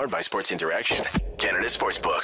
[0.00, 1.04] Powered by Sports Interaction,
[1.36, 2.22] Canada Sportsbook.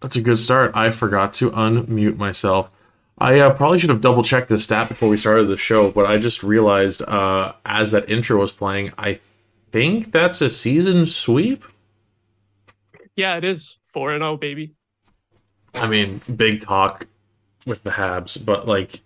[0.00, 0.72] That's a good start.
[0.74, 2.68] I forgot to unmute myself.
[3.16, 6.06] I uh, probably should have double checked this stat before we started the show, but
[6.06, 9.20] I just realized uh, as that intro was playing, I
[9.70, 11.64] think that's a season sweep.
[13.14, 14.74] Yeah, it is four and zero, baby.
[15.74, 17.06] I mean, big talk
[17.66, 19.00] with the Habs, but like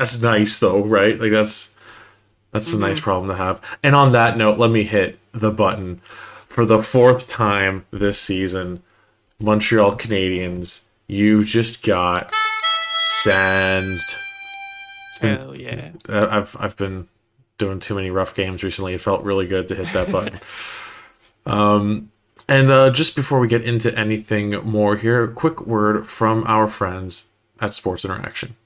[0.00, 1.20] that's nice though, right?
[1.20, 1.76] Like that's
[2.52, 2.82] that's mm-hmm.
[2.82, 3.60] a nice problem to have.
[3.82, 6.00] And on that note, let me hit the button
[6.46, 8.82] for the fourth time this season.
[9.38, 12.32] Montreal Canadiens, you just got
[12.94, 14.16] sensed.
[15.20, 15.90] Been, Hell yeah!
[16.08, 17.06] I've I've been
[17.58, 18.94] doing too many rough games recently.
[18.94, 20.40] It felt really good to hit that button.
[21.44, 22.10] um,
[22.48, 26.68] and uh, just before we get into anything more here, a quick word from our
[26.68, 27.26] friends
[27.60, 28.56] at Sports Interaction.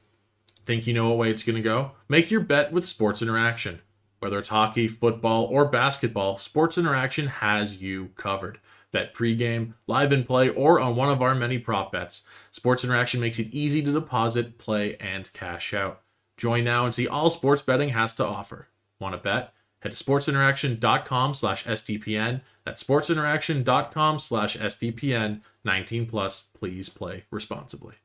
[0.67, 1.93] Think you know what way it's going to go?
[2.09, 3.81] Make your bet with Sports Interaction.
[4.19, 8.59] Whether it's hockey, football, or basketball, Sports Interaction has you covered.
[8.91, 12.27] Bet pregame, live in play, or on one of our many prop bets.
[12.51, 16.01] Sports Interaction makes it easy to deposit, play, and cash out.
[16.37, 18.69] Join now and see all sports betting has to offer.
[18.99, 19.53] Want to bet?
[19.81, 22.41] Head to sportsinteraction.com slash SDPN.
[22.65, 25.43] That's sportsinteraction.com slash SDPN.
[25.65, 26.49] 19 plus.
[26.55, 27.97] Please play responsibly.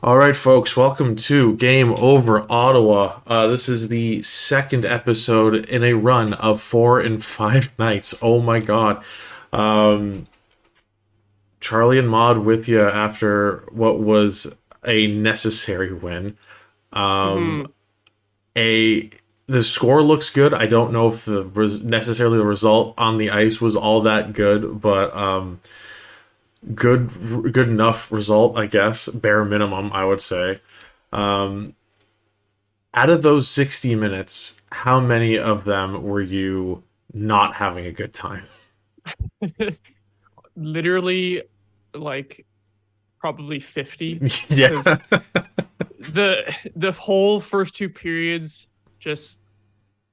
[0.00, 3.20] All right, folks, welcome to Game Over Ottawa.
[3.26, 8.14] Uh, this is the second episode in a run of four and five nights.
[8.22, 9.02] Oh my god.
[9.52, 10.28] Um,
[11.60, 16.36] Charlie and Maud with you after what was a necessary win.
[16.92, 17.72] Um, mm-hmm.
[18.56, 19.10] A
[19.48, 20.54] the score looks good.
[20.54, 24.32] I don't know if the res- necessarily the result on the ice was all that
[24.32, 25.60] good, but um,
[26.74, 27.10] good
[27.52, 30.60] good enough result, I guess, bare minimum, I would say.
[31.12, 31.74] Um,
[32.94, 36.82] out of those 60 minutes, how many of them were you
[37.12, 38.44] not having a good time?
[40.56, 41.42] Literally
[41.94, 42.44] like
[43.18, 44.20] probably 50.
[44.48, 44.80] yeah.
[45.98, 49.40] the the whole first two periods just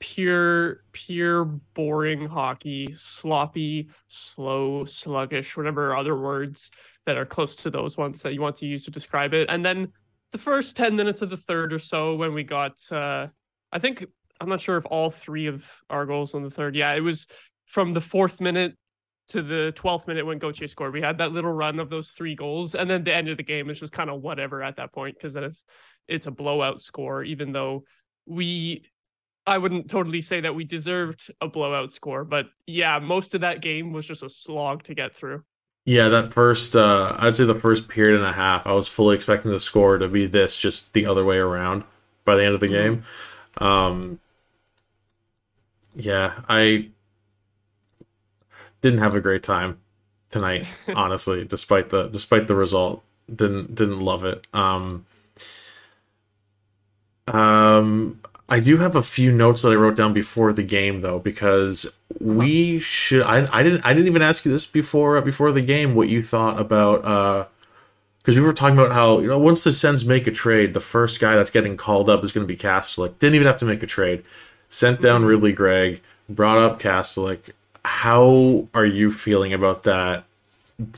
[0.06, 6.70] pure pure boring hockey sloppy slow sluggish whatever other words
[7.08, 9.66] that are close to those ones that you want to use to describe it and
[9.66, 9.92] then
[10.32, 13.26] the first 10 minutes of the third or so when we got uh
[13.72, 14.06] i think
[14.40, 17.26] i'm not sure if all three of our goals in the third yeah it was
[17.66, 18.76] from the fourth minute
[19.30, 20.94] to the 12th minute when Gauthier scored.
[20.94, 23.44] We had that little run of those three goals, and then the end of the
[23.44, 25.64] game is just kind of whatever at that point because then it's
[26.08, 27.24] it's a blowout score.
[27.24, 27.86] Even though
[28.28, 28.86] we
[29.48, 33.62] I wouldn't totally say that we deserved a blowout score, but yeah, most of that
[33.62, 35.44] game was just a slog to get through.
[35.86, 39.16] Yeah, that first, uh, I'd say the first period and a half, I was fully
[39.16, 41.84] expecting the score to be this, just the other way around
[42.24, 43.02] by the end of the mm-hmm.
[43.62, 43.68] game.
[43.68, 44.20] Um,
[45.96, 46.90] yeah, I
[48.82, 49.80] didn't have a great time
[50.32, 53.04] tonight, honestly, despite the despite the result.
[53.34, 54.46] Didn't didn't love it.
[54.54, 55.06] Um,
[57.28, 61.18] um, I do have a few notes that I wrote down before the game though,
[61.18, 63.24] because we should.
[63.24, 65.96] I, I didn't I didn't even ask you this before before the game.
[65.96, 67.04] What you thought about?
[67.06, 67.46] uh
[68.20, 70.80] Because we were talking about how you know once the Sens make a trade, the
[70.80, 73.18] first guy that's getting called up is going to be Kastelic.
[73.18, 74.24] Didn't even have to make a trade.
[74.70, 75.30] Sent down mm-hmm.
[75.30, 77.52] Ridly Greig, brought up Kastelic.
[77.84, 80.26] How are you feeling about that?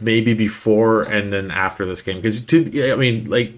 [0.02, 3.54] Maybe before and then after this game, because I mean, like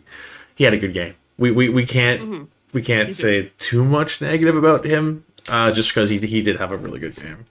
[0.53, 1.15] he had a good game.
[1.39, 2.21] We we we can't.
[2.21, 6.57] Mm-hmm we can't say too much negative about him, uh, just because he he did
[6.57, 7.45] have a really good game.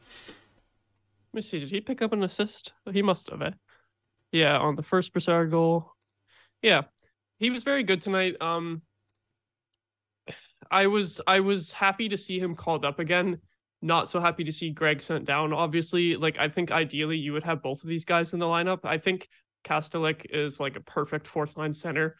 [1.32, 1.58] Let me see.
[1.58, 2.72] Did he pick up an assist?
[2.92, 3.42] He must have.
[3.42, 3.50] Eh?
[4.32, 5.92] Yeah, on the first Brassard goal.
[6.62, 6.82] Yeah,
[7.38, 8.40] he was very good tonight.
[8.40, 8.82] Um,
[10.70, 13.38] I was I was happy to see him called up again.
[13.80, 15.52] Not so happy to see Greig sent down.
[15.52, 18.80] Obviously, like I think ideally you would have both of these guys in the lineup.
[18.84, 19.28] I think
[19.64, 22.16] Kastelic is like a perfect fourth line center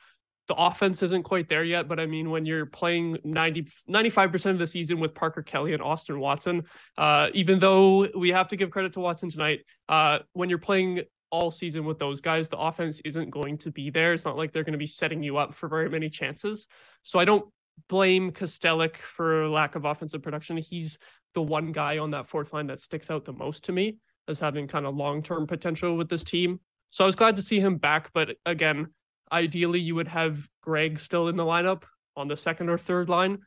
[0.49, 4.59] the offense isn't quite there yet, but I mean, when you're playing 90, 95% of
[4.59, 6.65] the season with Parker Kelly and Austin Watson,
[6.97, 11.03] uh, even though we have to give credit to Watson tonight, uh, when you're playing
[11.31, 14.15] all season with those guys, the offense isn't going to be there.
[14.15, 16.67] It's not like they're going to be setting you up for very many chances.
[17.03, 17.47] So I don't
[17.89, 20.57] blame Kastelic for lack of offensive production.
[20.57, 20.99] He's
[21.35, 24.41] the one guy on that fourth line that sticks out the most to me as
[24.41, 26.61] having kind of long term potential with this team.
[26.91, 28.11] So I was glad to see him back.
[28.15, 28.89] But again,
[29.31, 31.85] Ideally, you would have Greig still in the lineup
[32.17, 33.39] on the second or third line.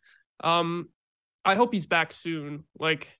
[0.43, 0.89] Um,
[1.43, 2.65] I hope he's back soon.
[2.77, 3.17] Like,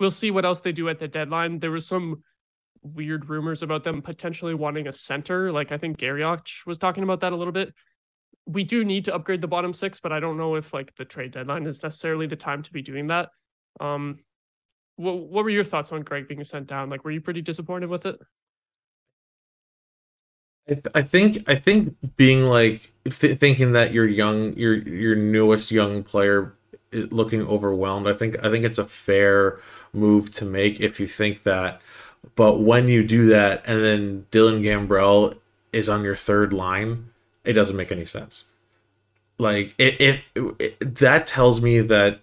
[0.00, 1.60] we'll see what else they do at the deadline.
[1.60, 2.22] There was some
[2.82, 5.52] weird rumors about them potentially wanting a center.
[5.52, 7.72] Like, I think Garrioch was talking about that a little bit.
[8.46, 11.04] we do need to upgrade the bottom six, but I don't know if like the
[11.04, 13.30] trade deadline is necessarily the time to be doing that.
[13.80, 14.18] Um,
[14.96, 16.90] what what were your thoughts on Greig being sent down?
[16.90, 18.18] Like, were you pretty disappointed with it?
[20.68, 25.16] I, th- I think I think being like th- thinking that your young your your
[25.16, 26.54] newest young player
[26.92, 28.06] looking overwhelmed.
[28.06, 29.58] I think I think it's a fair
[29.92, 31.80] move to make if you think that.
[32.36, 35.36] But when you do that, and then Dylan Gambrell
[35.72, 37.10] is on your third line,
[37.44, 38.44] it doesn't make any sense.
[39.38, 40.20] Like it, it,
[40.60, 42.20] it that tells me that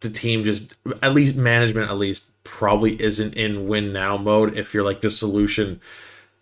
[0.00, 4.58] the team just at least management at least probably isn't in win now mode.
[4.58, 5.80] If you're like the solution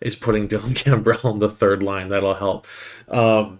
[0.01, 2.65] is putting Dylan Gambrell on the third line, that'll help.
[3.07, 3.59] Um,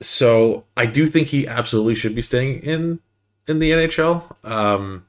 [0.00, 2.98] so I do think he absolutely should be staying in
[3.46, 4.34] in the NHL.
[4.44, 5.06] Um,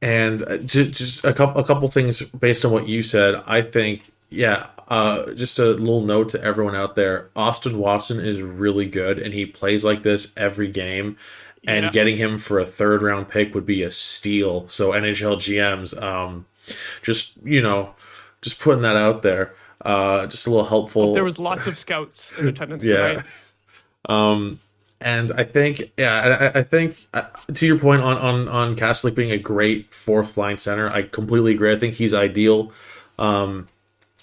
[0.00, 3.42] and uh, just a couple a couple things based on what you said.
[3.46, 4.68] I think yeah.
[4.88, 9.32] Uh, just a little note to everyone out there: Austin Watson is really good, and
[9.32, 11.16] he plays like this every game.
[11.64, 11.90] And Yeah.
[11.92, 14.66] getting him for a third round pick would be a steal.
[14.68, 16.44] So NHL GMs, um,
[17.02, 17.94] just you know,
[18.40, 19.54] just putting that out there.
[19.84, 21.12] Uh, just a little helpful.
[21.12, 22.94] There was lots of scouts in attendance yeah.
[22.96, 23.26] tonight.
[24.08, 24.60] Um,
[25.00, 29.14] and I think, yeah, I, I think uh, to your point on on on Kastelic
[29.14, 31.72] being a great fourth line center, I completely agree.
[31.72, 32.72] I think he's ideal.
[33.18, 33.68] Um,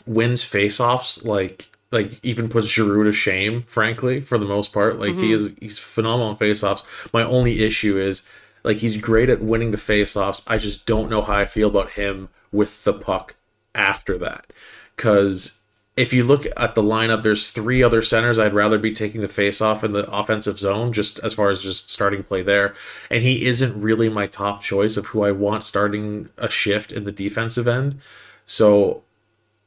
[0.06, 3.63] wins faceoffs like like even puts Giroux to shame.
[3.63, 6.83] Frankly, for the most part, like he is he's phenomenal in faceoffs.
[7.13, 8.27] My only issue is
[8.63, 10.44] like he's great at winning the faceoffs.
[10.47, 13.35] I just don't know how I feel about him with the puck
[13.75, 14.47] after that
[14.95, 15.59] because
[16.00, 19.27] if you look at the lineup, there's three other centers I'd rather be taking the
[19.27, 22.73] face off in the offensive zone, just as far as just starting play there.
[23.09, 27.03] And he isn't really my top choice of who I want starting a shift in
[27.03, 28.00] the defensive end.
[28.45, 29.03] So,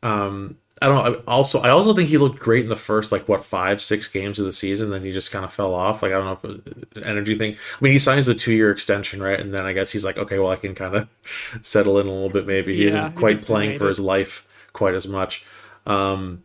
[0.02, 1.20] um, I don't know.
[1.26, 4.08] I Also, I also think he looked great in the first like what five, six
[4.08, 4.90] games of the season.
[4.90, 6.02] Then he just kind of fell off.
[6.02, 7.55] Like I don't know if it energy thing.
[7.55, 9.38] I mean, he signs a two year extension, right?
[9.40, 11.08] And then I guess he's like, okay, well, I can kind of
[11.62, 12.46] settle in a little bit.
[12.46, 15.46] Maybe he Yeah, isn't quite playing for his life quite as much.
[15.87, 16.43] Um,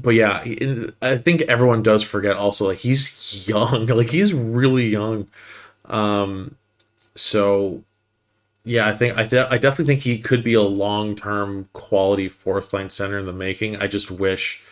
[0.00, 4.88] but yeah, he- I think everyone does forget also like he's young, like he's really
[4.88, 5.26] young.
[5.86, 6.54] Um,
[7.14, 7.82] so
[8.68, 12.28] yeah, I think I, th- I definitely think he could be a long term quality
[12.28, 13.76] fourth line center in the making.
[13.76, 14.62] I just wish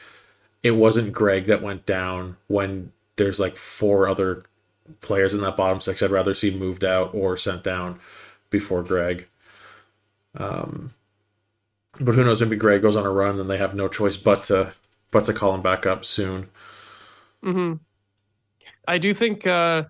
[0.62, 4.44] it wasn't Greig that went down when there's like four other
[5.00, 6.02] players in that bottom six.
[6.02, 7.98] I'd rather see moved out or sent down
[8.50, 9.28] before Greig.
[10.37, 10.92] Um,
[12.00, 12.40] but who knows?
[12.42, 14.75] Maybe Greig goes on a run, then they have no choice but to
[15.10, 16.49] but to call him back up soon.
[17.42, 17.78] hmm
[18.87, 19.84] I do think uh,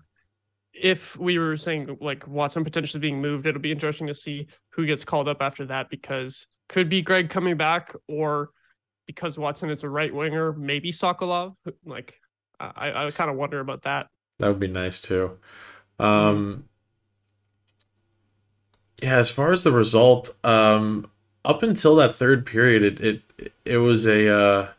[0.81, 4.85] if we were saying like Watson potentially being moved, it'll be interesting to see who
[4.85, 8.51] gets called up after that because could be Greig coming back or
[9.05, 11.55] because Watson is a right winger, maybe Sokolov.
[11.85, 12.19] Like
[12.59, 14.07] I, I kind of wonder about that.
[14.39, 15.37] That would be nice too.
[15.99, 16.65] Um,
[19.01, 21.09] yeah, as far as the result, um,
[21.45, 24.69] up until that third period, it it, it was a uh,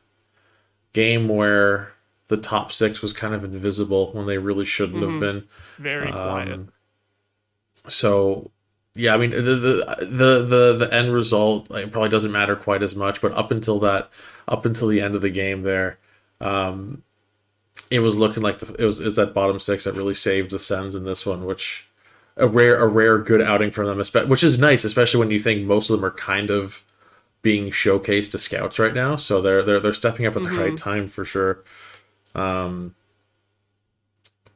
[0.93, 1.93] game where
[2.29, 5.21] the top six was kind of invisible when they really shouldn't have Mhm.
[5.21, 5.45] been.
[5.79, 6.53] Very quiet.
[6.53, 6.69] Um,
[7.87, 8.51] so
[8.95, 12.83] yeah, I mean the, the the the the end result like, probably doesn't matter quite
[12.83, 14.11] as much, but up until that,
[14.49, 15.99] up until the end of the game, there,
[16.41, 17.03] um,
[17.91, 20.59] it was looking like the, it was it's that bottom six that really saved the
[20.59, 21.87] Sens in this one, which
[22.37, 25.65] a rare a rare good outing from them, which is nice, especially when you think
[25.65, 26.85] most of them are kind of
[27.41, 30.77] being showcased to scouts right now, so they're they're they're stepping up at the right
[30.77, 31.63] time for sure.
[32.39, 32.95] Um,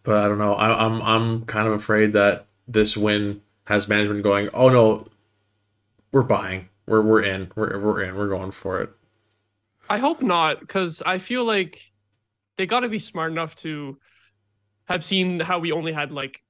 [0.02, 0.54] but I don't know.
[0.54, 4.48] I, I'm I'm kind of afraid that this win has management going.
[4.54, 5.06] Oh no,
[6.12, 6.68] we're buying.
[6.86, 7.50] We're we're in.
[7.54, 8.16] We're we're in.
[8.16, 8.90] We're going for it.
[9.88, 11.92] I hope not, because I feel like
[12.56, 13.98] they got to be smart enough to
[14.86, 16.42] have seen how we only had like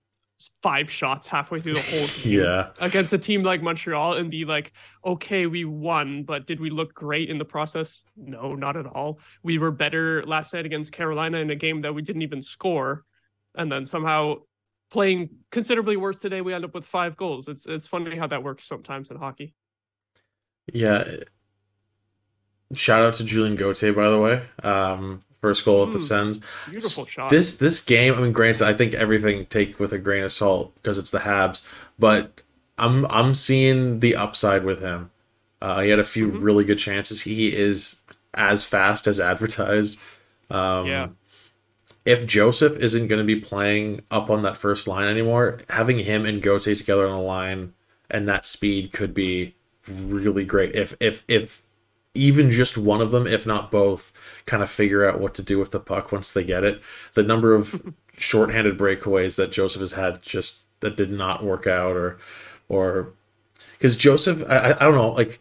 [0.62, 2.70] five shots halfway through the whole game Yeah.
[2.80, 4.72] against a team like Montreal and be like,
[5.04, 8.04] okay, we won, but did we look great in the process?
[8.16, 9.20] No, not at all.
[9.42, 13.04] We were better last night against Carolina in a game that we didn't even score,
[13.54, 14.36] and then somehow
[14.90, 17.48] playing considerably worse today, we end up with five goals.
[17.48, 19.54] It's it's funny how that works sometimes in hockey.
[20.72, 21.04] Yeah.
[22.74, 24.42] Shout out to Julien Gauthier, by the way.
[24.62, 26.08] Um, first goal at the Mm.
[26.08, 26.40] Sens.
[26.70, 27.28] Beautiful shot.
[27.28, 30.74] This this game, I mean, granted, I think everything take with a grain of salt
[30.76, 31.62] because it's the Habs,
[31.98, 32.40] but
[32.78, 35.10] I'm I'm seeing the upside with him.
[35.60, 36.42] Uh, he had a few Mhm.
[36.42, 37.22] really good chances.
[37.22, 38.00] He is
[38.34, 40.00] as fast as advertised.
[40.50, 41.08] Um, Yeah.
[42.04, 46.24] If Joseph isn't going to be playing up on that first line anymore, having him
[46.26, 47.74] and Gauthier together on the line
[48.10, 49.54] and that speed could be
[49.88, 50.74] really great.
[50.74, 51.62] If if if
[52.14, 54.12] even just one of them, if not both,
[54.44, 56.80] kind of figure out what to do with the puck once they get it.
[57.14, 61.96] The number of shorthanded breakaways that Joseph has had just that did not work out,
[61.96, 62.18] or
[62.68, 63.12] or
[63.72, 65.40] because Joseph, I, I don't know, like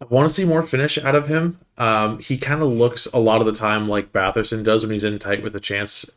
[0.00, 1.58] I want to see more finish out of him.
[1.78, 5.04] Um, he kind of looks a lot of the time like Batherson does when he's
[5.04, 6.10] in tight with a chance.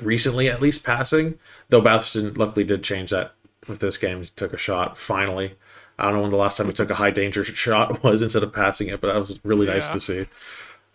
[0.00, 3.32] Recently, at least passing, though Batherson luckily did change that
[3.68, 4.20] with this game.
[4.20, 5.54] He took a shot finally.
[5.98, 8.42] I don't know when the last time he took a high danger shot was instead
[8.42, 10.26] of passing it, but that was really nice to see.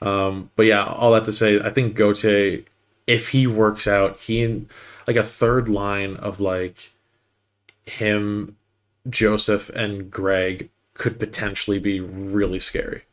[0.02, 2.64] Um, but yeah, all that to say, I think Gauthier,
[3.08, 4.68] if he works out, he and
[5.08, 6.92] like a third line of like
[7.86, 8.56] him,
[9.10, 13.04] Joseph, and Greig could potentially be really scary.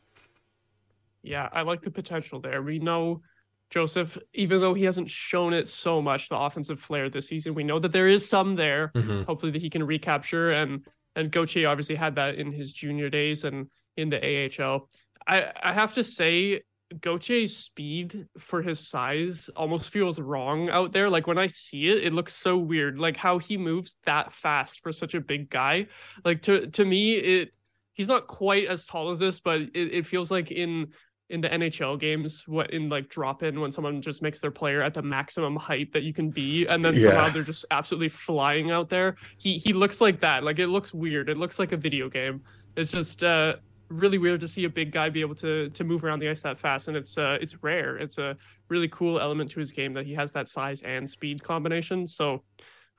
[1.23, 2.61] Yeah, I like the potential there.
[2.61, 3.21] We know
[3.69, 7.63] Joseph, even though he hasn't shown it so much, the offensive flair this season, we
[7.63, 8.91] know that there is some there.
[8.95, 9.25] Mhm.
[9.25, 10.85] Hopefully that he can recapture and
[11.17, 14.87] and Gauthier obviously had that in his junior days and in the AHL.
[15.27, 16.61] I I have to say
[17.01, 21.09] Gauthier's speed for his size almost feels wrong out there.
[21.09, 22.99] Like when I see it, it looks so weird.
[22.99, 25.87] Like how he moves that fast for such a big guy.
[26.23, 27.51] Like to to me, it
[27.93, 30.93] he's not quite as tall as this, but it, it feels like in
[31.29, 34.81] in the NHL games, what in like drop in when someone just makes their player
[34.81, 38.71] at the maximum height that you can be, and then somehow they're just absolutely flying
[38.71, 39.17] out there.
[39.37, 40.43] He he looks like that.
[40.43, 41.29] Like it looks weird.
[41.29, 42.41] It looks like a video game.
[42.75, 43.57] It's just uh
[43.89, 46.41] really weird to see a big guy be able to to move around the ice
[46.43, 47.97] that fast, and it's uh it's rare.
[47.97, 48.37] It's a
[48.69, 52.07] really cool element to his game that he has that size and speed combination.
[52.07, 52.43] So.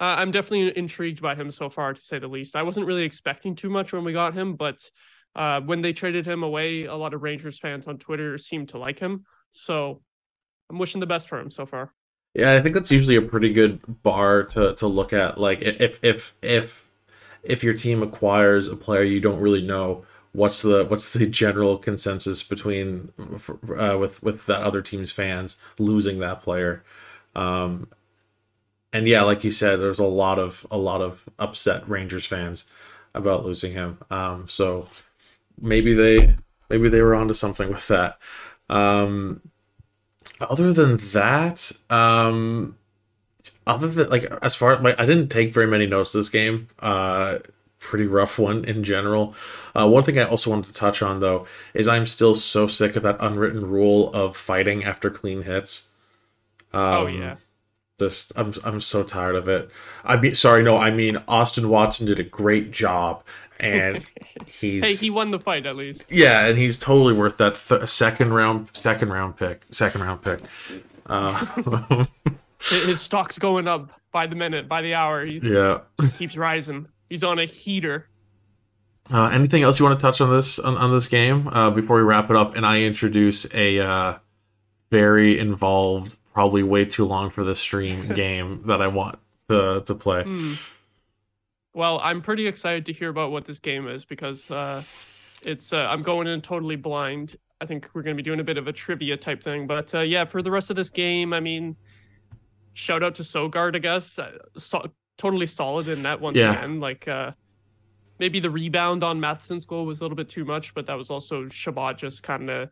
[0.00, 2.54] Uh, I'm definitely intrigued by him so far, to say the least.
[2.54, 4.88] I wasn't really expecting too much when we got him, but
[5.34, 8.78] uh, when they traded him away, a lot of Rangers fans on Twitter seemed to
[8.78, 9.24] like him.
[9.52, 10.02] So
[10.70, 11.92] I'm wishing the best for him so far.
[12.34, 15.38] Yeah, I think that's usually a pretty good bar to, to look at.
[15.38, 16.88] Like if if if
[17.42, 21.78] if your team acquires a player you don't really know what's the what's the general
[21.78, 26.84] consensus between uh, with with that other team's fans losing that player.
[27.34, 27.88] Um,
[28.92, 32.66] and yeah, like you said, there's a lot of a lot of upset Rangers fans
[33.14, 33.98] about losing him.
[34.10, 34.88] Um, so
[35.60, 36.36] maybe they
[36.68, 38.18] maybe they were onto something with that.
[38.68, 39.40] Um,
[40.40, 42.76] other than that, um,
[43.66, 46.68] other than like as far like I didn't take very many notes this game.
[46.78, 47.38] Uh,
[47.78, 49.34] pretty rough one in general.
[49.74, 52.96] Uh, one thing I also wanted to touch on though is I'm still so sick
[52.96, 55.90] of that unwritten rule of fighting after clean hits.
[56.72, 57.36] Um, oh yeah,
[57.98, 59.70] this I'm I'm so tired of it.
[60.04, 63.22] I mean, sorry, no, I mean Austin Watson did a great job,
[63.58, 64.04] and
[64.46, 66.10] he's hey, he won the fight at least.
[66.10, 70.40] yeah, and he's totally worth that th- second round second round pick second round pick.
[71.06, 72.04] Uh,
[72.60, 75.24] His his stock's going up by the minute, by the hour.
[75.24, 75.80] He yeah.
[76.18, 76.88] keeps rising.
[77.08, 78.08] He's on a heater.
[79.12, 81.96] Uh, anything else you want to touch on this on, on this game uh, before
[81.96, 82.56] we wrap it up?
[82.56, 84.18] And I introduce a uh,
[84.90, 89.18] very involved, probably way too long for the stream game that I want
[89.48, 90.24] to to play.
[90.24, 90.54] Hmm.
[91.74, 94.82] Well, I'm pretty excited to hear about what this game is because uh,
[95.42, 97.36] it's uh, I'm going in totally blind.
[97.60, 99.94] I think we're going to be doing a bit of a trivia type thing, but
[99.94, 101.76] uh, yeah, for the rest of this game, I mean,
[102.74, 104.18] shout out to Sogaard, I guess.
[104.18, 104.86] Uh, so,
[105.18, 106.52] totally solid in that once Yeah.
[106.52, 106.80] again.
[106.80, 107.32] Like uh,
[108.18, 111.10] maybe the rebound on Matheson's goal was a little bit too much, but that was
[111.10, 112.70] also Chabot just kind of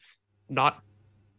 [0.49, 0.81] not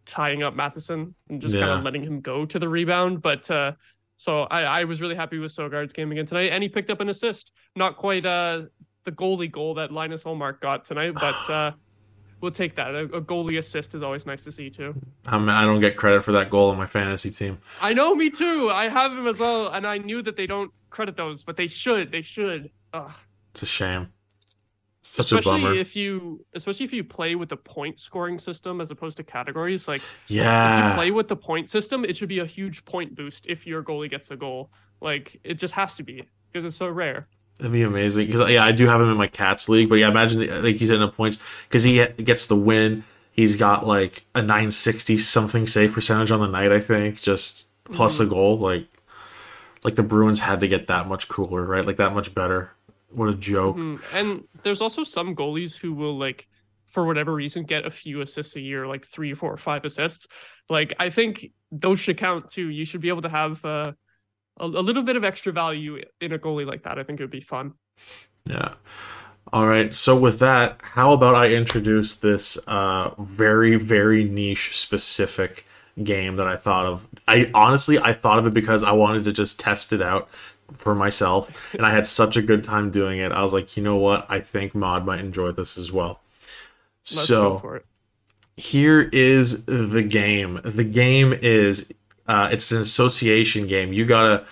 [0.06, 3.22] tying up Matheson and just kind of letting him go to the rebound.
[3.22, 3.74] But uh,
[4.18, 7.00] so I, I was really happy with Sogaard's game again tonight, and he picked up
[7.02, 7.52] an assist.
[7.76, 8.64] Not quite uh,
[9.04, 11.72] the goalie goal that Linus Ullmark got tonight, but uh,
[12.42, 12.96] we'll take that.
[12.96, 14.96] A, a goalie assist is always nice to see too.
[15.28, 17.60] Um, I don't get credit for that goal on my fantasy team.
[17.82, 18.70] I know, me too.
[18.74, 21.68] I have him as well, and I knew that they don't credit those, but they
[21.68, 22.12] should.
[22.12, 22.72] They should.
[22.94, 23.12] Ugh.
[23.54, 24.10] It's a shame.
[25.10, 25.74] Such a especially bummer.
[25.74, 29.88] if you, especially if you play with the point scoring system as opposed to categories.
[29.88, 33.16] Like yeah, if you play with the point system, it should be a huge point
[33.16, 34.70] boost if your goalie gets a goal.
[35.02, 37.28] Like it just has to be because it's so rare.
[37.58, 38.28] that'd be amazing.
[38.28, 40.88] Because yeah, I do have him in my cats league, but yeah, imagine like you
[40.88, 43.04] said in the points because he gets the win.
[43.32, 46.72] He's got like a 960 something save percentage on the night.
[46.72, 48.34] I think just plus a mm-hmm.
[48.34, 48.60] goal.
[48.60, 48.88] Like
[49.84, 51.86] like the Bruins had to get that much cooler, right?
[51.86, 52.72] Like that much better.
[53.10, 53.78] What a joke.
[53.78, 56.48] Mm, And there's also some goalies who will like,
[56.88, 60.28] for whatever reason, get a few assists a year, like three, four, five assists.
[60.70, 62.70] Like I think those should count too.
[62.70, 63.94] You should be able to have uh,
[64.60, 67.00] a, a little bit of extra value in a goalie like that.
[67.00, 67.74] I think it would be fun.
[68.46, 68.74] Yeah.
[69.54, 69.96] All right.
[69.96, 75.66] So with that, how about I introduce this uh, very very niche specific
[76.04, 77.08] game that I thought of.
[77.28, 80.30] I honestly I thought of it because I wanted to just test it out
[80.74, 83.32] for myself, and I had such a good time doing it.
[83.32, 84.26] I was like, you know what?
[84.30, 86.20] I think Maud might enjoy this as well.
[87.04, 87.86] Let's so go for it.
[88.58, 90.60] here is the game.
[90.64, 91.92] The game is
[92.28, 93.94] uh, it's an association game.
[93.94, 94.46] You gotta.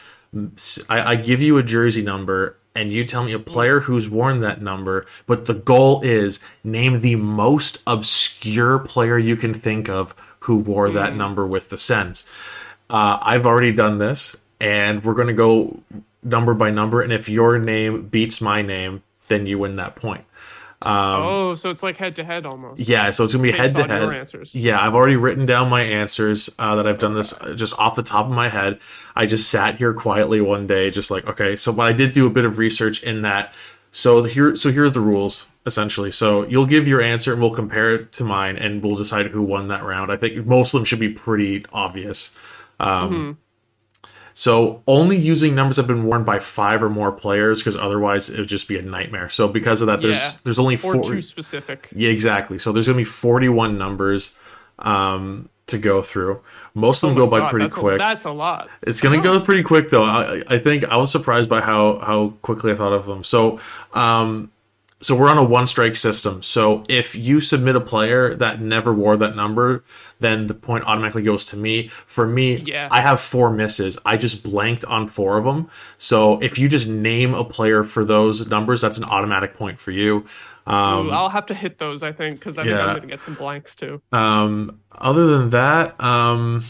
[0.90, 4.42] I, I give you a jersey number, and you tell me a player who's worn
[4.42, 5.06] that number.
[5.28, 10.90] But the goal is name the most obscure player you can think of who wore
[10.92, 12.30] that number with the Sens.
[12.90, 15.80] Uh, I've already done this, and we're gonna go
[16.24, 17.02] number by number.
[17.02, 20.26] And if your name beats my name, then you win that point.
[20.82, 22.80] Um, oh, so it's like head to head almost.
[22.80, 24.50] yeah, so it's gonna be head to head.
[24.54, 27.96] Yeah, I've already written down my answers uh, that I've done this uh, just off
[27.96, 28.80] the top of my head.
[29.16, 31.56] I just sat here quietly one day, just like okay.
[31.56, 33.54] So, but I did do a bit of research in that.
[33.92, 36.12] So here, so here are the rules essentially.
[36.12, 39.42] So you'll give your answer, and we'll compare it to mine, and we'll decide who
[39.42, 40.12] won that round.
[40.12, 42.38] I think most of them should be pretty obvious.
[42.80, 43.32] Um, Mm-hmm.
[44.38, 48.38] So only using numbers have been worn by five or more players, because otherwise it
[48.38, 49.30] would just be a nightmare.
[49.30, 50.32] So because of that, there's Yeah.
[50.44, 51.02] there's only four.
[51.02, 51.88] too specific.
[51.96, 52.60] Yeah, exactly.
[52.60, 54.38] So there's gonna be 41 numbers
[54.80, 56.42] um, to go through.
[56.74, 57.96] Most of them go by Oh God, pretty that's quick.
[57.96, 58.70] A, that's a lot.
[58.84, 60.04] it's gonna go pretty quick though.
[60.04, 63.24] I, I think I was surprised by how how quickly I thought of them.
[63.24, 63.60] So
[63.94, 64.52] um,
[65.00, 66.42] so we're on a one strike system.
[66.44, 69.84] So if you submit a player that never wore that number,
[70.20, 71.90] then the point automatically goes to me.
[72.06, 72.88] For me, Yeah.
[72.92, 73.98] I have four misses.
[74.06, 75.70] I just blanked on four of them.
[75.98, 79.92] So if you just name a player for those numbers, that's an automatic point for
[79.92, 80.26] you.
[80.68, 82.86] Um, Ooh, I'll have to hit those, I think, because I think yeah.
[82.86, 84.02] I'm gonna get some blanks too.
[84.12, 86.64] um, other than that, um,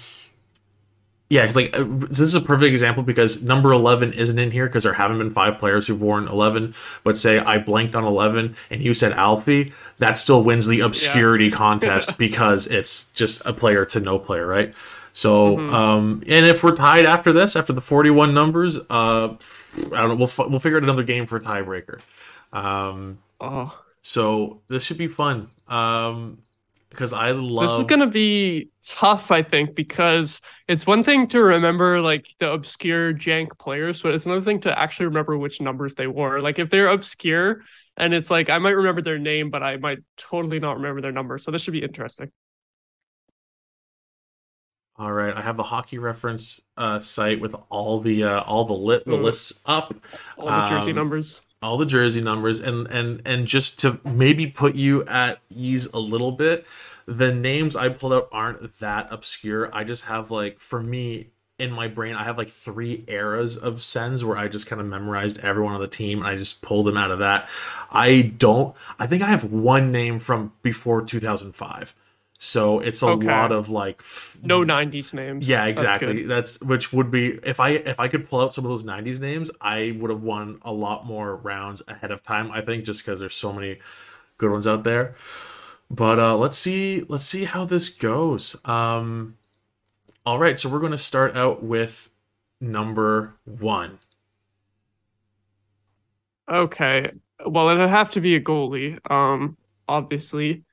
[1.29, 4.93] yeah, like this is a perfect example because number eleven isn't in here because there
[4.93, 6.75] haven't been five players who've worn eleven.
[7.03, 11.51] But say I blanked on eleven and you said Alfie, that still wins the obscurity
[11.51, 14.73] contest because it's just a player to no player, right?
[15.13, 19.35] So, um, and if we're tied after this, after the forty-one numbers, uh, I
[19.75, 21.99] don't know, we'll fi- we'll figure out another game for a tiebreaker.
[22.51, 25.49] Um, Oh, so this should be fun.
[25.67, 26.39] Um,
[26.89, 31.41] because I love this is gonna be tough, I think, because it's one thing to
[31.41, 35.95] remember like the obscure jank players, but it's another thing to actually remember which numbers
[35.95, 36.39] they wore.
[36.39, 37.63] Like if they're obscure
[37.97, 41.11] and it's like I might remember their name, but I might totally not remember their
[41.11, 41.37] number.
[41.37, 42.31] So this should be interesting.
[44.97, 48.73] All right, I have the hockey reference uh, site with all the uh, all the
[48.73, 49.21] lit the Mm.
[49.23, 49.93] lists up,
[50.37, 51.41] All the jersey Um, numbers.
[51.61, 55.99] all the jersey numbers, and and and just to maybe put you at ease a
[55.99, 56.65] little bit,
[57.07, 59.69] the names I pulled out aren't that obscure.
[59.75, 63.81] I just have like for me in my brain, I have like three eras of
[63.81, 66.85] Sens where I just kind of memorized everyone on the team and I just pulled
[66.87, 67.47] them out of that.
[67.91, 68.75] I don't.
[68.99, 71.95] I think I have one name from before two thousand five.
[72.37, 73.27] So it's a Okay.
[73.27, 75.47] lot of like f- No '90s names.
[75.47, 76.13] Yeah, exactly.
[76.23, 76.27] good.
[76.27, 79.21] That's, which would be if I if I could pull out some of those '90s
[79.21, 82.51] names, I would have won a lot more rounds ahead of time.
[82.51, 83.79] I think just because there's so many
[84.37, 85.15] good ones out there.
[85.89, 88.57] But uh, let's see let's see how this goes.
[88.65, 89.37] Um,
[90.25, 92.09] all right, so we're going to start out with
[92.59, 93.99] number one.
[96.49, 97.11] Okay.
[97.45, 98.99] Well, it'd have to be a goalie.
[99.11, 99.57] Um,
[99.87, 100.63] obviously.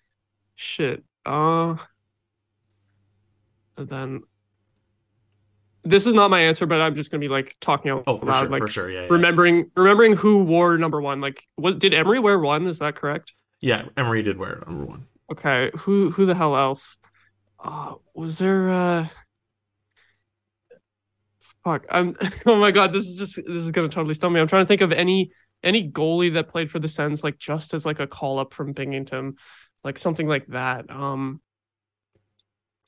[0.54, 1.02] Shit.
[1.24, 1.76] Uh.
[3.76, 4.22] And then.
[5.84, 8.26] This is not my answer, but I'm just gonna be like talking out Oh, for
[8.26, 9.06] loud, sure, like for sure, yeah, yeah.
[9.10, 11.20] remembering remembering who wore number one.
[11.20, 12.66] Like, was did Emery wear one?
[12.68, 13.32] Is that correct?
[13.60, 15.06] yeah, Emery did wear number one.
[15.32, 15.72] Okay.
[15.78, 16.98] Who who the hell else?
[17.58, 18.70] Uh, was there?
[18.70, 19.08] uh
[21.64, 21.86] Fuck.
[21.90, 22.16] I'm.
[22.46, 22.92] Oh my god.
[22.92, 23.36] This is just.
[23.36, 24.40] This is gonna totally stump me.
[24.40, 25.30] I'm trying to think of any
[25.62, 28.72] any goalie that played for the Sens, like just as like a call up from
[28.72, 29.36] Binghamton,
[29.84, 30.90] like something like that.
[30.90, 31.40] Um.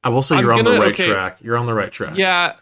[0.03, 1.07] I will say I'm you're on the gonna- right okay.
[1.07, 1.39] track.
[1.41, 2.17] You're on the right track.
[2.17, 2.55] Yeah.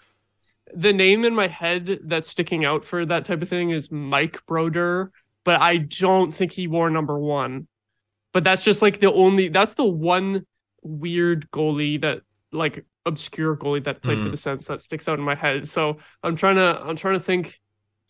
[0.74, 4.46] The name in my head that's sticking out for that type of thing is Mike
[4.46, 5.10] Brodeur,
[5.44, 7.66] but I don't think he wore number one.
[8.32, 10.46] But that's just like the only that's the one
[10.82, 12.22] weird goalie that
[12.52, 14.30] like obscure goalie that played for Mhm.
[14.30, 15.66] the Sens that sticks out in my head.
[15.68, 17.58] So I'm trying to I'm trying to think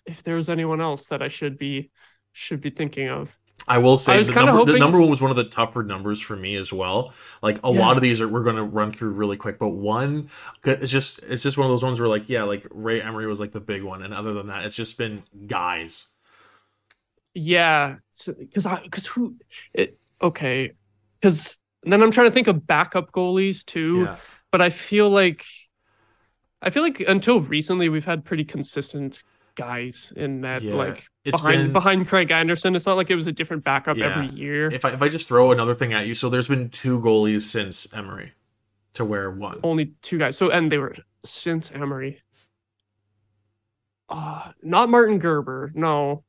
[0.07, 1.91] if there's anyone else that I should be
[2.33, 3.35] should be thinking of.
[3.69, 5.85] I will say I the, number, the hoping- number one was one of the tougher
[5.85, 7.15] numbers for me as well.
[7.43, 7.79] Like a Yeah.
[7.81, 10.29] lot of these are we're going to run through really quick, but one
[10.65, 13.39] it's just it's just one of those ones where like yeah, like Ray Emery was
[13.39, 16.09] like the big one, and other than that, it's just been guys.
[17.35, 17.97] Yeah,
[18.39, 19.37] because I because who
[19.73, 20.73] it okay
[21.21, 24.03] because then I'm trying to think of backup goalies too.
[24.05, 24.17] Yeah,
[24.53, 25.45] but I feel like
[26.61, 29.25] I feel like until recently we've had pretty consistent
[29.57, 32.77] guys in that Yeah, like it's behind been- behind Craig Anderson.
[32.77, 34.11] It's not like it was a different backup Yeah.
[34.23, 34.71] every year.
[34.73, 37.43] if I if I just throw another thing at you, so there's been two goalies
[37.43, 38.33] since Emery
[38.95, 39.59] to wear one.
[39.65, 40.37] Only two guys.
[40.39, 42.21] So and they were since Emery.
[44.09, 45.73] Uh not Martin Gerber.
[45.75, 46.25] No.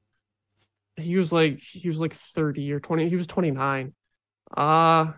[0.96, 3.10] He was like he was like 30 or 20.
[3.10, 3.94] He was 29.
[4.56, 5.14] Uh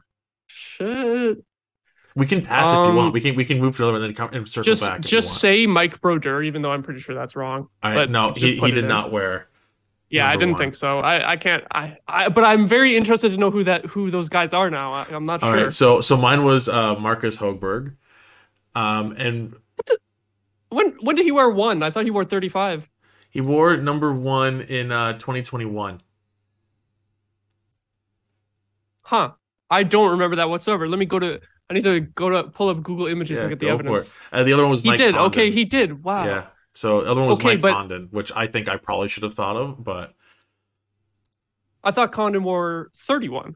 [0.48, 1.44] shit.
[2.15, 3.13] We can pass if you Um, want.
[3.13, 5.01] We can we can move to the other and then come and circle Just back.
[5.01, 7.67] just say Mike Brodeur, even though I'm pretty sure that's wrong.
[7.82, 8.88] But no, he, he did in.
[8.88, 9.47] not wear.
[10.10, 10.60] Yeah, I didn't one.
[10.60, 10.99] think so.
[10.99, 14.30] I, I can't I, I but I'm very interested to know who that who those
[14.30, 14.93] guys are now.
[14.93, 15.63] I, I'm not All sure.
[15.63, 17.95] right, so so mine was uh, Marcus Hogberg,
[18.75, 19.56] um, and
[20.69, 21.84] When when did he wear one?
[21.84, 22.88] I thought he wore 35.
[23.30, 25.99] he wore number one in uh, 2021.
[29.01, 29.32] Huh.
[29.69, 30.88] I don't remember that whatsoever.
[30.88, 33.49] Let me go to I need to go to pull up Google Images Yeah, and
[33.49, 34.13] get the evidence.
[34.32, 35.15] Uh, the other one was He Mike did.
[35.15, 35.28] Condon.
[35.32, 36.04] Okay, he did.
[36.04, 36.25] Wow.
[36.25, 36.45] Yeah.
[36.73, 39.23] So the other one was Okay, Mike but- Condon, which I think I probably should
[39.23, 40.13] have thought of, but
[41.84, 43.56] I thought Condon wore 31.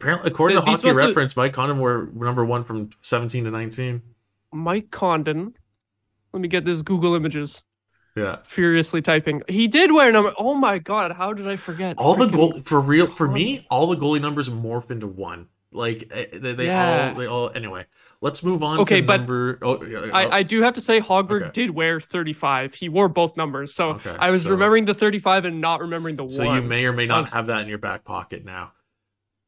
[0.00, 4.02] apparently, according Th- to Hockey Reference, Mike Condon wore number one from 17 to 19.
[4.52, 5.54] Mike Condon.
[6.32, 7.62] Let me get this Google Images.
[8.16, 8.36] Yeah.
[8.44, 9.42] Furiously typing.
[9.48, 10.34] He did wear number.
[10.38, 11.12] Oh my god!
[11.12, 11.96] How did I forget?
[11.98, 15.46] All the goal for real for me, all the goalie numbers morph into one.
[15.72, 17.08] Like eh, they, they Yeah.
[17.08, 17.86] all they all anyway.
[18.20, 19.58] Let's move on Okay, to but number.
[19.62, 21.50] Oh, yeah, oh, I, I do have to say Hogberg Okay.
[21.52, 22.74] did wear 35.
[22.74, 23.74] He wore both numbers.
[23.74, 26.56] So Okay, I was so- remembering the 35 and not remembering the so one.
[26.58, 28.72] So you may or may not was- have that in your back pocket now.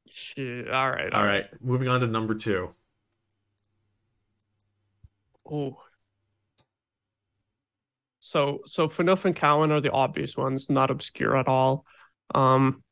[0.09, 0.71] Shit.
[0.71, 1.13] All right.
[1.13, 2.71] All right, moving on to number two.
[5.51, 5.77] Oh.
[8.21, 11.85] So so Phaneuf and Cowan are the obvious ones, not obscure at all.
[12.35, 12.83] Um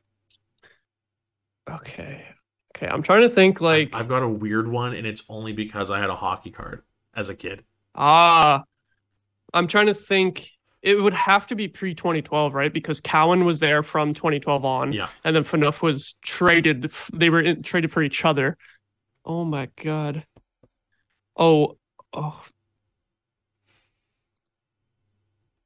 [1.70, 2.26] Okay.
[2.74, 5.90] Okay, I'm trying to think like I've got a weird one, and it's only because
[5.90, 6.82] I had a hockey card
[7.14, 7.64] as a kid.
[7.94, 8.62] ah
[9.54, 10.48] I'm trying to think
[10.80, 12.72] it would have to be pre 2012, right?
[12.72, 15.08] Because Cowan was there from 2012 on, Yeah.
[15.24, 16.86] and then Phaneuf was traded.
[16.86, 18.56] f- They were in, traded for each other.
[19.24, 20.26] Oh my god.
[21.36, 21.76] Oh,
[22.14, 22.42] oh.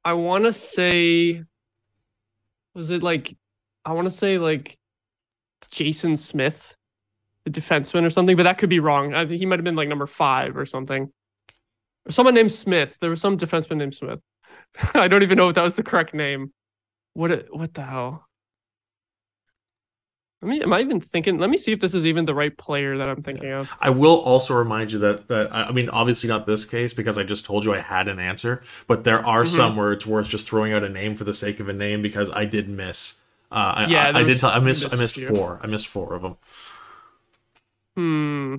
[0.05, 1.43] I want to say,
[2.73, 3.35] was it like,
[3.83, 4.77] I want to say like
[5.71, 6.76] Jason Smith,
[7.49, 9.13] defenseman or something, but that could be wrong.
[9.13, 11.11] I think he might have been like number five or something.
[12.05, 12.97] Or someone named Smith.
[12.99, 14.19] There was some defenseman named Smith.
[14.93, 16.53] I don't even know if that was the correct name.
[17.13, 17.47] What?
[17.51, 18.23] What the hell?
[20.41, 20.61] Let me.
[20.61, 21.39] Am I even thinking?
[21.39, 23.71] Let me see if this is even the right player that I'm thinking of.
[23.79, 27.23] I will also remind you that that I mean, obviously not this case because I
[27.23, 29.47] just told you I had an answer, but there are Mhm.
[29.47, 32.03] some where it's worth just throwing out a name for the sake of a name
[32.03, 33.21] because I did miss.
[33.51, 34.39] Uh, I, Yeah, I, I did.
[34.39, 34.93] Tell, I missed.
[34.93, 35.59] I missed four.
[35.63, 36.35] I missed four of them.
[37.97, 38.57] Hmm.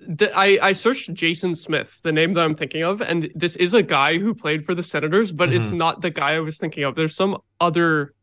[0.00, 3.74] The, I I searched Jason Smith, the name that I'm thinking of, and this is
[3.74, 5.76] a guy who played for the Senators, but it's Mhm.
[5.76, 6.94] not the guy I was thinking of.
[6.94, 8.14] There's some other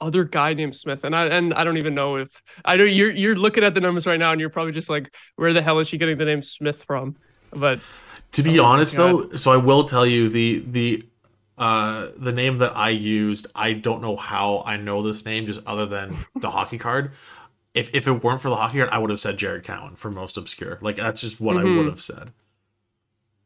[0.00, 3.10] other guy named Smith, and I and I don't even know if I know you're
[3.10, 5.78] you're looking at the numbers right now, and you're probably just like, where the hell
[5.78, 7.16] is she getting the name Smith from?
[7.50, 7.80] But
[8.32, 11.02] To be Oh honest, though, so I will tell you the the
[11.58, 13.46] uh the name that I used.
[13.54, 17.12] I don't know how I know this name, just other than the hockey card.
[17.74, 20.10] If if it weren't for the hockey card, I would have said Jared Cowan for
[20.10, 20.78] most obscure.
[20.82, 21.76] Like that's just what I Mhm.
[21.76, 22.32] would have said.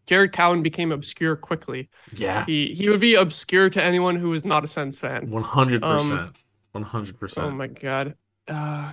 [0.06, 1.90] Jared Cowan became obscure quickly.
[2.12, 5.28] Yeah, He he would be obscure to anyone who is not a Sens fan.
[5.28, 6.36] one hundred percent,
[6.72, 7.48] One hundred percent.
[7.48, 8.16] Oh my god.
[8.46, 8.92] Uh,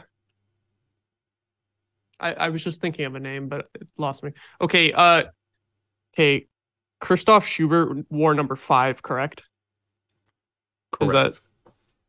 [2.20, 4.32] I I was just thinking of a name, but it lost me.
[4.62, 4.92] Okay.
[4.94, 5.26] Uh.
[6.16, 6.48] Okay.
[7.00, 9.44] Christoph Schubert wore number five, correct?
[11.02, 11.40] is that-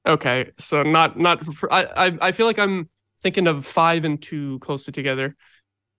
[0.06, 1.42] Okay, so not not.
[1.68, 2.88] I, I I feel like I'm
[3.22, 5.34] thinking of five and two closely together.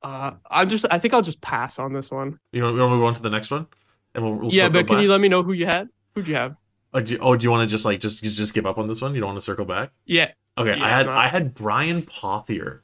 [0.02, 0.86] Uh, I'm just.
[0.90, 2.40] I think I'll just pass on this one.
[2.54, 3.68] You want, you want to move on to the next one?
[4.16, 5.04] And we'll, we'll yeah, but can back?
[5.04, 5.90] you let me know who you had?
[6.16, 6.56] Who'd you have?
[6.94, 8.88] Oh, do you, oh, do you want to just like just just give up on
[8.88, 9.14] this one?
[9.14, 9.92] You don't want to circle back?
[10.06, 10.32] Yeah.
[10.58, 12.80] Okay, I had I had Brian Pothier.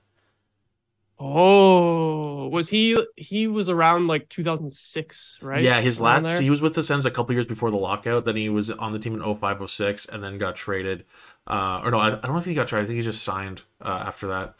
[1.25, 3.01] Oh, was he?
[3.15, 5.61] He was around like 2006, right?
[5.61, 6.41] Yeah, his Around last there?
[6.41, 8.25] he was with the Sens a couple years before the lockout.
[8.25, 11.05] Then he was on the team in 0506 and then got traded.
[11.47, 12.85] Uh, or no, I, I don't if he got traded.
[12.85, 14.55] I think he just signed uh, after that.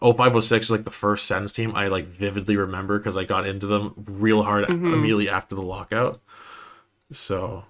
[0.00, 3.66] 0506 is like the first Sens team I like vividly remember because I got into
[3.66, 4.92] them real hard Mhm.
[4.94, 6.18] immediately after the lockout.
[7.12, 7.64] So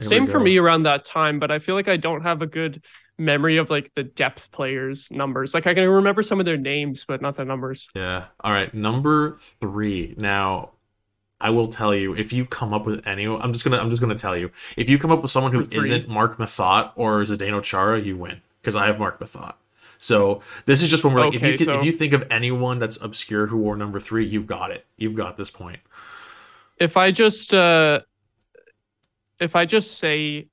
[0.00, 2.82] Same for me around that time, but I feel like I don't have a good
[3.18, 5.52] memory of like the depth players' numbers.
[5.54, 7.88] Like I can remember some of their names, but not the numbers.
[7.94, 8.24] Yeah.
[8.40, 8.72] All right.
[8.72, 10.14] Number three.
[10.16, 10.70] Now,
[11.40, 13.26] I will tell you if you come up with any.
[13.26, 13.78] I'm just gonna.
[13.78, 16.92] I'm just gonna tell you if you come up with someone who isn't Marc Methot
[16.96, 19.54] or Zdeno Chara, you win because I have Marc Methot.
[20.00, 22.12] So this is just when we're like, Okay, if you can, so- if you think
[22.12, 24.84] of anyone that's obscure who wore number three, you've got it.
[24.96, 25.80] You've got this point.
[26.78, 28.00] If I just uh
[29.40, 30.46] if I just say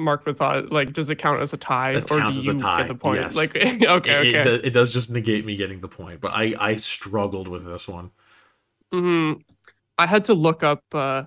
[0.00, 2.54] Marc Methot, like does it count as a tie It or counts do as a
[2.54, 3.32] you tie, get the point?
[3.32, 3.34] yes.
[3.34, 4.46] Like okay, It, okay.
[4.46, 7.86] it, it does just negate me getting the point, but I I struggled with this
[7.88, 8.12] one.
[8.92, 9.32] hmm
[9.98, 11.24] I had to look up uh,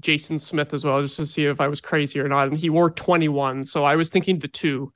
[0.00, 2.70] Jason Smith as well just to see if I was crazy or not, and he
[2.70, 3.64] wore 21.
[3.64, 4.92] So I was thinking the two.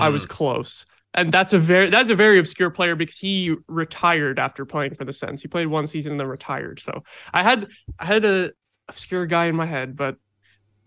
[0.00, 0.86] I was close.
[1.14, 5.04] And that's a very that's a very obscure player because he retired after playing for
[5.04, 5.42] the Sens.
[5.42, 6.80] He played one season and then retired.
[6.80, 7.68] So I had
[7.98, 8.52] I had a
[8.88, 10.16] obscure guy in my head, but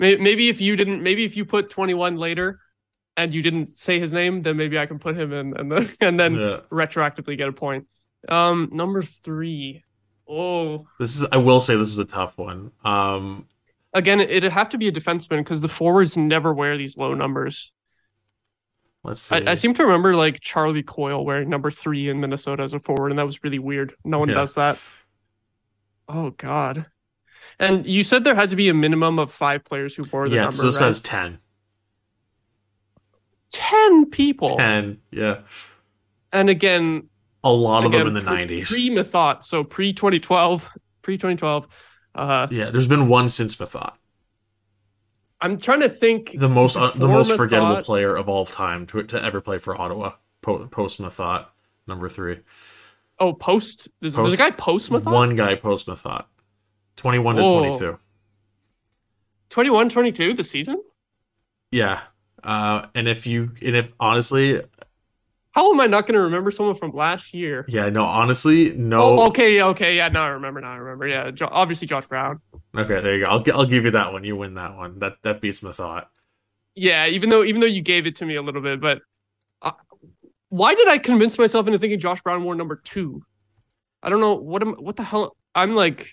[0.04, 2.60] maybe if you didn't maybe if you put 21 later
[3.18, 5.88] and you didn't say his name, then maybe I can put him in and then
[6.02, 6.60] and then Yeah.
[6.72, 7.88] retroactively get a point.
[8.30, 9.84] Um number 3.
[10.28, 12.72] Oh, This is I will say this is a tough one.
[12.84, 13.48] Um
[13.94, 17.72] again, it'd have to be a defenseman because the forwards never wear these low numbers.
[19.04, 19.36] let's see.
[19.36, 22.80] I, I seem to remember like Charlie Coyle wearing number three in Minnesota as a
[22.80, 23.94] forward, and that was really weird.
[24.04, 24.36] No one Yeah.
[24.36, 24.80] does that.
[26.08, 26.88] Oh God!
[27.60, 30.36] And you said there had to be a minimum of five players who wore the
[30.36, 30.56] yeah, number.
[30.56, 30.88] so this right?
[30.88, 31.40] says 10.
[33.50, 34.58] ten people.
[34.58, 35.00] 10.
[35.12, 35.40] Yeah.
[36.32, 37.10] And again,
[37.44, 38.72] A lot of them in the 90s.
[38.72, 40.70] Pre Methot, so pre twenty twelve,
[41.02, 41.68] pre twenty twelve.
[42.16, 43.94] Uh, yeah, there's been one since Methot.
[45.42, 46.36] I'm trying to think.
[46.38, 49.80] The most uh, the most forgettable player of all time to to ever play for
[49.80, 50.14] Ottawa.
[50.42, 51.46] Po- Post Methot,
[51.88, 52.40] number 3.
[53.20, 53.88] Oh, post.
[54.02, 55.12] There's, there's a guy post Methot.
[55.12, 56.26] One guy post Methot.
[56.96, 57.60] 21 to Oh.
[57.60, 58.00] 22.
[59.50, 60.82] 21, 22 the season.
[61.72, 62.02] Yeah.
[62.44, 64.62] Uh, and if you and if honestly,
[65.52, 67.64] How am I not going to remember someone from last year?
[67.70, 69.02] yeah, no, honestly, no.
[69.02, 70.08] Oh, okay, yeah, okay, yeah.
[70.10, 70.60] Now I remember.
[70.60, 71.08] Now I remember.
[71.08, 72.42] Yeah, jo- obviously Josh Brown.
[72.76, 73.30] Okay, there you go.
[73.30, 74.24] I'll, I'll give you that one.
[74.24, 75.00] You win that one.
[75.00, 76.10] That that beats my thought.
[76.76, 79.00] Yeah, even though even though you gave it to me a little bit, but
[79.62, 79.72] uh,
[80.50, 83.24] why did I convince myself into thinking Josh Brown wore number two?
[84.02, 85.38] I don't know what am what the hell.
[85.56, 86.10] I'm like,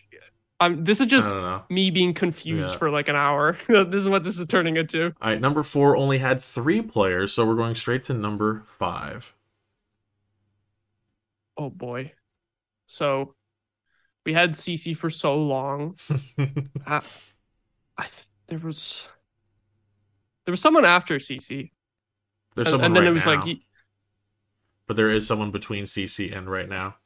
[0.61, 0.85] I'm.
[0.85, 1.31] This is just
[1.71, 2.77] me being confused Yeah.
[2.79, 3.57] for like an hour.
[3.69, 5.07] this is what this is turning into.
[5.21, 9.35] All right, number four only had three players, so we're going straight to number five.
[11.57, 12.13] Oh boy.
[12.87, 13.35] So
[14.27, 15.97] we had CC for so long.
[16.87, 17.01] I,
[17.97, 19.09] I th- there was
[20.45, 21.71] there was someone after CC,
[22.55, 23.61] There's and, someone and then right it was now, like y-
[24.87, 26.97] but there is someone between CC and right now.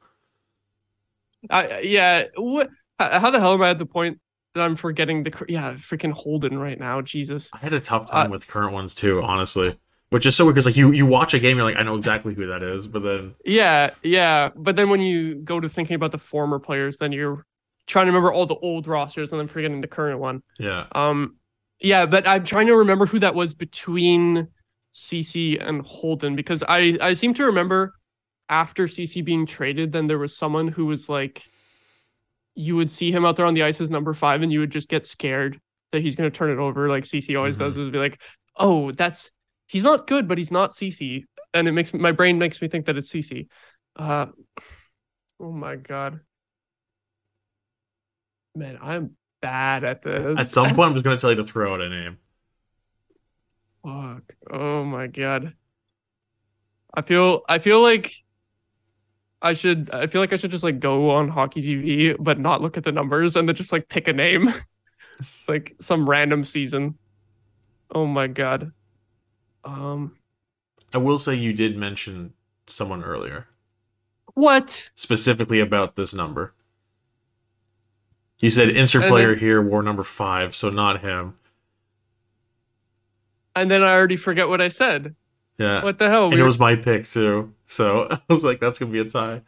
[1.49, 2.23] I yeah.
[2.35, 2.69] What?
[2.99, 4.19] How the hell am I at the point
[4.53, 7.01] that I'm forgetting the yeah freaking Holden right now?
[7.01, 7.49] Jesus.
[7.53, 9.77] I had a tough time Uh, with current ones too, honestly.
[10.11, 11.95] Which is so weird because like you you watch a game, you're like, I know
[11.95, 14.49] exactly who that is, but then Yeah, yeah.
[14.55, 17.45] But then when you go to thinking about the former players, then you're
[17.87, 20.41] trying to remember all the old rosters and then forgetting the current one.
[20.59, 21.37] yeah, Um,
[21.79, 24.47] yeah, but I'm trying to remember who that was between
[24.93, 27.93] CC and Holden because I I seem to remember
[28.47, 31.43] after CC being traded, then there was someone who was like,
[32.55, 34.71] you would see him out there on the ice as number five, and you would
[34.71, 35.59] just get scared
[35.91, 37.77] that he's going to turn it over like CC always does.
[37.77, 38.21] It would be like,
[38.55, 39.31] oh, that's
[39.67, 42.85] he's not good, but he's not CC, and it makes my brain makes me think
[42.85, 43.47] that it's CC.
[43.95, 44.27] Uh,
[45.39, 46.21] oh my god,
[48.55, 50.39] man, I'm bad at this.
[50.39, 52.17] at some point I'm just gonna tell you to throw out a name.
[53.83, 54.35] Fuck.
[54.49, 55.53] Oh my god.
[56.93, 58.11] I feel I feel like
[59.45, 62.63] I should I feel like I should just like go on hockey TV but not
[62.63, 64.47] look at the numbers and then just like pick a name.
[65.19, 66.97] it's like some random season.
[67.91, 68.71] Oh my god.
[69.63, 70.17] Um
[70.95, 72.33] I will say you did mention
[72.65, 73.47] someone earlier,
[74.33, 74.89] what?
[74.95, 76.55] specifically about this number.
[78.39, 81.35] You said insert player then- here wore number five, so not him.
[83.55, 85.15] And then I already forget what I said.
[85.57, 85.83] Yeah.
[85.83, 86.25] What the hell?
[86.25, 87.53] and it We're- was my pick too.
[87.65, 89.41] So I was like, that's gonna be a tie.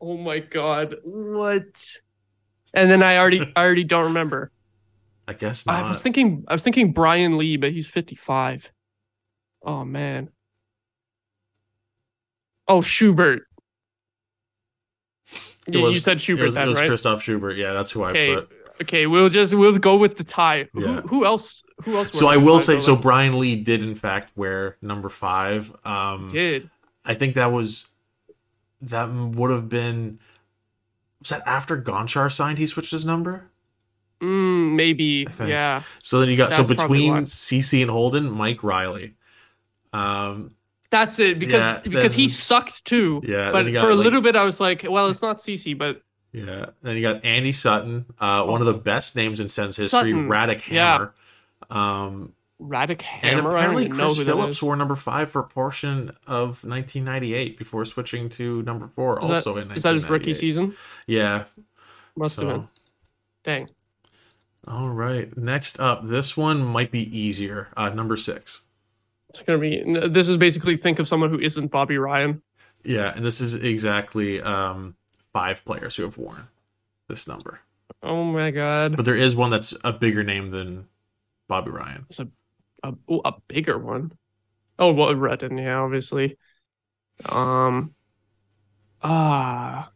[0.00, 0.96] Oh my god.
[1.04, 1.94] What?
[2.74, 4.50] And then I already I already don't remember.
[5.28, 5.84] I guess not.
[5.84, 8.72] I was thinking I was thinking Brian Lee, but he's 55.
[9.64, 10.30] Oh man.
[12.66, 13.42] Oh Schubert.
[15.66, 16.88] It You, was- you said it Schubert was, then, it was right?
[16.88, 17.56] Christoph Schubert.
[17.56, 18.34] Yeah, that's who I Okay.
[18.34, 18.50] put.
[18.82, 20.68] Okay, we'll just we'll go with the tie.
[20.74, 20.86] Yeah.
[20.86, 24.32] Who who else who else So I will say, so Brian Lee did in fact
[24.36, 25.74] wear number five.
[25.84, 26.70] Um, did.
[27.04, 27.88] I think that was
[28.82, 30.18] that would have been
[31.20, 32.58] was that after Gonchar signed?
[32.58, 33.50] He switched his number.
[34.20, 35.26] Mm, maybe.
[35.46, 35.82] Yeah.
[36.02, 37.22] So then you got so That's probably between.
[37.24, 39.14] CC and Holden, Mike Reilly.
[39.92, 40.52] Um,
[40.90, 43.20] That's it because Yeah, because he sucked too.
[43.24, 45.76] Yeah, But got, for a like- little bit I was like, well, it's not CC,
[45.76, 46.66] but yeah.
[46.82, 50.28] Then you got Andy Sutton, uh, one of the best names in Sens history, Oh.
[50.28, 50.92] Sutton, yeah.
[50.92, 51.14] Hammer.
[51.70, 53.38] Um, Radic and Hammer.
[53.38, 58.28] I don't apparently Chris Phillips wore number five for a portion of 1998 before switching
[58.30, 59.18] to number four.
[59.22, 60.76] Is that- also in Is that his rookie season?
[61.06, 61.44] Yeah.
[62.16, 62.68] Must have been.
[63.44, 63.70] Dang.
[64.68, 65.34] All right.
[65.38, 67.68] Next up, this one might be easier.
[67.76, 68.66] Uh, number six.
[69.30, 69.82] It's gonna be.
[70.08, 72.42] This is basically think of someone who isn't Bobby Ryan.
[72.84, 74.96] Yeah, and this is exactly um,
[75.32, 76.48] five players who have worn
[77.08, 77.60] this number.
[78.02, 78.96] Oh my god.
[78.96, 80.86] But there is one that's a bigger name than
[81.48, 82.06] Bobby Ryan.
[82.08, 82.28] It's a,
[83.10, 84.12] ooh, a bigger one.
[84.78, 86.38] Oh well, Redden, yeah, obviously.
[87.26, 87.94] Um.
[89.02, 89.90] Ah.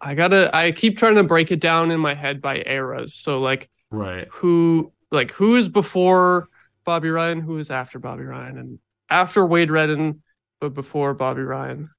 [0.00, 0.54] I gotta.
[0.54, 3.14] I keep trying to break it down in my head by eras.
[3.14, 4.26] So like, Right.
[4.32, 6.48] who like who is before
[6.84, 10.22] Bobby Ryan, who is after Bobby Ryan, and after Wade Redden,
[10.62, 11.90] but before Bobby Ryan.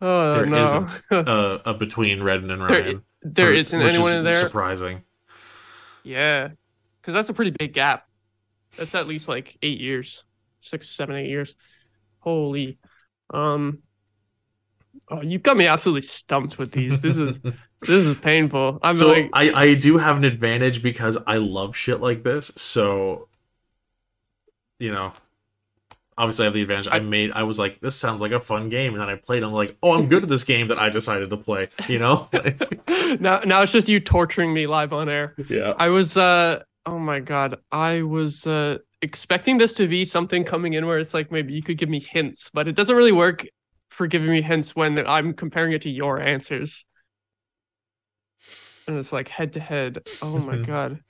[0.00, 3.02] Oh There no, not uh, a between Redden and Ryan.
[3.22, 4.34] there or- isn't which anyone is in there.
[4.34, 5.04] Surprising.
[6.02, 6.48] Yeah,
[7.00, 8.08] because that's a pretty big gap.
[8.76, 10.24] That's at least like eight years,
[10.60, 11.54] six, seven, eight years.
[12.18, 12.78] Holy,
[13.32, 13.78] um,
[15.08, 17.00] oh, you've got me absolutely stumped with these.
[17.00, 17.38] This is
[17.82, 18.80] this is painful.
[18.82, 22.48] I'm so like, I, I do have an advantage because I love shit like this.
[22.56, 23.28] So,
[24.80, 25.12] you know,
[26.20, 26.88] obviously I have the advantage.
[26.92, 27.32] I, made.
[27.32, 29.42] I was like, this sounds like a fun game, and then I played.
[29.42, 31.68] I'm like, oh, I'm good at this game that I decided to play.
[31.88, 32.28] You know?
[33.20, 35.34] now now it's just you torturing me live on air.
[35.48, 35.74] yeah.
[35.78, 37.56] I was uh oh my god.
[37.72, 41.62] I was uh expecting this to be something coming in where it's like maybe you
[41.62, 43.46] could give me hints, but it doesn't really work
[43.88, 46.84] for giving me hints when I'm comparing it to your answers.
[48.86, 50.06] And it's like head to head.
[50.20, 51.00] Oh my god.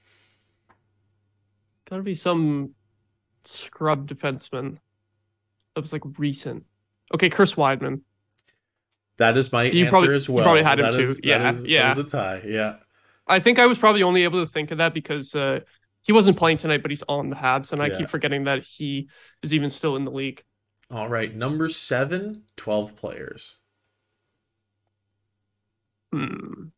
[1.88, 2.74] Gotta be some
[3.44, 4.78] scrub defenseman.
[5.74, 6.64] That was like recent.
[7.14, 8.02] Okay, Chris Wideman.
[9.18, 10.44] That is my You answer probably- as you well.
[10.44, 11.02] probably had him That too.
[11.02, 11.94] is- Yeah, is- yeah.
[11.94, 12.42] That is a tie.
[12.46, 12.76] Yeah.
[13.26, 15.60] I think I was probably only able to think of that because uh,
[16.02, 17.98] he wasn't playing tonight, but he's on the Habs, and I Yeah.
[17.98, 19.08] keep forgetting that he
[19.42, 20.42] is even still in the league.
[20.90, 21.32] All right.
[21.34, 23.58] Number seven, 12 players.
[26.12, 26.68] Hmm.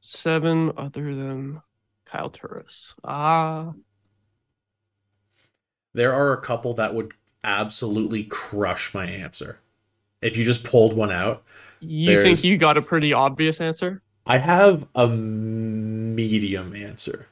[0.00, 1.62] Seven other than
[2.04, 2.94] Kyle Turris.
[3.04, 3.72] Ah,
[5.94, 7.12] There are a couple that would
[7.44, 9.58] absolutely crush my answer.
[10.20, 11.42] If you just pulled one out,
[11.80, 14.02] you There's- think you got a pretty obvious answer?
[14.24, 17.26] I have a medium answer.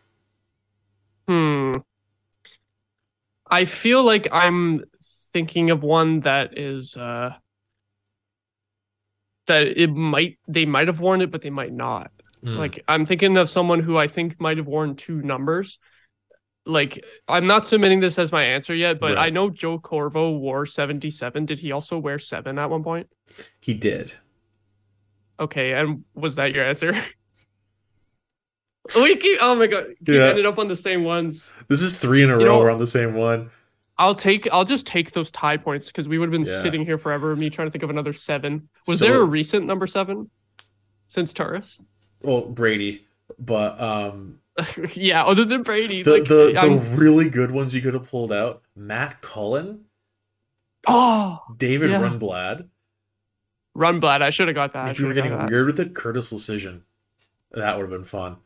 [1.29, 1.73] Hmm.
[3.49, 4.85] I feel like I'm
[5.33, 7.37] thinking of one that is uh
[9.47, 12.11] that it might they might have worn it, but they might not.
[12.45, 12.57] Mm.
[12.57, 15.79] Like I'm thinking of someone who I think might have worn two numbers.
[16.67, 19.27] Like I'm not submitting this as my answer yet, but Right.
[19.27, 21.47] I know Joe Corvo wore 77.
[21.47, 23.09] Did he also wear 7 at one point?
[23.61, 24.13] he did.
[25.39, 26.93] Okay, and was that your answer?
[28.97, 30.27] we keep oh my god, keep Yeah.
[30.27, 31.53] ended up on the same ones.
[31.69, 32.53] This is three in a You row.
[32.53, 33.51] know- We're on the same one.
[33.99, 36.63] I'll take I'll just take those tie points because we would have been Yeah.
[36.63, 38.69] sitting here forever, me trying to think of another seven.
[38.87, 40.31] Was So- there a recent number seven
[41.09, 41.81] since Turris?
[42.23, 43.07] Well, Brady,
[43.39, 44.40] but um,
[44.95, 46.03] yeah, other than Brady.
[46.03, 49.85] the like, the, the really good ones you could have pulled out: Matt Cullen,
[50.87, 52.01] oh David Yeah.
[52.01, 52.69] Rundblad.
[53.77, 54.23] Rundblad.
[54.23, 54.89] I should have got that.
[54.91, 56.81] If you were getting weird with it, Curtis Leschyshyn.
[57.53, 58.37] That would have been fun.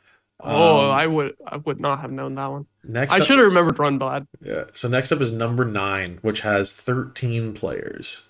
[0.41, 2.67] Oh, Um, I would I would not have known that one.
[2.83, 3.15] next.
[3.15, 4.27] I should have remembered Rundblad.
[4.43, 4.65] Yeah.
[4.75, 8.29] So next up is number nine, which has thirteen players.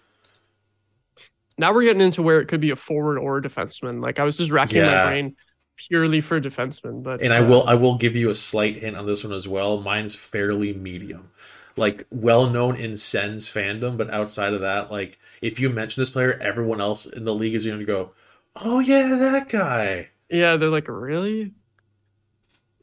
[1.56, 4.02] Now we're getting into where it could be a forward or a defenseman.
[4.02, 5.04] Like I was just racking Yeah.
[5.04, 5.36] my brain
[5.76, 8.96] purely for defenseman, but And I uh, will I will give you a slight hint
[8.96, 9.80] on this one as well.
[9.80, 11.30] Mine's fairly medium.
[11.76, 16.10] Like well known in Sens fandom, but outside of that, like if you mention this
[16.10, 18.12] player, everyone else in the league is going to go,
[18.56, 21.54] "Oh yeah, that guy." Yeah, they're like, really?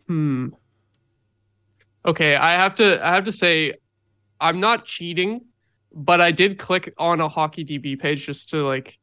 [0.07, 0.53] Hmm.
[2.05, 3.73] Okay, I have to I have to say
[4.39, 5.41] I'm not cheating,
[5.93, 8.99] but I did click on a hockey DB page just to like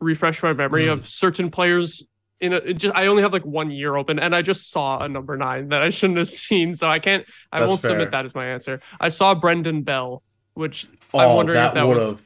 [0.00, 0.88] refresh my memory Hmm.
[0.88, 2.04] of certain players
[2.40, 5.02] in a it just I only have like one year open and I just saw
[5.02, 7.90] a number 9 that I shouldn't have seen, so I can't I That's won't fair.
[7.90, 8.80] submit that as my answer.
[9.00, 10.22] I saw Brendan Bell,
[10.54, 12.22] which Oh, I'm wondering that if that would was have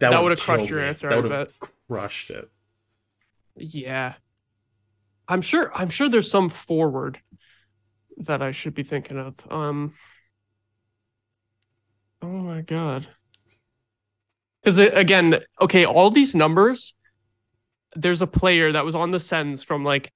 [0.00, 0.88] that would've crushed your me.
[0.88, 1.70] answer, That I would have bet.
[1.88, 2.48] crushed it.
[3.56, 4.14] Yeah.
[5.28, 7.20] I'm sure I'm sure there's some forward
[8.18, 9.34] that I should be thinking of.
[9.50, 9.94] Um
[12.22, 13.08] Oh my god.
[14.64, 16.94] Cuz again, okay, all these numbers
[17.94, 20.12] there's a player that was on the Sens from like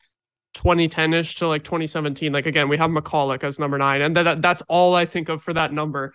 [0.57, 2.33] 2010ish to like 2017.
[2.33, 5.43] Like again, we have Michalek as number 9 and that that's all I think of
[5.43, 6.13] for that number.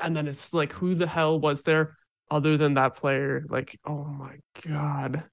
[0.00, 1.96] And then it's like who the hell was there
[2.30, 3.44] other than that player?
[3.48, 4.36] Like, oh my
[4.66, 5.24] god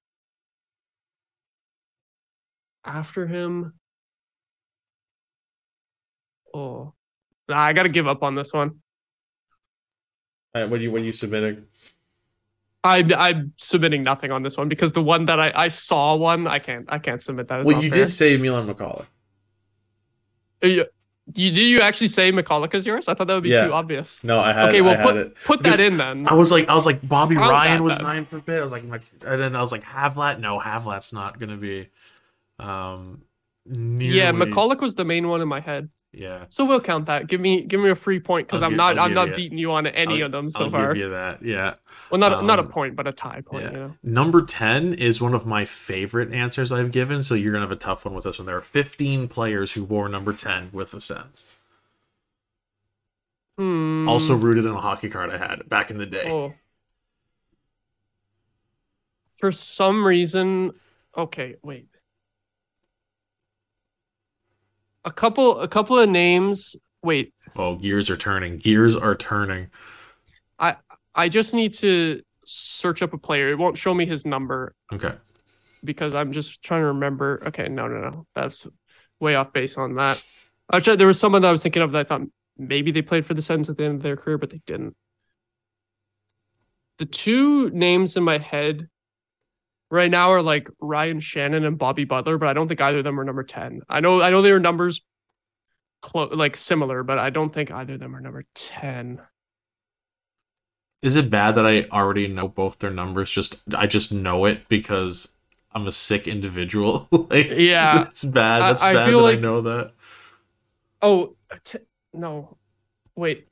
[2.84, 3.74] after him.
[6.54, 6.92] Oh,
[7.48, 8.80] nah, I got to give up on this one.
[10.54, 11.62] Uh, what are you are you submit I,
[12.84, 16.46] I'm I'm submitting nothing on this one because the one that I, I saw one,
[16.46, 17.60] I can't I can't submit that.
[17.60, 18.00] It's Well, you fair.
[18.06, 19.06] did say Milan Michalek.
[20.62, 20.70] You,
[21.34, 23.06] you did you actually say Michalek is yours?
[23.08, 23.66] I thought that would be Yeah.
[23.66, 24.22] too obvious.
[24.24, 24.68] No, I had.
[24.68, 25.34] okay, well put it.
[25.44, 26.26] put Because that in then.
[26.26, 28.04] I was like, I was like, Bobby Count Ryan was then.
[28.06, 28.58] nine for a bit.
[28.58, 30.40] I was like, and then I was like, Havlat.
[30.40, 31.88] No, Havlat's not gonna be.
[32.58, 33.22] Um,
[33.64, 34.18] nearly.
[34.18, 35.88] Yeah, Michalek was the main one in my head.
[36.14, 36.44] Yeah.
[36.50, 37.26] So we'll count that.
[37.26, 39.56] Give me give me a free point because I'm not I'll I'm not you- beating
[39.58, 40.88] you on any I'll- of them so I'll far.
[40.92, 41.42] give you that.
[41.42, 41.74] Yeah.
[42.10, 43.64] Well, not not a um, point, but a tie point.
[43.64, 43.70] yeah.
[43.70, 43.94] You know.
[44.02, 47.72] Number 10 is one of my favorite answers I've given, so you're going to have
[47.76, 48.44] a tough one with this one.
[48.44, 51.44] There are 15 players who wore number 10 with the Sens.
[53.56, 54.06] Hmm.
[54.08, 56.30] Also rooted in a hockey card I had back in the day.
[56.30, 56.52] Oh.
[59.34, 60.72] For some reason,
[61.16, 61.88] okay, wait.
[65.04, 66.76] A couple, a couple of names.
[67.02, 68.58] Wait, Oh, gears are turning.
[68.58, 69.68] Gears are turning.
[70.58, 70.76] I
[71.14, 73.50] I just need to search up a player.
[73.50, 75.14] It won't show me his number Okay.
[75.84, 77.42] because I'm just trying to remember.
[77.48, 78.66] Okay, no, no, no, that's
[79.20, 80.22] way off base on that.
[80.72, 82.22] Actually, there was someone that I was thinking of that I thought
[82.56, 84.96] maybe they played for the Sens at the end of their career, but they didn't.
[86.98, 88.88] The two names in my head
[89.92, 93.04] right now are like Ryan Shannon and Bobby Butler, but I don't think either of
[93.04, 93.82] them are number ten.
[93.90, 95.02] I know, I know their numbers
[96.00, 99.20] clo- like similar, but I don't think either of them are number ten.
[101.02, 103.30] Is it bad that I already know both their numbers?
[103.30, 105.28] Just I just know it because
[105.74, 107.06] I'm a sick individual.
[107.30, 108.08] like Yeah.
[108.08, 108.62] It's bad.
[108.62, 109.92] That's I bad feel that like- I know that.
[111.02, 111.34] Oh,
[111.64, 111.78] t-
[112.14, 112.56] no,
[113.16, 113.48] wait.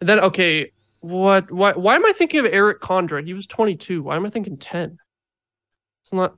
[0.00, 0.70] Then okay,
[1.00, 1.50] what?
[1.50, 1.72] Why?
[1.72, 3.24] Why am I thinking of Eric Condra?
[3.24, 4.02] He was 22.
[4.02, 4.96] Why am I thinking 10?
[6.02, 6.34] It's not.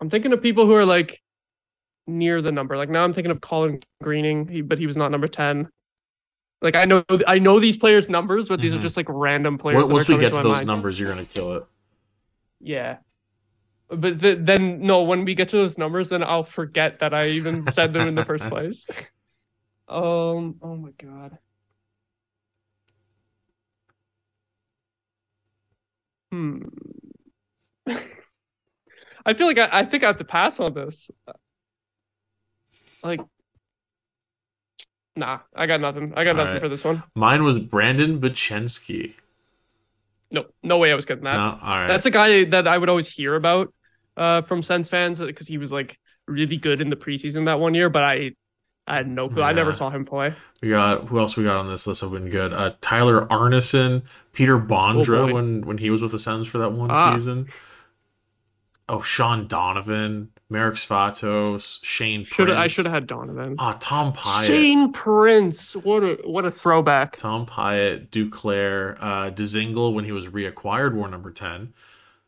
[0.00, 1.20] I'm thinking of people who are like
[2.06, 2.76] near the number.
[2.76, 5.68] Like now, I'm thinking of Colin Greening, he, but he was not number 10.
[6.62, 8.82] Like I know, I know these players' numbers, but these are Mhm.
[8.82, 9.76] just like random players.
[9.76, 10.66] Once once we get to those mind.
[10.66, 11.64] numbers, you're gonna kill it.
[12.60, 12.98] Yeah.
[13.88, 17.26] But th- then no, when we get to those numbers, then I'll forget that I
[17.28, 18.88] even said them in the first place.
[19.88, 20.56] Um.
[20.62, 21.38] Oh my god.
[26.30, 26.62] Hmm.
[29.26, 31.10] I feel like I, I think I have to pass on this.
[33.02, 33.20] Like,
[35.16, 36.12] nah, I got nothing.
[36.16, 36.62] I got nothing Alright.
[36.62, 37.02] for this one.
[37.14, 39.14] Mine was Brandon Bochenski.
[40.30, 41.36] No, no way I was getting that.
[41.36, 41.88] No, all right.
[41.88, 43.72] That's a guy that I would always hear about
[44.16, 47.74] uh, from Sens fans because he was like really good in the preseason that one
[47.74, 48.32] year, but I
[48.88, 49.42] I had no clue.
[49.42, 50.32] I never saw him play.
[50.62, 52.52] We got who else we got on this list have been good.
[52.52, 56.70] Uh, Tyler Arnason, Peter Bondra Oh, when when he was with the Sens for that
[56.70, 57.14] one Ah.
[57.14, 57.48] season.
[58.88, 62.56] Oh, Shean Donovan, Marek Svatos, Shane Should Prince.
[62.58, 63.56] I should have had Donovan.
[63.58, 64.46] Ah, Tom Pyatt.
[64.46, 65.74] Shane Prince.
[65.74, 67.16] What a what a throwback.
[67.16, 71.74] Tom Pyatt, Duclair, uh, Dzingel when he was reacquired wore number ten.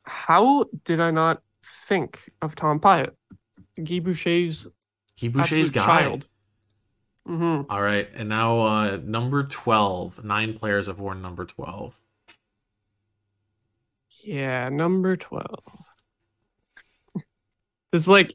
[0.02, 3.12] How did I not think of Tom Pyatt?
[3.76, 4.66] Guy Boucher's
[5.20, 5.84] Guy Boucher's guy.
[5.86, 6.26] child.
[7.28, 10.24] Hmm All right, and now uh, number twelve.
[10.24, 11.96] Nine players have worn number twelve.
[14.22, 15.64] Yeah, number 12.
[17.92, 18.30] it's like,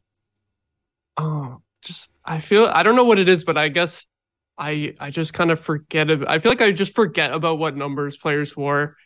[1.17, 4.07] oh, just, I feel, I don't know what it is, but I guess
[4.57, 6.09] I, I just kind of forget.
[6.09, 8.97] About, I feel like I just forget about what numbers players wore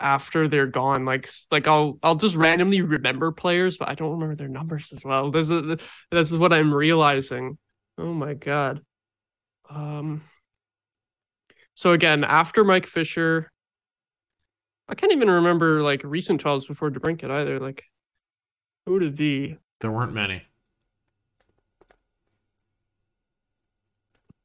[0.00, 1.04] after they're gone.
[1.04, 5.04] Like, like I'll, I'll just randomly remember players, but I don't remember their numbers as
[5.04, 5.30] well.
[5.32, 5.78] This is,
[6.12, 7.58] this is what I'm realizing.
[7.98, 8.82] Oh my God.
[9.68, 10.22] Um,
[11.74, 13.50] so again, after Mike Fisher,
[14.88, 17.58] I can't even remember like recent 12s before DeBrincat either.
[17.58, 17.84] Like,
[18.86, 19.56] who did he?
[19.80, 20.42] There weren't many.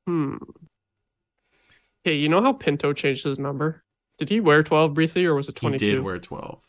[0.08, 0.38] Hmm.
[2.04, 3.84] Hey, you know how Pinto changed his number?
[4.18, 6.64] Did he wear 12 briefly or was it He did wear twelve.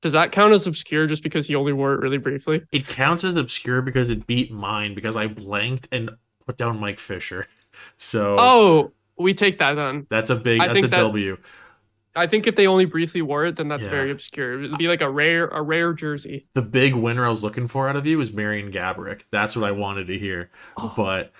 [0.00, 2.62] Does that count as obscure just because he only wore it really briefly?
[2.70, 6.10] It counts as obscure because it beat mine because I blanked and
[6.48, 7.46] put down Mike Fisher.
[7.96, 10.06] So Oh, we take that then.
[10.10, 11.36] that's a big I that's a that- W.
[12.16, 13.90] I think if they only briefly wore it, then that's Yeah.
[13.90, 14.60] very obscure.
[14.64, 16.46] It'd be like a rare, a rare jersey.
[16.54, 19.20] The big winner I was looking for out of you was Marian Gaborik.
[19.30, 20.50] That's what I wanted to hear.
[20.96, 21.30] But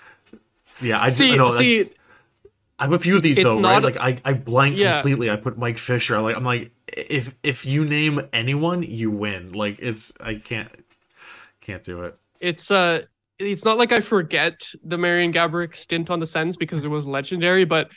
[0.79, 1.89] yeah, I see, I know, see,
[2.77, 3.95] I've confused these it's so not- right.
[3.95, 5.01] Like I, I blank Yeah.
[5.01, 5.29] completely.
[5.29, 6.15] I put Mike Fisher.
[6.15, 9.51] I'm like I'm like if if you name anyone, you win.
[9.51, 10.69] Like it's I can't
[11.59, 12.17] can't do it.
[12.39, 13.01] it's uh
[13.39, 17.05] it's not like I forget the Marian Gaborik stint on the Sens because it was
[17.05, 17.89] legendary, but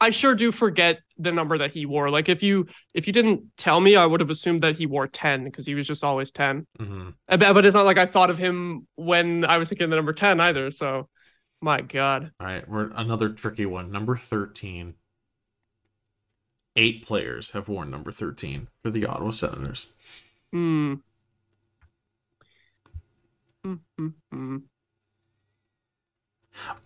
[0.00, 2.10] I sure do forget the number that he wore.
[2.10, 5.06] Like if you if you didn't tell me, I would have assumed that he wore
[5.06, 6.66] 10 because he was just always 10.
[6.78, 9.96] hmm Uh, But it's not like I thought of him when I was thinking the
[9.96, 10.70] number 10 either.
[10.70, 11.08] So
[11.60, 12.32] my God.
[12.40, 13.90] All right, we're another tricky one.
[13.90, 14.94] Number thirteen.
[16.74, 19.92] Eight players have worn number thirteen for the Ottawa Senators.
[20.52, 20.94] Hmm.
[23.64, 24.56] Hmm, hmm, hmm.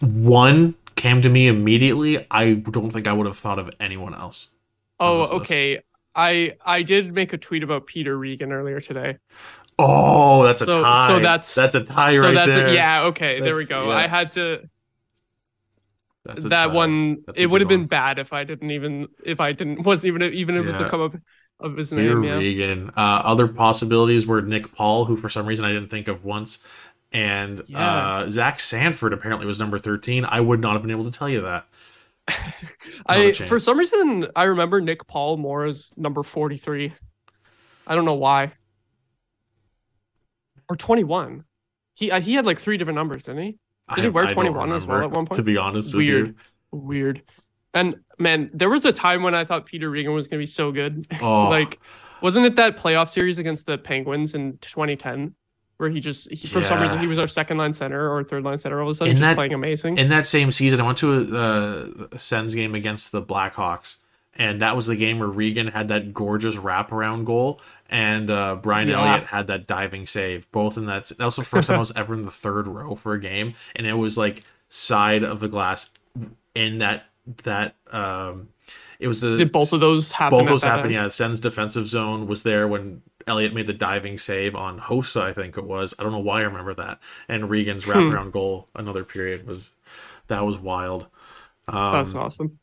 [0.01, 2.27] One came to me immediately.
[2.31, 4.51] I don't think I would have thought of anyone else.
[5.01, 5.43] Oh, this list.
[5.43, 5.81] okay.
[6.15, 9.19] I I did make a tweet about Peter Regin earlier today.
[9.79, 12.67] Oh, that's a So- so that's- that's a tie so right that's there.
[12.69, 12.75] it.
[12.75, 13.89] Yeah, okay, there we go.
[13.91, 13.97] yeah.
[13.97, 14.69] I had to
[16.25, 16.67] that tie.
[16.69, 17.23] one.
[17.27, 20.23] That's it would have been bad if I didn't even if I didn't wasn't even
[20.35, 20.79] even able Yeah.
[20.79, 21.15] to come up
[21.61, 22.25] of his Peter name.
[22.25, 22.37] Yeah.
[22.39, 22.91] Regin.
[22.97, 26.65] Uh, other possibilities were Nick Paul, who for some reason I didn't think of once,
[27.15, 27.79] and Yeah.
[28.27, 30.27] uh, Zach Sanford apparently was number thirteen.
[30.27, 31.67] I would not have been able to tell you that.
[32.29, 33.49] I Not a chance.
[33.49, 36.93] for some reason I remember Nick Paul more as number forty three.
[37.87, 38.53] I don't know why.
[40.69, 41.45] Or twenty one.
[41.95, 43.59] He uh, he had like three different numbers, didn't he?
[43.89, 45.33] I- Did he wear 21 as well at one point?
[45.35, 46.37] To be honest Weird.
[46.73, 46.87] Weird.
[47.19, 47.23] Weird.
[47.75, 50.73] And man, there was a time when I thought Peter Regin was gonna be so
[50.73, 51.07] good.
[51.21, 51.79] Oh, like,
[52.23, 55.35] wasn't it that playoff series against the Penguins in 2010
[55.85, 58.43] where he just he, for some reason he was our second line center or third
[58.43, 59.99] line center all of a sudden In just that- playing amazing.
[59.99, 63.99] in that same season, I went to a, a Sens game against the Blackhawks,
[64.35, 67.61] and that was the game where Regin had that gorgeous wraparound goal,
[67.91, 69.01] and uh, Brian Yeah.
[69.01, 70.51] Elliott had that diving save.
[70.51, 71.07] Both in that.
[71.19, 73.55] That was the first time I was ever in the third row for a game,
[73.77, 75.93] and it was like side of the glass
[76.55, 77.05] in that
[77.45, 77.75] that.
[77.93, 78.49] um
[79.01, 80.39] It was the Did both of those happen?
[80.39, 80.93] both those happened.
[80.95, 85.33] Yeah, Sens defensive zone was there when Elliott made the diving save on Hossa, I
[85.33, 85.95] think it was.
[85.99, 87.01] I don't know why I remember that.
[87.29, 88.17] And Regin's Hmm.
[88.17, 89.75] wraparound goal, another period was
[90.29, 91.07] that was wild.
[91.69, 92.59] Um, That's awesome.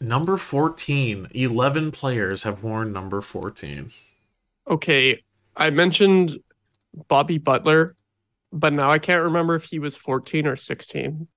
[0.00, 1.28] Number 14.
[1.34, 3.92] 11 players have worn number 14.
[4.68, 5.22] Okay,
[5.56, 6.38] I mentioned
[7.08, 7.96] Bobby Butler,
[8.52, 11.28] but now I can't remember if he was 14 or 16.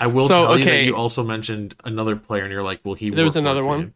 [0.00, 2.94] I will So, tell you that you also mentioned another player, and you're like, well,
[2.94, 3.64] he There was another 14.
[3.64, 3.94] one?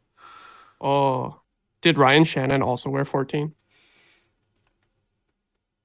[0.80, 1.41] oh,
[1.83, 3.55] did Ryan Shannon also wear 14?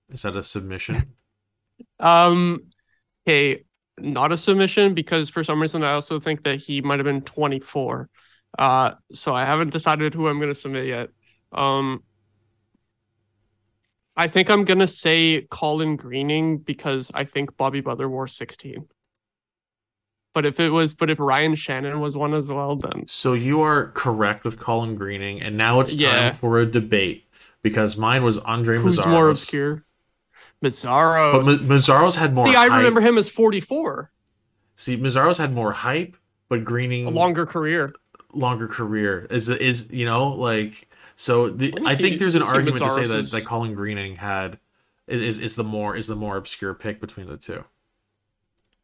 [0.09, 1.13] Is that a submission?
[1.99, 2.71] Um,
[3.27, 3.63] okay,
[3.99, 7.21] not a submission because for some reason I also think that he might have been
[7.21, 8.09] 24.
[8.57, 11.09] Uh, so I haven't decided who I'm going to submit yet.
[11.51, 12.03] Um,
[14.15, 18.87] I think I'm going to say Colin Greening because I think Bobby Butler wore 16.
[20.37, 23.61] But if it was, but if Ryan Shannon was one as well, then So you
[23.61, 26.31] are correct with Colin Greening, and now it's time Yeah.
[26.31, 27.25] for a debate
[27.63, 29.09] because mine was Andre who's Meszaros.
[29.09, 29.81] more obscure?
[30.63, 31.43] Meszaros.
[31.43, 32.45] But Ma- Meszaros had more.
[32.45, 32.77] See, I hype.
[32.77, 34.11] remember him as 44,
[34.75, 36.15] See, Meszaros had more hype,
[36.49, 37.93] but Greening a longer career.
[38.31, 41.49] longer career is is you know like so.
[41.49, 44.59] The, I see- think there's an argument to say that Meszaros's- that Colin Greening had
[45.07, 47.63] is is the more is the more obscure pick between the two.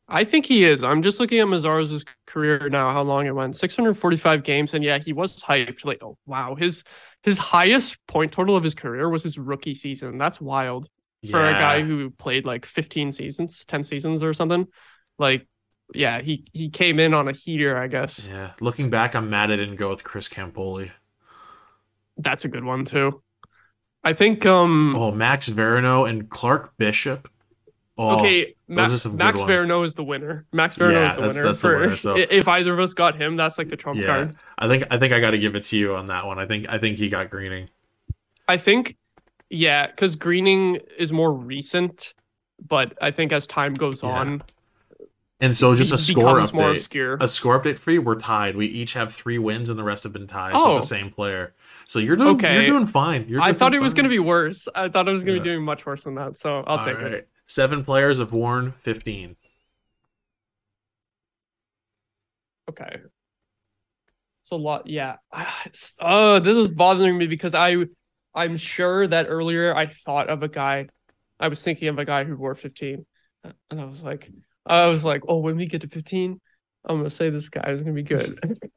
[0.08, 0.84] I think he is.
[0.84, 3.56] I'm just looking at Meszaros' career now, how long it went.
[3.56, 5.86] 645 games, and yeah, he was hyped.
[5.86, 6.84] Like, oh wow, his
[7.24, 10.18] his highest point total of his career was his rookie season.
[10.18, 10.90] That's wild
[11.32, 14.68] for a guy who played like 15 seasons, 10 seasons or something.
[15.18, 15.48] Like,
[15.94, 18.28] yeah, he he came in on a heater, I guess.
[18.28, 20.92] Yeah, looking back, I'm mad I didn't go with Chris Campoli.
[22.18, 23.22] That's a good one too.
[24.04, 27.30] I think um Oh, Max Veronneau and Clark Bishop.
[27.98, 29.48] Oh, okay, Ma- those are some good Max ones.
[29.52, 30.46] Veronneau is the winner.
[30.52, 32.94] Max Veronneau Yeah, is the that's- winner that's the winner, so- if either of us
[32.96, 34.06] got him, that's like the trump yeah.
[34.08, 34.36] card.
[34.58, 36.40] I think I think I got to give it to you on that one.
[36.40, 37.70] I think I think he got Greening.
[38.48, 38.98] I think,
[39.50, 42.14] yeah, because Greening is more recent,
[42.68, 44.10] but I think as time goes Yeah.
[44.10, 44.44] on,
[45.40, 46.76] And so just a score update.
[46.76, 47.18] obscure.
[47.22, 48.02] A score update for you.
[48.02, 48.56] We're tied.
[48.56, 50.74] We each have three wins, and the rest have been ties Oh.
[50.76, 51.54] with the same player.
[51.86, 52.56] So you're doing Okay.
[52.56, 53.26] you're doing fine.
[53.28, 54.68] You're I thought it was going to be worse.
[54.74, 55.44] I thought I was going to Yeah.
[55.44, 56.38] be doing much worse than that.
[56.38, 57.12] So I'll All take right.
[57.14, 57.30] it.
[57.46, 59.36] Seven players have worn 15.
[62.70, 62.98] Okay.
[64.42, 64.88] It's a lot.
[64.88, 65.16] Yeah.
[66.02, 67.86] Oh, this is bothering me because I,
[68.36, 70.90] I'm sure that earlier I thought of a guy,
[71.40, 73.06] I was thinking of a guy who wore 15,
[73.72, 74.30] and I was like,
[74.66, 76.42] I was like, oh, when we get to 15,
[76.84, 78.38] I'm gonna say this guy is gonna be good.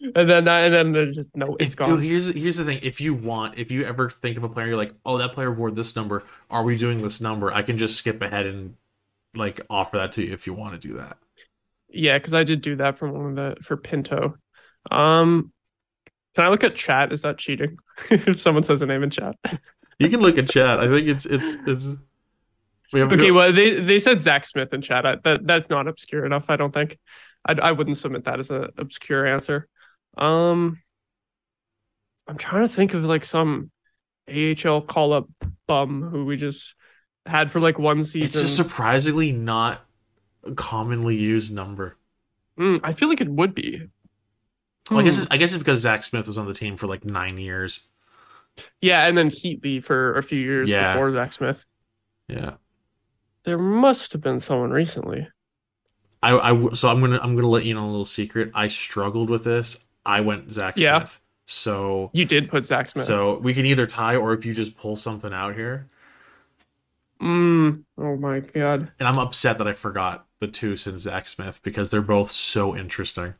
[0.00, 2.00] and then, and then there's just no, it's gone.
[2.00, 2.80] Here's here's the thing.
[2.82, 5.52] If you want, if you ever think of a player, you're like, oh, that player
[5.52, 6.24] wore this number.
[6.50, 7.52] Are we doing this number?
[7.52, 8.76] I can just skip ahead and
[9.34, 11.18] like offer that to you if you want to do that.
[11.88, 14.36] Yeah, because I did do that for one of the for Pinto.
[14.90, 15.52] Um,
[16.34, 17.12] can I look at chat?
[17.12, 17.78] Is that cheating?
[18.10, 19.36] if someone says a name in chat.
[19.98, 20.78] You can look at chat.
[20.78, 21.96] I think it's it's it's.
[22.92, 25.04] We have Okay, well they they said Zach Smith in chat.
[25.04, 26.48] I, that that's not obscure enough.
[26.48, 26.98] I don't think.
[27.46, 29.68] I I wouldn't submit that as an obscure answer.
[30.16, 30.80] Um,
[32.26, 33.70] I'm trying to think of like some
[34.28, 35.28] AHL call up
[35.66, 36.74] bum who we just
[37.26, 38.22] had for like one season.
[38.24, 39.84] it's a surprisingly not
[40.44, 41.96] a commonly used number.
[42.58, 43.88] Mm, I feel like it would be.
[44.90, 45.22] Well, I guess Hmm.
[45.22, 47.80] it's, I guess it's because Zach Smith was on the team for like nine years.
[48.80, 50.92] yeah, and then Heatley for a few years Yeah.
[50.94, 51.66] before Zach Smith.
[52.26, 52.54] Yeah.
[53.44, 55.28] There must have been someone recently.
[56.22, 58.50] I, I so I'm gonna I'm gonna let you know a little secret.
[58.54, 59.78] I struggled with this.
[60.04, 60.84] I went Zach Smith.
[60.84, 61.06] Yeah.
[61.46, 63.04] So You did put Zach Smith.
[63.04, 65.88] so we can either tie or if you just pull something out here.
[67.22, 68.92] Mm, oh my god.
[68.98, 72.76] And I'm upset that I forgot the two since Zach Smith because they're both so
[72.76, 73.34] interesting.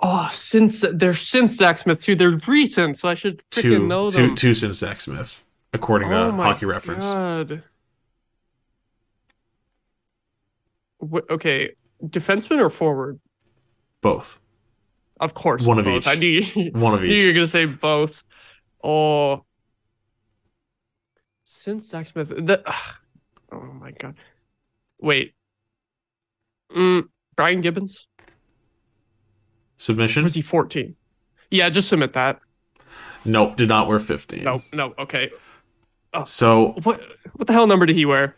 [0.00, 2.14] Oh, since they're since Zach Smith too.
[2.14, 4.34] They're recent, so I should freaking Two, know two, them.
[4.36, 7.04] two since Zach Smith, according oh to Hockey Reference.
[7.06, 7.62] God.
[11.00, 11.72] Wh- okay,
[12.04, 13.20] defenseman or forward?
[14.00, 14.40] Both.
[15.20, 15.98] Of course, One of both.
[16.02, 16.08] each.
[16.08, 18.24] I knew, you- One of knew You're gonna say both.
[18.82, 19.44] Oh,
[21.44, 22.62] since Zach Smith, the,
[23.52, 24.14] oh my god.
[25.00, 25.34] Wait.
[26.76, 28.06] Mm, Brian Gibbons
[29.78, 30.22] Submission?
[30.22, 30.96] was he fourteen?
[31.50, 32.40] Yeah, just submit that.
[33.24, 34.44] Nope, did not wear 15.
[34.44, 35.30] Nope, no, okay.
[36.26, 37.00] So What
[37.34, 38.36] what the hell number did he wear?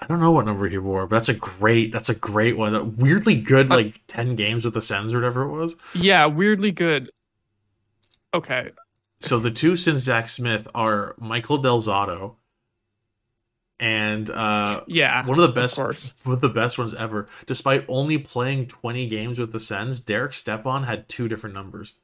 [0.00, 2.74] I don't know what number he wore, but that's a great that's a great one.
[2.74, 5.76] A weirdly good Uh, like 10 games with the Sens or whatever it was.
[5.94, 7.10] Yeah, weirdly good.
[8.32, 8.70] Okay.
[9.20, 12.36] So the two since Zach Smith are Michael Del Zotto
[13.80, 15.26] and uh Yeah.
[15.26, 16.14] one of the best course.
[16.22, 17.28] one of the best ones ever.
[17.46, 21.94] Despite only playing 20 games with the Sens, Derek Stepan had two different numbers.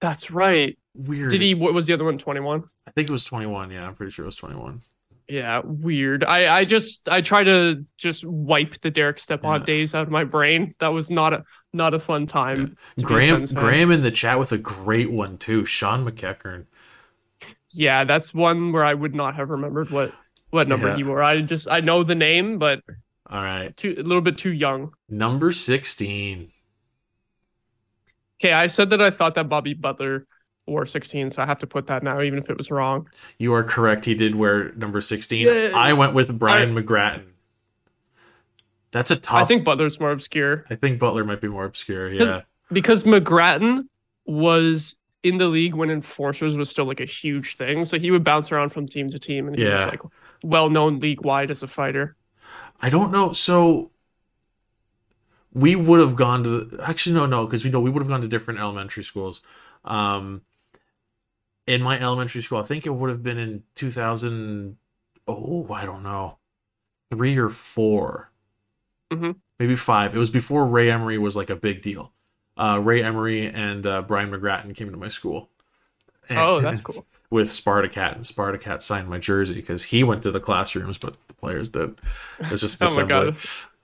[0.00, 0.76] That's right.
[0.94, 1.30] Weird.
[1.30, 2.64] Did he what was the other one 21?
[2.86, 3.70] I think it was 21.
[3.70, 4.82] Yeah, I'm pretty sure it was 21.
[5.32, 6.24] Yeah, weird.
[6.24, 9.64] I I just I try to just wipe the Derek Stepan Yeah.
[9.64, 10.74] days out of my brain.
[10.78, 12.76] That was not a not a fun time.
[12.98, 15.64] a Graham Graham in the chat with a great one too.
[15.64, 16.66] Shawn McEachern.
[17.70, 20.12] Yeah, that's one where I would not have remembered what
[20.50, 20.96] what number Yeah.
[20.96, 21.22] he wore.
[21.22, 22.82] I just I know the name, but
[23.30, 23.74] All right.
[23.74, 24.92] too a little bit too young.
[25.08, 26.52] Number 16.
[28.38, 30.26] Okay, I said that I thought that Bobby Butler
[30.66, 33.08] wore 16, so I have to put that now, even if it was wrong.
[33.38, 34.04] You are correct.
[34.04, 35.46] He did wear number 16.
[35.46, 35.70] Yeah.
[35.76, 37.24] I went with Brian McGrattan.
[38.92, 39.42] That's a tough.
[39.42, 40.64] I think Butler's more obscure.
[40.70, 42.12] I think Butler might be more obscure.
[42.12, 42.42] Yeah.
[42.70, 43.86] because McGrattan
[44.26, 47.84] was in the league when enforcers was still like a huge thing.
[47.84, 49.84] So he would bounce around from team to team and he Yeah.
[49.86, 50.02] was like
[50.42, 52.16] well known league wide as a fighter.
[52.80, 53.32] I don't know.
[53.32, 53.90] So
[55.52, 58.08] we would have gone to the, actually no no because we know we would have
[58.08, 59.42] gone to different elementary schools.
[59.84, 60.42] Um,
[61.66, 64.76] in my elementary school, I think it would have been in 2000.
[65.28, 66.38] Oh, I don't know,
[67.10, 68.30] three or 4
[69.12, 69.36] Mhm.
[69.58, 70.14] maybe five.
[70.14, 72.12] It was before Ray Emery was like a big deal.
[72.56, 75.50] Uh, Ray Emery and uh, Brian McGrattan came to my school.
[76.28, 77.06] And- Oh, that's cool.
[77.30, 81.34] with Spartacat, and Spartacat signed my jersey because he went to the classrooms, but the
[81.34, 81.98] players did.
[82.40, 83.32] It was just Oh my assembly.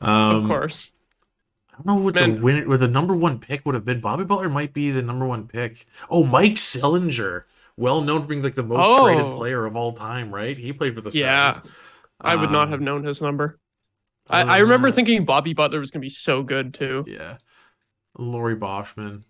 [0.01, 0.07] god.
[0.09, 0.91] Um, of course.
[1.73, 4.01] I don't know what the win, what the number one pick would have been.
[4.01, 5.87] Bobby Butler might be the number one pick.
[6.11, 7.45] Oh, Mike Sillinger,
[7.79, 9.05] well known for being like the most Oh.
[9.07, 10.59] traded player of all time, right?
[10.59, 11.55] He played for the Yeah.
[12.21, 13.59] I would not Um, have known his number.
[14.29, 17.05] I, I remember uh, thinking Bobby Butler was gonna be so good too.
[17.07, 17.39] Yeah,
[18.19, 19.23] Laurie Boschman,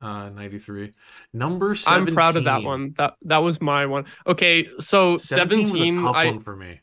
[0.00, 0.92] uh, ninety three.
[1.32, 2.08] Number 17.
[2.08, 2.94] I'm proud of that one.
[2.96, 4.06] That that was my one.
[4.26, 6.80] Okay, so 17, 17, was a tough I one for me.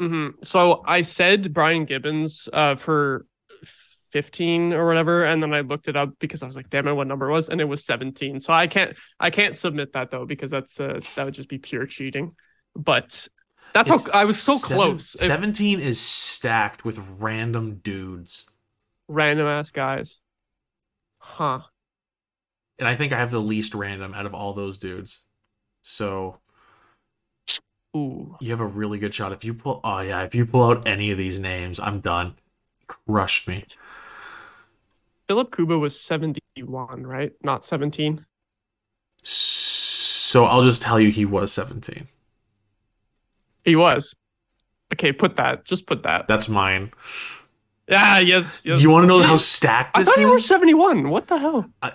[0.00, 0.44] mhm.
[0.44, 3.26] so I said Brian Gibbons uh for
[4.12, 6.92] 15 or whatever and then I looked it up because I was like damn it
[6.94, 8.40] what number it was and it was 17.
[8.40, 11.58] So I can't I can't submit that though because that's uh that would just be
[11.58, 12.34] pure cheating.
[12.76, 13.28] But
[13.72, 15.14] that's It's how I was so Seven- close.
[15.14, 18.48] If Seventeen is stacked with random dudes.
[19.08, 20.18] random ass guys.
[21.18, 21.60] Huh.
[22.78, 25.20] and I think I have the least random out of all those dudes.
[25.82, 26.38] So
[27.96, 28.36] Ooh.
[28.40, 29.32] you have a really good shot.
[29.32, 32.34] If you pull, oh yeah, if you pull out any of these names, I'm done.
[32.86, 33.64] Crushed me.
[35.30, 37.30] Filip Kuba was 71, right?
[37.44, 38.26] Not 17.
[39.22, 42.08] So I'll just tell you, he was 17.
[43.62, 44.12] He was.
[44.92, 45.64] Okay, put that.
[45.64, 46.26] Just put that.
[46.26, 46.90] That's mine.
[47.92, 48.66] Ah, yes.
[48.66, 48.78] yes.
[48.78, 50.22] Do you want to know how stacked I this thought is?
[50.22, 51.10] you were 71.
[51.10, 51.66] What the hell?
[51.80, 51.92] I-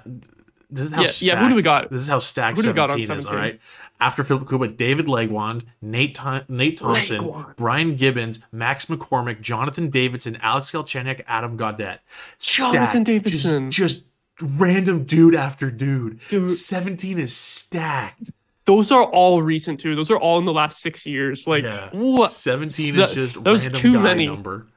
[0.70, 1.90] this is how Yeah, stacked, yeah, who do we got?
[1.90, 3.24] This is how stacked Who do we got on 17 is.
[3.24, 3.28] 17?
[3.34, 3.60] All right.
[4.00, 7.56] After Filip Kuba, David Legwand, Nate Thom- Nate Thompson, Legwand.
[7.56, 12.00] Brian Gibbons, Max McCormick, Jonathan Davidsson, Alex Galchenyuk, Adam Gaudette.
[12.40, 13.70] Jonathan Davidsson.
[13.72, 14.04] Just, just
[14.42, 16.20] random dude after dude.
[16.28, 16.50] Dude.
[16.50, 18.32] 17 is stacked.
[18.66, 19.96] Those are all recent too.
[19.96, 21.46] Those are all in the last six years.
[21.48, 21.90] Like yeah.
[21.94, 22.32] what?
[22.32, 24.26] 17 That- is just that was too guy many.
[24.26, 24.68] number.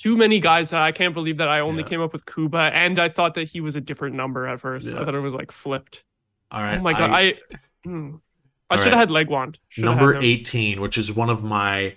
[0.00, 1.88] Too many guys that I can't believe that I only Yeah.
[1.88, 4.88] came up with Kuba, and I thought that he was a different number at first.
[4.88, 5.00] Yeah.
[5.00, 6.04] I thought it was like flipped.
[6.50, 6.78] All right.
[6.78, 7.10] oh my god!
[7.10, 7.34] I,
[7.84, 8.16] hmm.
[8.70, 9.20] I should have right.
[9.20, 9.56] had Legwand.
[9.68, 11.96] Should have number had 18, which is one of my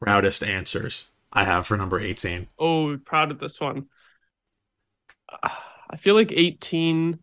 [0.00, 2.48] proudest answers I have for number 18.
[2.58, 3.86] Oh, proud of this one.
[5.42, 7.18] I feel like 18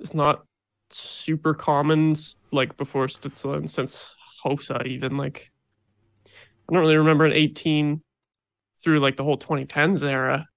[0.00, 0.44] is not
[0.90, 2.16] super common
[2.52, 5.50] like before Stützle and since Hossa even like
[6.24, 8.02] I don't really remember an 18
[8.82, 10.48] through like the whole 2010s era.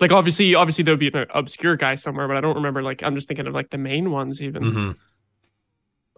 [0.00, 2.82] Like obviously, obviously there would be an obscure guy somewhere, but I don't remember.
[2.82, 4.62] Like I'm just thinking of like the main ones even.
[4.62, 4.90] hmm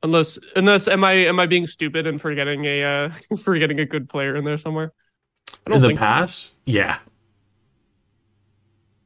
[0.03, 4.09] Unless, unless am I am I being stupid and forgetting a uh forgetting a good
[4.09, 4.93] player in there somewhere?
[5.67, 6.05] I In the think so.
[6.07, 6.99] past, yeah.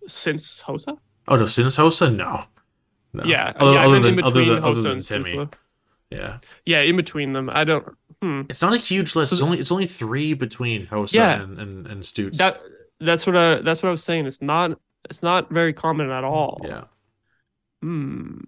[0.06, 0.98] since Hossa.
[1.28, 2.44] Oh no, since Hossa, no.
[3.12, 3.24] no.
[3.24, 3.86] Yeah, Other, yeah.
[3.86, 5.48] Other than in other between than, other Hossa than and Timmy,
[6.10, 6.38] yeah.
[6.64, 7.48] Yeah, in between them.
[7.50, 7.86] I don't.
[8.24, 8.42] Hmm.
[8.48, 9.30] It's not a huge list.
[9.30, 11.42] So it's only it's only three between Hossa Yeah.
[11.42, 12.38] and and, and Stutz.
[12.38, 12.58] That
[12.98, 14.24] that's what I that's what I was saying.
[14.24, 14.78] It's not
[15.10, 16.58] it's not very common at all.
[16.64, 16.84] yeah.
[17.82, 18.38] Hmm.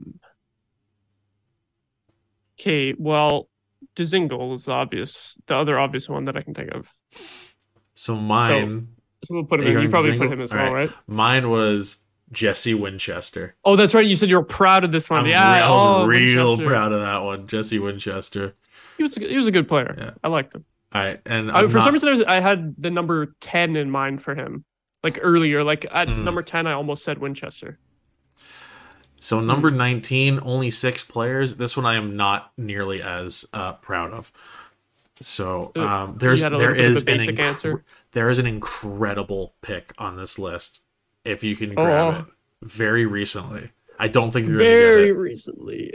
[2.59, 3.51] Okay, well,
[3.97, 6.91] Dzingel is obvious, the other obvious one that I can think of.
[7.95, 8.89] So mine
[9.25, 9.83] So we'll put him You're in.
[9.85, 10.91] You probably put him as All well, right?
[11.07, 13.57] mine was Jesse Winchester.
[13.63, 14.07] Oh, that's right.
[14.07, 15.21] You said you were proud of this one.
[15.21, 16.67] I'm yeah, re- I was oh, real Winchester.
[16.67, 18.55] proud of that one, Jesse Winchester.
[18.97, 19.95] He was he was a good player.
[19.99, 20.11] Yeah.
[20.25, 20.65] I liked him.
[20.93, 24.35] All right, and I, for some reason, I, had the number ten in mind for
[24.35, 24.65] him,
[25.03, 25.63] like earlier.
[25.65, 26.23] Like at Mm.
[26.25, 27.79] number ten, I almost said Winchester.
[29.19, 31.57] So number 19, only six players.
[31.57, 34.31] This one I am not nearly as uh, proud of.
[35.21, 37.83] So um, there's a there little bit of a is an basic answer.
[38.13, 40.83] there is an incredible pick on this list
[41.25, 41.75] if you can Oh.
[41.85, 42.27] grab it
[42.63, 43.71] very recently.
[43.99, 45.95] I don't think you're Very recently.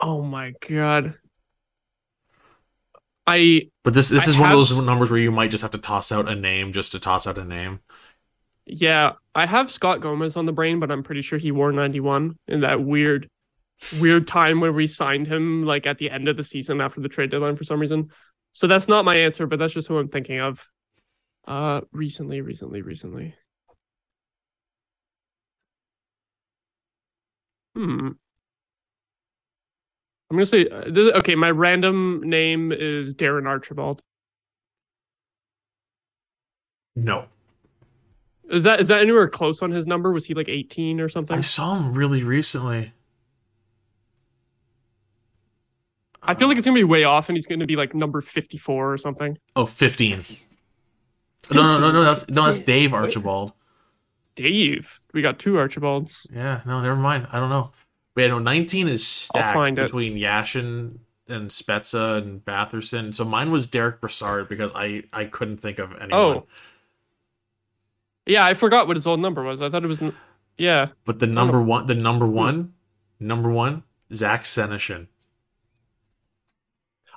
[0.00, 1.18] Oh my god.
[3.26, 5.70] I But this this I is one of those numbers where you might just have
[5.72, 7.80] to toss out a name just to toss out a name.
[8.66, 12.36] yeah, I have Scott Gomez on the brain, but I'm pretty sure he wore 91
[12.48, 13.28] in that weird
[13.92, 17.08] weird time where we signed him like at the end of the season after the
[17.08, 18.10] trade deadline for some reason.
[18.52, 20.68] So that's not my answer, but that's just who I'm thinking of.
[21.46, 23.34] Uh recently, recently, recently.
[27.74, 28.18] Hmm.
[30.30, 31.34] I'm gonna say uh, this, okay.
[31.34, 34.02] My random name is Darren Archibald.
[36.96, 37.26] No.
[38.50, 40.12] Is that is that anywhere close on his number?
[40.12, 41.36] Was he like 18 or something?
[41.36, 42.92] I saw him really recently.
[46.22, 48.92] I feel like it's gonna be way off, and he's gonna be like number 54
[48.92, 49.38] or something.
[49.54, 50.24] Oh, 15.
[51.52, 53.52] No, no, no, no, that's no, that's Dave Archibald.
[54.34, 56.26] Dave, we got two Archibalds.
[56.32, 57.28] Yeah, no, never mind.
[57.32, 57.70] I don't know.
[58.16, 59.82] But yeah, no, 19 is stacked find it.
[59.82, 63.14] between Yashin and Spezza and Batherson.
[63.14, 66.12] So mine was Derek Brassard because I I couldn't think of anyone.
[66.12, 66.46] Oh.
[68.24, 69.60] Yeah, I forgot what his old number was.
[69.60, 70.02] I thought it was.
[70.56, 72.32] Yeah, But the number one, the number hmm.
[72.32, 72.72] one,
[73.20, 75.08] number one, Zack Senyshyn.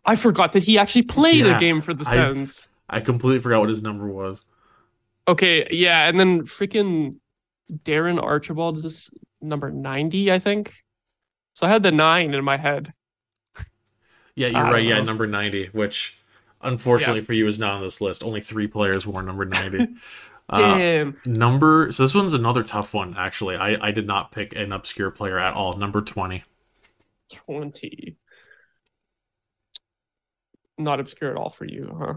[0.06, 2.70] I forgot that he actually played Yeah, a game for the I- Sens.
[2.90, 4.44] I completely forgot what his number was.
[5.30, 7.16] Okay, yeah, and then freaking
[7.72, 9.10] Darren Archibald is this
[9.42, 10.74] number 90, I think.
[11.60, 12.94] So I had the nine in my head.
[14.34, 14.86] Yeah, you're I right.
[14.86, 15.04] Yeah, know.
[15.04, 16.18] number 90, which
[16.62, 18.24] unfortunately for you is not on this list.
[18.24, 19.88] Only three players wore number 90.
[20.52, 21.16] Uh, Damn.
[21.28, 23.56] number so this one's another tough one actually.
[23.56, 25.78] I I did not pick an obscure player at all.
[25.78, 26.44] Number 20.
[27.32, 28.18] 20.
[30.80, 32.16] Not obscure at all for you, huh?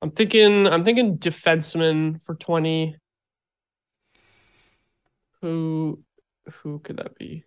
[0.00, 2.96] I'm thinking I'm thinking defenseman for 20.
[5.42, 6.02] Who
[6.62, 7.44] who could that be?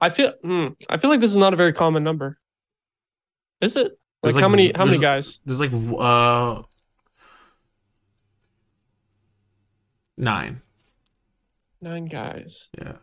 [0.00, 2.38] I feel hmm, I feel like this is not a very common number.
[3.60, 3.98] Is it?
[4.22, 5.40] Like, There's how many how many guys?
[5.44, 6.62] There's like uh
[10.16, 10.62] nine.
[11.82, 12.68] Nine guys.
[12.78, 12.94] Yeah.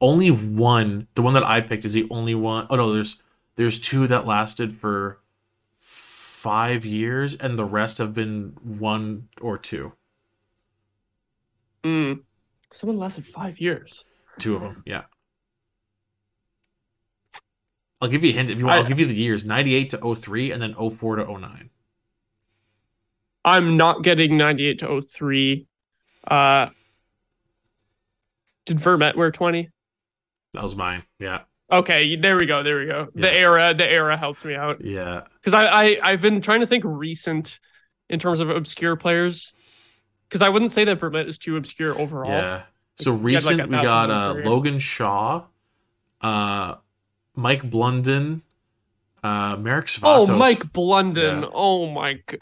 [0.00, 1.08] Only one.
[1.14, 3.22] The one that I picked is the only one oh no, there's
[3.56, 5.18] there's two that lasted for
[6.42, 9.92] five years, and the rest have been one or two.
[11.84, 12.14] Hmm.
[12.72, 14.04] Someone lasted five years.
[14.38, 15.02] Two of them, yeah.
[18.02, 18.80] I'll give you a hint if you want.
[18.80, 21.70] I- I'll give you the years: ninety-eight to 03 and then 04 to 09.
[23.44, 25.66] I'm not getting 98 to 03.
[26.26, 26.68] Uh
[28.64, 29.70] did Vermette wear 20?
[30.54, 31.02] That was mine.
[31.18, 31.40] Yeah,
[31.72, 32.62] Okay, there we go.
[32.62, 33.08] There we go.
[33.14, 35.22] The era, the era helped me out yeah.
[35.40, 37.58] because I, I I've been trying to think recent
[38.10, 39.54] in terms of obscure players
[40.28, 42.30] because I wouldn't say that Vermette is too obscure overall.
[42.30, 42.62] Yeah.
[42.98, 44.34] So like, recent, a we got uh.
[44.44, 45.44] Logan Shaw,
[46.20, 46.74] uh,
[47.34, 48.42] Mike Blunden,
[49.22, 51.42] uh, Marek Oh, Mike Blunden.
[51.42, 51.48] Yeah.
[51.52, 52.14] Oh my.
[52.28, 52.38] g-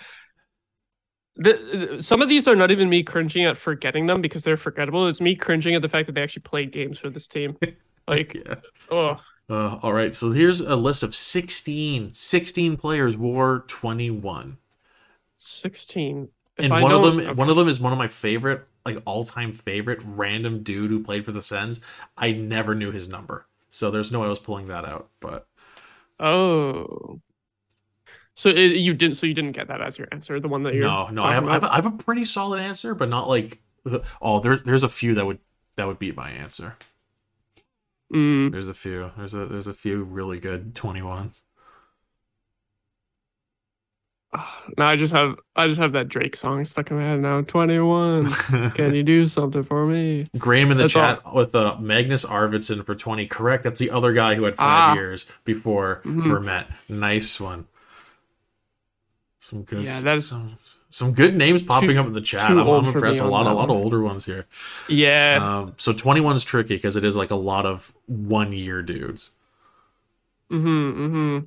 [1.36, 5.06] The, some of these are not even me cringing at forgetting them because they're forgettable.
[5.06, 7.56] It's me cringing at the fact that they actually played games for this team.
[8.08, 8.56] Like, Yeah.
[8.90, 10.14] oh, Uh, all right.
[10.14, 12.14] So here's a list of 16.
[12.14, 14.58] 16 players wore 21.
[15.36, 16.28] 16.
[16.56, 17.32] If and I one of them, okay.
[17.32, 21.24] one of them is one of my favorite, like all-time favorite random dude who played
[21.24, 21.80] for the Sens.
[22.16, 25.08] I never knew his number, so there's no way I was pulling that out.
[25.20, 25.46] But
[26.18, 27.20] Oh.
[28.34, 29.16] So it, you didn't.
[29.16, 30.40] So you didn't get that as your answer.
[30.40, 30.84] The one that you're.
[30.84, 31.64] No, no, I have, I have.
[31.64, 33.60] I have a pretty solid answer, but not like
[34.22, 35.38] oh, there's there's a few that would
[35.76, 36.76] that would beat my answer.
[38.12, 39.12] Mm, There's a few.
[39.16, 41.44] There's a there's a few really good 21s.
[44.78, 45.36] no, I just have.
[45.56, 47.40] I just have that Drake song stuck in my head now.
[47.42, 48.30] Twenty one.
[48.74, 50.28] Can you do something for me?
[50.38, 53.26] Graham in the That's chat with uh, Magnus Arvidsson for 20.
[53.26, 53.64] Correct.
[53.64, 54.94] That's the other guy who had five Ah.
[54.94, 56.22] years before Mhm.
[56.24, 56.66] Vermette.
[56.88, 57.66] Nice one.
[59.40, 60.58] Some good Yeah, that is some,
[60.90, 62.42] some good names popping too- up in the chat.
[62.50, 63.20] I'm, I'm impressed.
[63.22, 64.44] A lot, a lot of older ones here.
[64.88, 65.38] Yeah.
[65.42, 69.30] Um, so 21 is tricky because it is like a lot of one year dudes.
[70.52, 70.68] Mm-hmm.
[71.06, 71.38] Mm-hmm.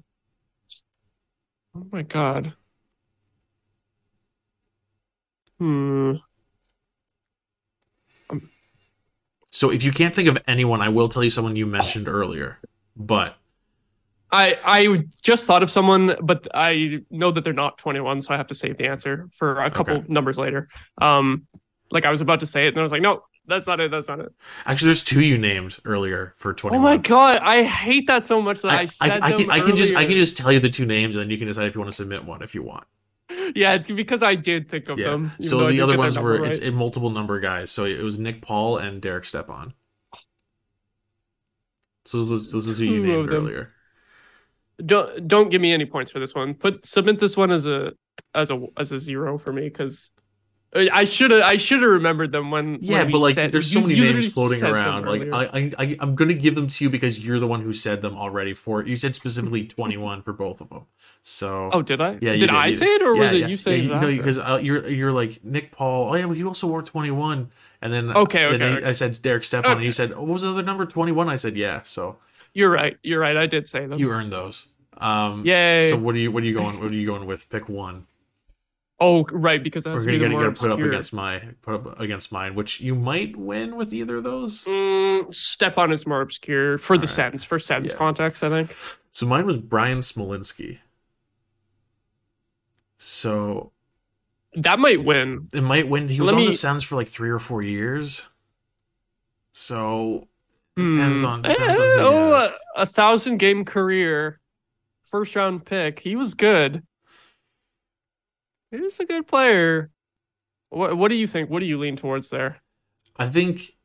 [1.80, 2.54] Oh my god.
[5.64, 6.16] Hmm.
[9.50, 12.60] So if you can't think of anyone, I will tell you someone you mentioned earlier.
[12.98, 13.38] But
[14.30, 18.38] I I just thought of someone, but I know that they're not 21, so I
[18.38, 20.06] have to save the answer for a couple Okay.
[20.10, 20.68] numbers later.
[20.98, 21.48] Um,
[21.92, 23.90] like I was about to say it, and I was like, no, that's not it.
[23.90, 24.34] That's not it.
[24.66, 26.78] actually, there's two you named earlier for 21.
[26.78, 29.50] Oh my god, I hate that so much that I, I, said I, I can,
[29.50, 31.48] I can just I can just tell you the two names and then you can
[31.48, 32.86] decide if you want to submit one if you want.
[33.56, 35.12] Yeah, it's because I did think of Yeah.
[35.12, 35.32] them.
[35.42, 37.72] So the other ones were number it's a multiple number guys.
[37.72, 39.74] So it was Nick Paul and Derek Stepan.
[42.06, 43.74] So those, those are two you named earlier.
[44.86, 46.54] don't don't give me any points for this one.
[46.54, 47.94] Put submit this one as a
[48.36, 50.12] as a as a zero for me because
[50.76, 53.72] I should have I should have remembered them when Yeah, when but like said- there's
[53.72, 55.06] so many you names floating around.
[55.06, 55.22] Like.
[55.32, 58.18] I, I I'm gonna give them to you because you're the one who said them
[58.18, 58.54] already.
[58.56, 60.86] For you said specifically 21 for both of them.
[61.22, 63.40] So oh did I Yeah, did, did, I you say it or was Yeah, it
[63.42, 63.48] yeah.
[63.48, 66.10] you saying yeah, it no, because uh, you're you're like Nick Paul.
[66.12, 67.52] Oh yeah, well, he also wore 21.
[67.82, 68.86] And then Okay, and okay, then okay.
[68.88, 69.86] I said Derek Stepan, and Okay.
[69.86, 71.30] you said oh, what was the other number 21?
[71.30, 71.82] I said yeah.
[71.84, 72.18] So
[72.54, 72.98] You're right.
[73.04, 73.38] You're right.
[73.38, 74.00] I did say them.
[74.00, 74.70] you earned those.
[74.98, 75.90] Um, Yay.
[75.90, 77.50] So what are you what are you going what are you going with?
[77.50, 78.08] Pick one.
[79.00, 81.42] Oh right, because that's has to be gonna the gotta, more put up against my
[81.62, 84.64] put up against mine, which you might win with either of those.
[84.66, 87.10] Mm, Stepan is more obscure for the Alright.
[87.16, 87.98] sense for sense Yeah.
[87.98, 88.44] context.
[88.44, 88.76] I think.
[89.12, 90.80] So mine was Bryan Smolinski.
[92.98, 93.72] So
[94.56, 95.50] That might win.
[95.54, 96.08] it might win.
[96.08, 98.30] He was Let on me- the Sens for like three or four years.
[99.52, 100.28] So
[100.78, 101.28] depends Hmm.
[101.28, 104.40] on depends on Eh, oh, a thousand game career,
[105.04, 106.00] first round pick.
[106.00, 106.84] He was good.
[108.74, 109.92] He was a good player.
[110.70, 111.50] What What do you think?
[111.50, 112.58] What do you lean towards there?
[113.18, 113.76] I think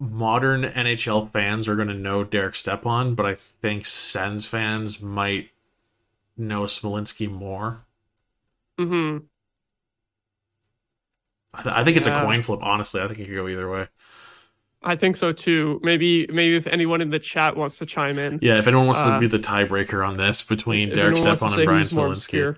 [0.00, 5.50] modern NHL fans are going to know Derek Stepan, but I think Sens fans might
[6.36, 7.82] know Smolinski more.
[8.78, 9.18] hmm
[11.54, 12.60] I, th- I think it's a coin flip.
[12.62, 13.88] Honestly, I think it could go either way.
[14.82, 15.78] I think so too.
[15.82, 18.38] Maybe Maybe if anyone in the chat wants to chime in.
[18.42, 21.64] Yeah, if anyone wants Uh, to be the tiebreaker on this between Derek Stepan and
[21.64, 22.56] Bryan Smolinski.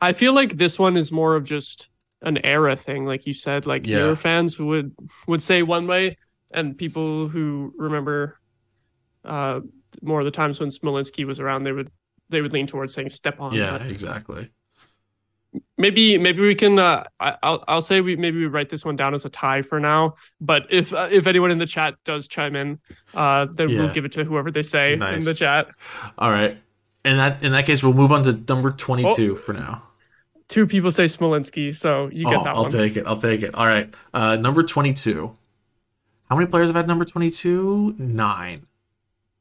[0.00, 1.88] I feel like this one is more of just
[2.22, 3.66] an era thing, like you said.
[3.66, 4.14] Like Yeah.
[4.14, 4.94] fans would
[5.26, 6.16] would say one way,
[6.50, 8.38] and people who remember
[9.24, 9.60] uh,
[10.02, 11.90] more of the times when Smolinski was around, they would
[12.30, 13.52] they would lean towards saying Stepan.
[13.54, 14.50] yeah, exactly.
[15.76, 16.78] maybe maybe we can.
[16.78, 19.62] Uh, I, I'll I'll say we maybe we write this one down as a tie
[19.62, 20.14] for now.
[20.40, 22.78] But if uh, if anyone in the chat does chime in,
[23.14, 23.78] uh, then Yeah.
[23.80, 25.68] we'll give it to whoever they say in the chat.
[26.18, 26.58] All right.
[27.04, 29.40] In that in that case, we'll move on to number twenty-two Oh.
[29.40, 29.84] for now.
[30.48, 32.70] Two people say Smolinski, so you get oh, that I'll one.
[32.70, 33.06] take it.
[33.06, 33.54] I'll take it.
[33.54, 33.92] All right.
[34.14, 35.34] Uh, number twenty-two.
[36.30, 37.94] How many players have had number twenty-two?
[37.98, 38.66] Nine.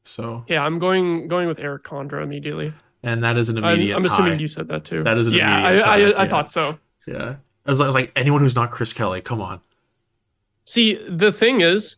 [0.03, 2.74] So, Yeah, I'm going going with Eric Condra immediately.
[3.03, 4.14] and that is an I'm, immediate I'm tie.
[4.14, 5.03] assuming you said that too.
[5.03, 5.60] That is an yeah.
[5.70, 6.30] immediate I, I, tie, I yeah.
[6.30, 6.80] thought so.
[7.05, 7.36] Yeah.
[7.66, 9.60] I was, I was like, anyone who's not Chris Kelly, come on.
[10.64, 11.97] See, the thing is,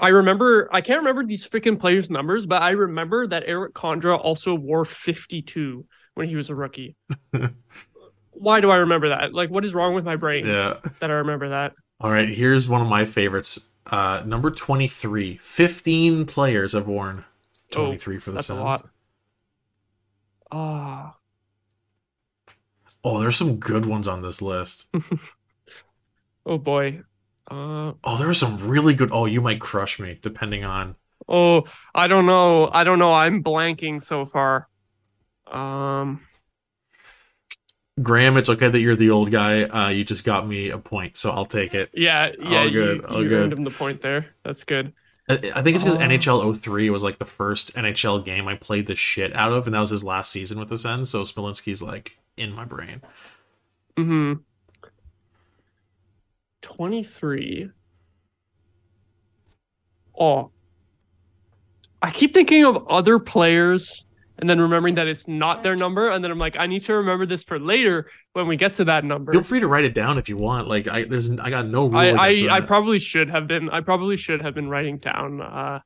[0.00, 4.18] I remember I can't remember these freaking players' numbers, but I remember that Eric Condra
[4.18, 6.96] also wore 52 when he was a rookie.
[8.42, 9.32] Why do I remember that?
[9.32, 10.78] Like, what is wrong with my brain Yeah.
[11.00, 11.74] that I remember that?
[12.00, 12.28] All right.
[12.28, 13.70] Here's one of my favorites.
[13.86, 15.36] Uh, number 23.
[15.40, 17.24] 15 players have worn
[17.70, 18.88] 23 for the Oh, That's a lot.
[20.50, 21.16] Ah,
[23.04, 24.88] Oh, there's some good ones on this list.
[26.46, 27.02] oh boy.
[27.50, 29.10] Uh, Oh, there are some really good.
[29.12, 30.96] Oh, you might crush me depending on.
[31.28, 31.64] oh,
[31.94, 32.68] I don't know.
[32.72, 33.12] I don't know.
[33.14, 34.68] I'm blanking so far.
[35.50, 36.20] Um,
[38.02, 39.62] Graham, it's okay that you're the old guy.
[39.64, 41.90] Uh, you just got me a point, so I'll take it.
[41.94, 42.58] yeah, yeah.
[42.58, 43.42] All you, good, all you good.
[43.44, 44.26] earned him the point there.
[44.44, 44.92] That's good.
[45.28, 46.00] I I think it's because Oh.
[46.00, 49.74] NHL 03 was like the first NHL game I played the shit out of, and
[49.74, 51.10] that was his last season with the Sens.
[51.10, 53.02] So Smolinski's like in my brain.
[53.96, 54.40] Mm-hmm.
[56.62, 57.70] 23.
[60.18, 60.50] Oh.
[62.00, 64.06] I keep thinking of other players
[64.42, 66.94] and then remembering that it's not their number, and then I'm like, I need to
[66.94, 69.30] remember this for later when we get to that number.
[69.32, 70.66] Feel free to write it down if you want.
[70.66, 71.96] Like I, there's, I got no rule.
[71.96, 75.78] I I, I probably should have been I probably should have been writing down uh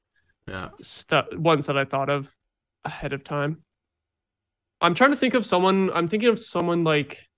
[0.48, 0.70] yeah.
[0.80, 2.34] stuff ones that I thought of
[2.82, 3.62] ahead of time.
[4.80, 5.90] I'm trying to think of someone.
[5.92, 7.28] I'm thinking of someone like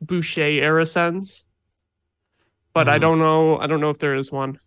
[0.00, 1.42] Boucher Arasens,
[2.72, 3.00] but I Hmm.
[3.00, 3.58] don't know.
[3.58, 4.60] I don't know if there is one.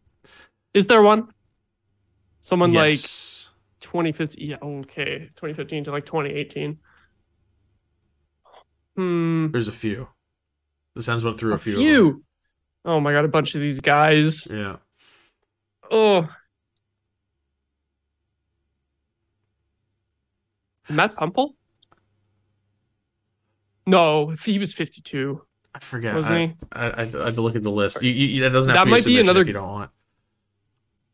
[0.73, 1.29] Is there one?
[2.41, 3.32] Someone like Yes.
[3.83, 4.49] 2015.
[4.49, 6.77] Yeah, okay, 2015 to like 2018.
[8.95, 10.07] Hmm, There's a few.
[10.95, 11.75] The Sens went through a, a few.
[11.75, 12.23] few.
[12.85, 14.47] Oh my god, a bunch of these guys.
[14.49, 14.77] Yeah.
[15.91, 16.27] Oh.
[20.89, 21.55] Matt Puempel?
[23.87, 25.41] No, he was 52.
[25.75, 26.13] I forget.
[26.15, 26.53] Wasn't I, he?
[26.71, 28.01] I, I, I had to look at the list.
[28.03, 29.91] You, you, that doesn't have That to be, might be another- if you don't want.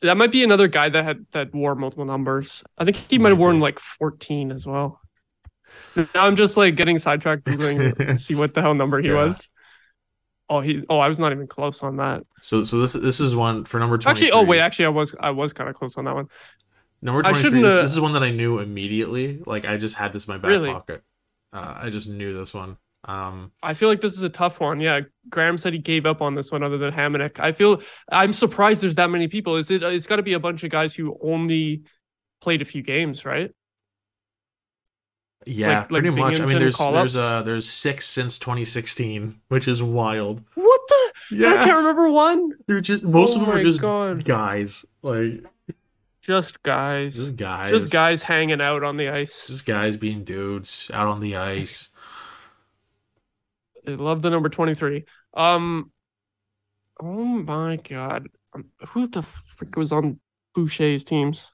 [0.02, 2.64] That might be another guy that had that wore multiple numbers.
[2.78, 5.02] I think he might have worn like 14 as well.
[5.96, 9.16] Now I'm just like getting sidetracked googling to see what the hell number he Yeah.
[9.16, 9.50] was.
[10.50, 12.24] Oh, he oh, I was not even close on that.
[12.42, 14.00] So, so this this is one for number.
[14.06, 16.28] Actually, oh wait, actually I was I was kind of close on that one.
[17.02, 17.62] number twenty three.
[17.62, 19.44] This, this is one that I knew immediately.
[19.46, 20.72] Like I just had this in my back Really?
[20.72, 21.04] pocket.
[21.54, 22.78] Uh, I just knew this one.
[23.06, 24.80] Um, I feel like this is a tough one.
[24.82, 27.40] Yeah, Graham said he gave up on this one other than Hamonic.
[27.40, 27.82] I feel
[28.12, 29.56] I'm surprised there's that many people.
[29.56, 29.82] Is it?
[29.84, 31.84] It's got to be a bunch of guys who only
[32.42, 33.52] played a few games, right?
[35.46, 36.40] yeah, Like- like pretty much.
[36.42, 40.42] I mean, there's there's uh there's six since 2016, which is wild.
[40.56, 41.14] What the?
[41.38, 42.52] Yeah, I can't remember one.
[42.68, 44.26] they're just most Oh of them are just God.
[44.26, 45.44] guys, like
[46.22, 47.16] Just guys.
[47.16, 49.48] just guys, Just guys hanging out on the ice.
[49.48, 51.90] just guys being dudes out on the ice.
[53.94, 55.06] I love the number 23.
[55.34, 55.92] Um
[57.02, 58.30] Oh my god.
[58.54, 60.20] Um, who the frick was on
[60.56, 61.52] Boucher's teams?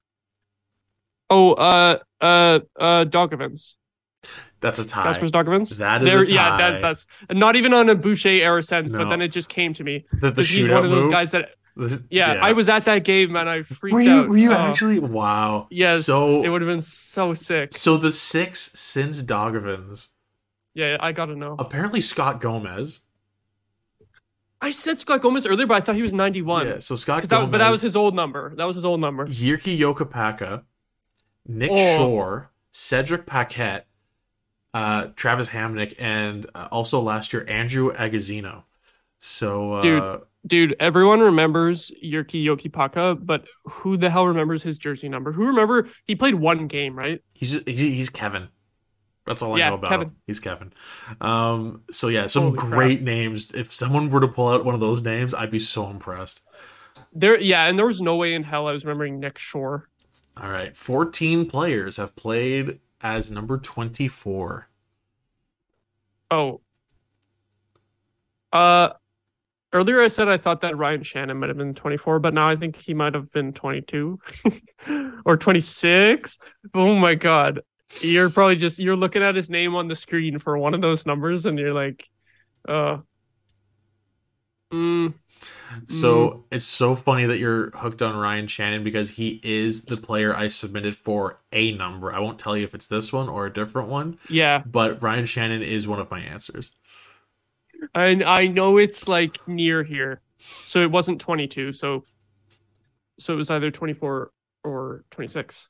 [1.30, 3.76] Oh, uh uh uh Daugavins.
[4.62, 5.06] That's a tie.
[5.06, 5.78] Kaspars Daugavins.
[5.78, 9.10] That is There, a yeah, that's that's not even on a Boucher era Sens, but
[9.10, 10.06] then it just came to me.
[10.14, 11.12] the, the he's one of those move.
[11.12, 14.12] guys that The- yeah, I was at that game and I freaked Were you?
[14.12, 14.30] out.
[14.30, 14.98] Were you Oh, actually?
[15.00, 15.68] Wow.
[15.70, 16.06] Yes.
[16.06, 17.74] So it would have been so sick.
[17.74, 20.14] so the six since Daugavins.
[20.76, 21.56] Yeah, I gotta know.
[21.58, 23.00] Apparently Scott Gomez.
[24.62, 26.68] I said Scott Gomez earlier, but I thought he was 91.
[26.68, 26.80] Yeah.
[26.80, 27.30] So Scott Gomez.
[27.30, 28.54] that, but that was his old number.
[28.56, 29.26] That was his old number.
[29.26, 30.64] Jyrki Jokipakka,
[31.48, 31.98] Nick Oh.
[31.98, 33.88] Shore, Cedric Paquette,
[34.74, 38.64] uh, Travis Hamonic, and uh, also last year Andrew Agozzino.
[39.18, 40.22] So, uh, Dude.
[40.48, 45.32] Dude, everyone remembers Jyrki Jokipakka, but who the hell remembers his jersey number?
[45.32, 47.20] Who remember he played one game, right?
[47.34, 48.50] he's he's, he's Kevin.
[49.26, 50.08] That's all I Yeah, know about Kevin.
[50.10, 50.16] him.
[50.28, 50.72] He's Kevin.
[51.22, 52.72] Um, so yeah, some Holy crap.
[52.72, 53.52] great names.
[53.54, 56.42] If someone were to pull out one of those names, I'd be so impressed.
[57.14, 59.90] There yeah, and there was no way in hell I was remembering Nick Shore.
[60.38, 64.68] All right, fourteen players have played as number twenty-four.
[66.32, 66.62] Oh.
[68.52, 68.90] Uh
[69.74, 72.56] earlier I said I thought that Ryan Shannon might have been 24, but now I
[72.56, 74.20] think he might have been 22
[75.26, 76.38] or 26.
[76.74, 77.62] Oh my god.
[78.02, 81.06] You're probably just you're looking at his name on the screen for one of those
[81.06, 82.08] numbers and you're like
[82.68, 82.98] uh
[84.72, 85.14] mm,
[85.88, 90.36] So it's so funny that you're hooked on Ryan Shannon because he is the player
[90.36, 92.14] I submitted for a number.
[92.14, 94.64] I won't tell you if it's this one or a different one, yeah.
[94.66, 96.72] but Ryan Shannon is one of my answers.
[97.94, 100.22] And I know it's like near here.
[100.66, 102.04] So it wasn't 22, so
[103.20, 104.32] so it was either 24
[104.64, 105.68] or 26.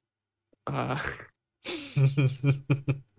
[0.67, 0.99] Uh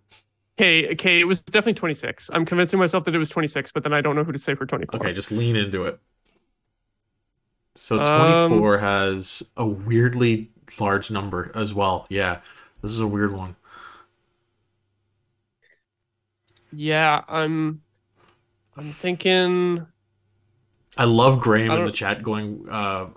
[0.58, 2.30] Okay, okay, it was definitely 26.
[2.32, 4.54] I'm convincing myself that it was 26, but then I don't know who to say
[4.54, 5.00] for 24.
[5.00, 6.00] okay, just lean into it.
[7.74, 12.06] So Um, 24 has a weirdly large number as well.
[12.08, 12.40] Yeah,
[12.82, 13.56] this is a weird one.
[16.70, 17.82] Yeah, I'm
[18.76, 19.86] I'm thinking
[20.96, 23.08] I love Graham I in the chat going uh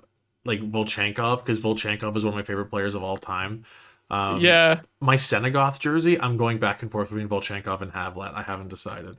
[0.46, 3.64] like Volchenkov because Volchenkov is one of my favorite players of all time.
[4.12, 8.34] Um, yeah, my Senegoth jersey, I'm going back and forth between Volchenkov and Havlat.
[8.34, 9.18] I haven't decided.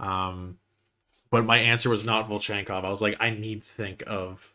[0.00, 0.58] Um,
[1.30, 2.84] but my answer was not Volchenkov.
[2.84, 4.52] I was like, I need to think of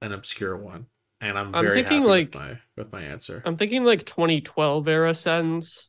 [0.00, 0.86] an obscure one,
[1.20, 3.42] and I'm I'm very thinking, happy like- with my with my answer.
[3.44, 5.88] I'm thinking like 2012 era sends.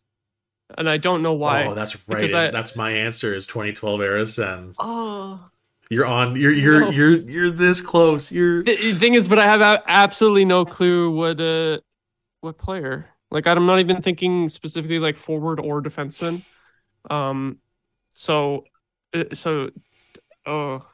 [0.77, 1.65] And I don't know why.
[1.65, 2.31] Oh, that's right.
[2.31, 3.33] I- that's my answer.
[3.33, 4.75] Is 2012 era sends.
[4.79, 5.43] Oh.
[5.89, 6.35] You're on.
[6.35, 6.89] You're you're No.
[6.91, 8.31] you're you're this close.
[8.31, 11.79] You're The the thing is, but I have absolutely no clue what uh
[12.41, 13.09] what player.
[13.31, 16.43] Like I'm not even thinking specifically like forward or defenseman.
[17.09, 17.59] Um,
[18.11, 18.65] so
[19.13, 19.69] uh, so
[20.45, 20.85] oh.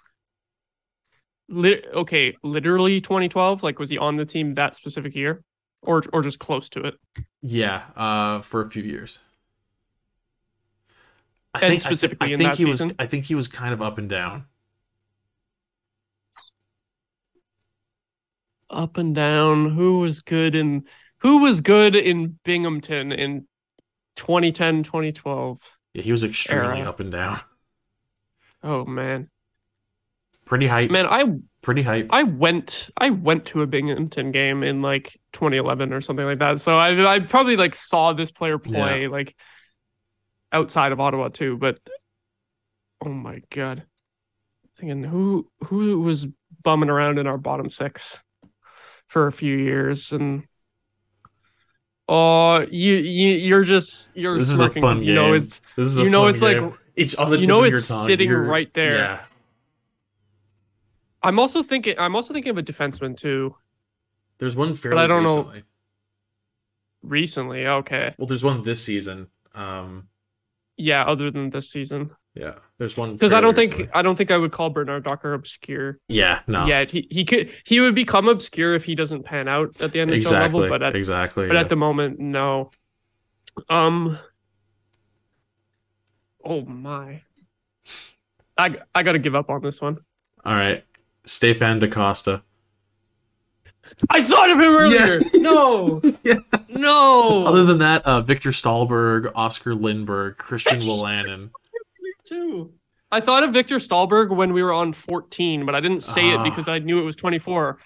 [1.47, 3.61] Lit- okay, literally 2012.
[3.61, 5.43] Like, was he on the team that specific year?
[5.85, 6.95] or or just close to it.
[7.41, 9.19] Yeah, uh, for a few years.
[11.53, 12.79] I And I thi- specifically I in think that he was.
[12.79, 12.95] season?
[12.99, 14.45] I think he was kind of up and down.
[18.69, 19.69] Up and down.
[19.71, 20.85] Who was good in
[21.19, 23.47] who was good in Binghamton in
[24.15, 25.59] 2010, 2012?
[25.93, 26.89] Yeah, he was extremely Era.
[26.89, 27.39] up and down.
[28.63, 29.29] Oh man.
[30.45, 30.91] Pretty hype.
[30.91, 31.23] Man, I
[31.61, 32.07] pretty hype.
[32.11, 36.59] I went I went to a Binghamton game in like 2011 or something like that.
[36.59, 39.35] So I I probably like saw this player play like
[40.51, 41.79] outside of Ottawa too, but
[43.03, 43.83] oh my god.
[44.77, 46.27] Thinking who who was
[46.61, 48.19] bumming around in our bottom 6
[49.07, 50.43] for a few years and
[52.07, 55.61] Oh, you you you're just you're This is a smirking fun 'cause you know it's
[55.75, 56.57] This is you know it's like
[56.95, 58.95] it's on the you know it's sitting You're- right there.
[58.95, 59.25] Yeah,
[61.23, 63.55] I'm also thinking I'm also thinking of a defenseman too.
[64.37, 65.63] there's one fairly I don't know- recently.
[67.01, 68.15] Recently, okay.
[68.17, 69.27] Well, there's one this season.
[69.53, 70.09] Um,
[70.77, 72.11] Yeah, other than this season.
[72.35, 73.93] Yeah, there's one because I don't think recently.
[73.93, 76.91] I don't think I would call Bernard-Docken obscure Yeah, no, yet.
[76.91, 80.15] He he could he would become obscure if he doesn't pan out at the NHL
[80.15, 81.47] exactly, level, but at exactly.
[81.47, 81.61] but yeah.
[81.61, 82.71] at the moment, no.
[83.69, 84.19] Um.
[86.43, 87.21] Oh my.
[88.57, 89.97] I I gotta give up on this one.
[90.43, 90.83] All right,
[91.25, 92.43] Stefan DaCosta.
[94.09, 95.21] I thought of him earlier.
[95.35, 96.01] No.
[96.23, 96.39] Yeah.
[96.69, 97.45] No.
[97.45, 101.51] Other than that, uh, Viktor Stalberg, Oscar Lindberg, Christian Wolanin.
[102.27, 102.73] Too.
[103.11, 106.41] I thought of Viktor Stalberg when we were on 14, but I didn't say Ah.
[106.41, 107.79] it because I knew it was 24.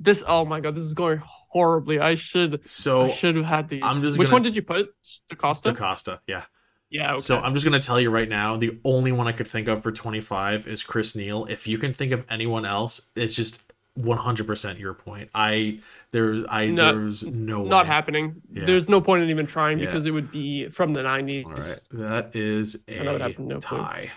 [0.00, 2.00] This oh my god, this is going horribly.
[2.00, 3.82] I should so I should have had these.
[3.84, 4.88] I'm just Which gonna- one did you put?
[5.30, 5.70] DaCosta?
[5.72, 6.42] DaCosta, yeah.
[6.90, 7.12] yeah.
[7.12, 7.18] Okay.
[7.20, 9.82] So I'm just gonna tell you right now, the only one I could think of
[9.84, 11.44] for 25 is Chris Neil.
[11.44, 13.60] If you can think of anyone else, it's just
[13.98, 15.30] 100% your point.
[15.34, 15.78] I
[16.10, 17.92] there's I No, there's no not way.
[17.92, 18.36] happening.
[18.52, 18.64] Yeah.
[18.64, 19.86] There's no point in even trying Yeah.
[19.86, 21.44] because it would be from the 90s.
[21.46, 24.10] All right, that is And I would a no tie.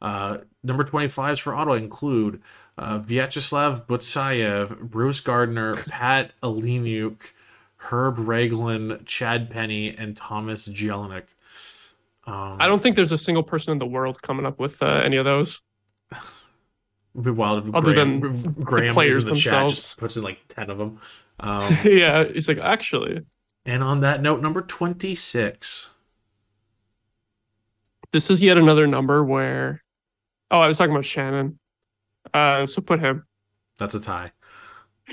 [0.00, 2.40] Uh, number 25s for Ottawa include
[2.78, 7.18] uh, Vyacheslav Butsayev, Bruce Gardner, Pat Elynuik,
[7.76, 11.24] Herb Raglan, Chad Penney, and Thomas Jelinek.
[12.26, 14.86] Um, I don't think there's a single person in the world coming up with uh,
[15.04, 15.60] any of those.
[17.20, 19.74] Be wild if Other Graham, than Graham is players in the chat themselves.
[19.74, 21.00] just puts in like 10 of them.
[21.40, 23.20] Um, yeah, he's like actually,
[23.64, 25.94] and on that note, number 26.
[28.12, 29.82] this is yet another number where.
[30.50, 31.58] Oh, I was talking about Shannon.
[32.34, 33.24] Uh, so put him.
[33.78, 34.30] That's a tie.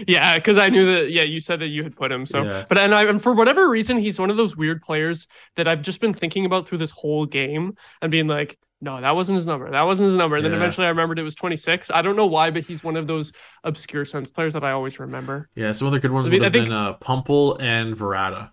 [0.07, 1.11] Yeah, because I knew that.
[1.11, 2.25] Yeah, you said that you had put him.
[2.25, 2.65] So, Yeah.
[2.69, 5.81] but and I and for whatever reason, he's one of those weird players that I've
[5.81, 9.47] just been thinking about through this whole game and being like, no, that wasn't his
[9.47, 9.71] number.
[9.71, 10.35] That wasn't his number.
[10.35, 11.89] And then eventually, I remembered it was twenty six.
[11.89, 14.99] I don't know why, but he's one of those obscure Sens players that I always
[14.99, 15.49] remember.
[15.55, 18.51] Yeah, some other good ones I mean, would have think- been uh, Puempel and Varada.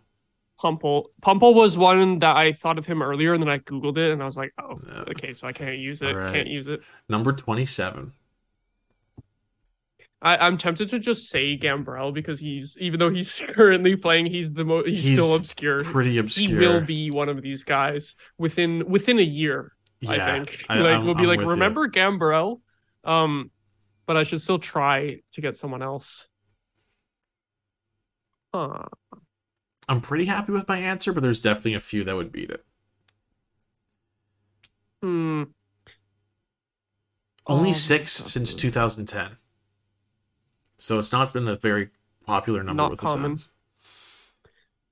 [0.59, 1.11] Puempel.
[1.21, 4.23] Puempel was one that I thought of him earlier, and then I googled it, and
[4.23, 5.01] I was like, oh, Yeah.
[5.11, 6.15] okay, so I can't use it.
[6.15, 6.33] Alright.
[6.33, 6.81] Can't use it.
[7.09, 8.13] Number 27.
[10.23, 14.55] I, I'm tempted to just say Gambrell because he's even though he's currently playing, he's
[14.55, 15.81] the most he's, still obscure.
[15.85, 16.49] Pretty obscure.
[16.49, 19.73] he will be one of these guys within within a year.
[20.09, 21.51] I think I- like I'm- we'll be I'm like, with you.
[21.53, 22.61] remember Gambrell,
[23.05, 23.51] um,
[24.07, 26.29] but I should still try to get someone else.
[28.55, 28.85] Huh.
[29.89, 32.65] I'm pretty happy with my answer, but there's definitely a few that would beat it.
[35.03, 35.45] Hmm.
[37.47, 39.37] Only Oh, six since 2010.
[40.79, 41.91] So it's not been a very
[42.25, 43.33] popular number Not with common.
[43.33, 43.53] the Sens.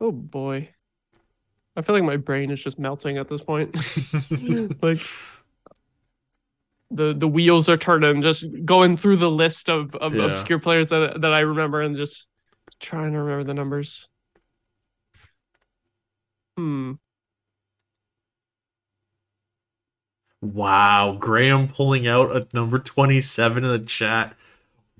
[0.01, 0.75] Oh boy.
[1.77, 3.75] I feel like my brain is just melting at this point.
[4.83, 5.01] like
[6.91, 10.27] the the wheels are turning, just going through the list of, of Yeah.
[10.27, 12.29] obscure players that that I remember and just
[12.81, 14.09] trying to remember the numbers.
[16.57, 16.93] Hmm.
[20.43, 24.35] wow, Graham pulling out a number 27 in the chat.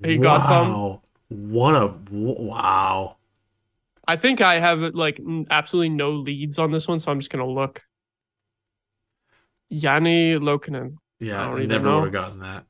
[0.03, 0.73] You got some?
[0.73, 1.03] Wow.
[1.29, 3.17] What a wow.
[4.07, 5.21] I think I have like
[5.51, 7.83] absolutely no leads on this one, so I'm just gonna look.
[9.69, 10.97] Yanni Lokinen.
[11.21, 12.01] Yeah, I don't I even never know.
[12.01, 12.65] would have gotten that.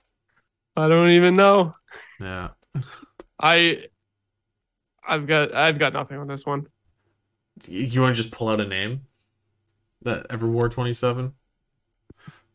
[0.77, 1.73] I don't even know.
[2.21, 2.51] Yeah.
[3.41, 3.87] I
[5.07, 6.67] I've got I've got nothing on this one.
[7.67, 9.03] You, want to just pull out a name
[10.03, 11.33] that ever wore 27?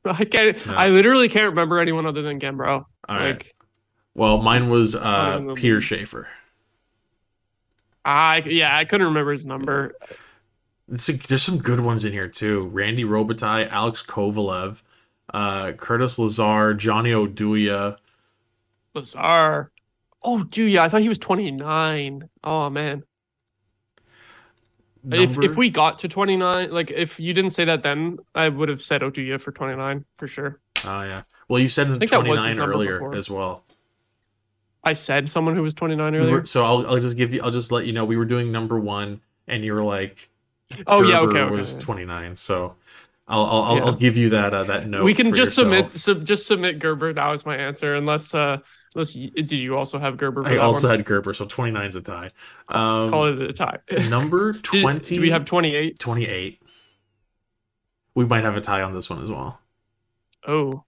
[0.05, 0.73] I can't No.
[0.75, 2.85] I literally can't remember anyone other than Gambro.
[3.07, 3.31] All right.
[3.31, 3.55] like
[4.15, 5.53] Well, mine was uh.
[5.55, 6.27] Peter Schaefer.
[8.07, 9.93] I yeah, I couldn't remember his number.
[10.89, 12.67] It's a, there's some good ones in here too.
[12.67, 14.81] Randy Robitaille, Alex Kovalev,
[15.33, 17.97] uh, Curtis Lazar, Johnny Oduya.
[18.93, 19.71] Lazar.
[20.23, 22.29] Oh, dude, yeah, I thought he was 29.
[22.45, 23.03] Oh man.
[25.09, 28.69] If if we got to 29, like if you didn't say that then, I would
[28.69, 30.59] have said Oduya for 29 for sure.
[30.85, 31.23] Oh yeah.
[31.49, 33.63] Well, you said think that was his 29 earlier as well.
[34.87, 36.45] I said someone who was 29 earlier.
[36.45, 37.41] so I'll, I'll just give you.
[37.43, 40.29] I'll just let you know we were doing number one, and you were like,
[40.87, 41.55] oh yeah, Gerber okay, okay.
[41.55, 42.35] was 29.
[42.37, 42.75] So
[43.27, 43.85] I'll I'll, I'll, Yeah.
[43.85, 45.03] I'll give you that uh, that note.
[45.03, 45.91] we can just yourself.
[45.91, 48.57] submit sub, just submit Gerber That was my answer unless uh
[48.95, 50.97] unless did you also have Gerber I also one?
[50.97, 52.29] had Gerber, so 29 is a tie.
[52.69, 53.79] Um, Call it a tie.
[54.09, 55.15] number Did- 20.
[55.15, 55.99] Do we have 28?
[55.99, 56.61] 28?
[58.15, 59.59] We might have a tie on this one as well.
[60.47, 60.83] Oh.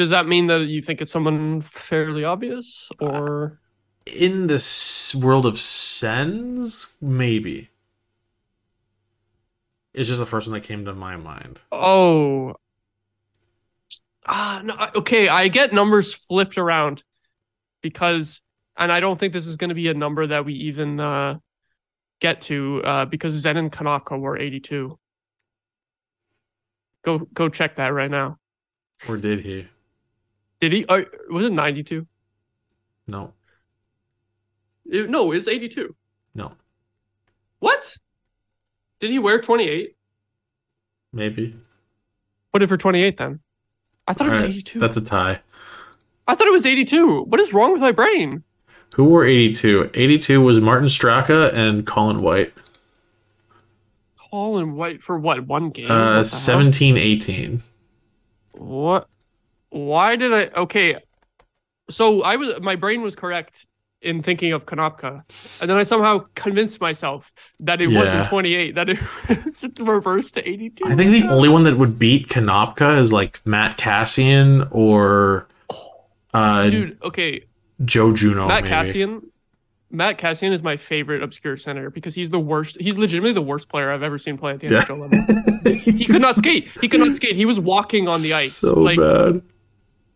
[0.00, 3.60] Does that mean that you think it's someone fairly obvious or
[4.06, 7.68] In this world of sens, maybe.
[9.92, 11.60] It's just the first one that came to my mind.
[11.70, 12.54] Oh.
[14.24, 15.28] Ah, no, okay.
[15.28, 17.04] I get numbers flipped around
[17.82, 18.40] because,
[18.78, 21.40] and I don't think this is going to be a number that we even uh,
[22.22, 24.98] get to uh, because Zenon Konopka were 82.
[27.04, 28.38] Go go check that right now.
[29.06, 29.68] Or did he?
[30.60, 30.84] Did he?
[30.86, 32.06] Uh, was it 92?
[33.08, 33.32] No.
[34.86, 35.94] It- no, it's 82.
[36.34, 36.52] No.
[37.58, 37.96] What?
[38.98, 39.96] Did he wear 28?
[41.12, 41.56] Maybe.
[42.52, 43.40] Put it for 28 then.
[44.06, 44.78] I thought it was Alright, 82.
[44.80, 45.40] That's a tie.
[46.26, 47.22] I thought it was 82.
[47.22, 48.44] What is wrong with my brain?
[48.94, 49.90] Who wore 82?
[49.94, 52.52] 82 was Martin Straka and Colin White.
[54.30, 55.46] Colin White for what?
[55.46, 55.90] One game?
[55.90, 57.62] Uh, the 17 18.
[58.52, 59.08] What?
[59.70, 60.46] Why did I?
[60.60, 60.96] Okay,
[61.88, 63.66] so I was my brain was correct
[64.02, 65.22] in thinking of Konopka,
[65.60, 67.98] and then I somehow convinced myself that it Yeah.
[68.00, 68.98] wasn't 28, that it
[69.44, 70.84] was reversed to 82.
[70.86, 75.46] I think the only one that would beat Konopka is like Matt Kassian or
[76.32, 76.98] uh, dude.
[77.02, 77.44] Okay,
[77.84, 78.48] Joe Juno.
[78.48, 78.74] Matt maybe.
[78.74, 79.22] Kassian.
[79.92, 82.80] Matt Kassian is my favorite obscure center because he's the worst.
[82.80, 84.82] He's legitimately the worst player I've ever seen play at the Yeah.
[84.82, 85.72] NHL level.
[85.74, 86.68] he could not skate.
[86.80, 87.34] He could not skate.
[87.34, 88.52] He was walking on the ice.
[88.54, 89.42] So like, bad.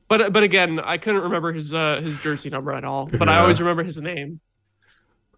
[0.09, 3.06] But but again, I couldn't remember his uh, his jersey number at all.
[3.06, 4.40] But I always remember his name.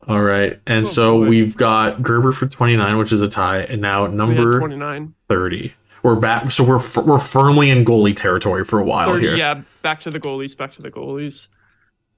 [0.09, 0.61] All right.
[0.67, 1.29] And Oh, so boy.
[1.29, 5.75] we've got Gerber for 29, which is a tie, and now number twenty nine thirty.
[6.03, 6.51] We're back.
[6.53, 9.37] So we're f- we're firmly in goalie territory for a while 30, here.
[9.37, 11.49] yeah, back to the goalies, back to the goalies.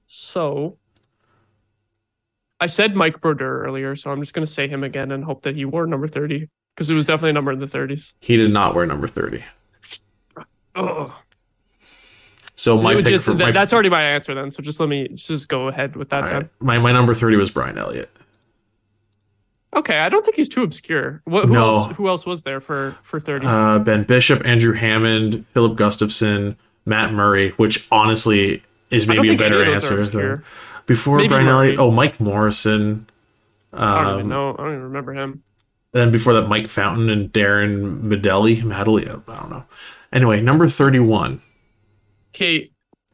[0.05, 0.77] So
[2.59, 5.55] I said Mike Brodeur earlier, so I'm just gonna say him again and hope that
[5.55, 8.13] he wore number 30 because it was definitely a number in the 30s.
[8.19, 9.43] He did not wear number 30.
[10.75, 11.15] Oh,
[12.59, 14.51] So my pick just, for my, that's already my answer then.
[14.51, 16.49] So just let me just go ahead with that right.
[16.59, 18.09] my my number 30 was Brian Elliott.
[19.75, 21.21] Okay, I don't think he's too obscure.
[21.25, 21.67] What who No.
[21.69, 23.45] else who else was there for for 30?
[23.47, 26.55] Uh, ben Bishop, Andrew Hammond, Filip Gustavsson,
[26.85, 30.19] Matt Murray, which honestly is maybe a better of those are answer.
[30.35, 30.43] than-
[30.85, 31.53] Before Maybe Brian Murray.
[31.67, 33.07] Elliott, oh Mike Morrison.
[33.71, 34.53] I don't even Um, know.
[34.57, 35.43] I don't even remember him.
[35.91, 38.61] then before that, Mike Fountain and Darrin Madeley.
[38.63, 39.63] Madeley, I don't know.
[40.11, 41.39] Anyway, number 31.
[42.39, 42.71] Okay,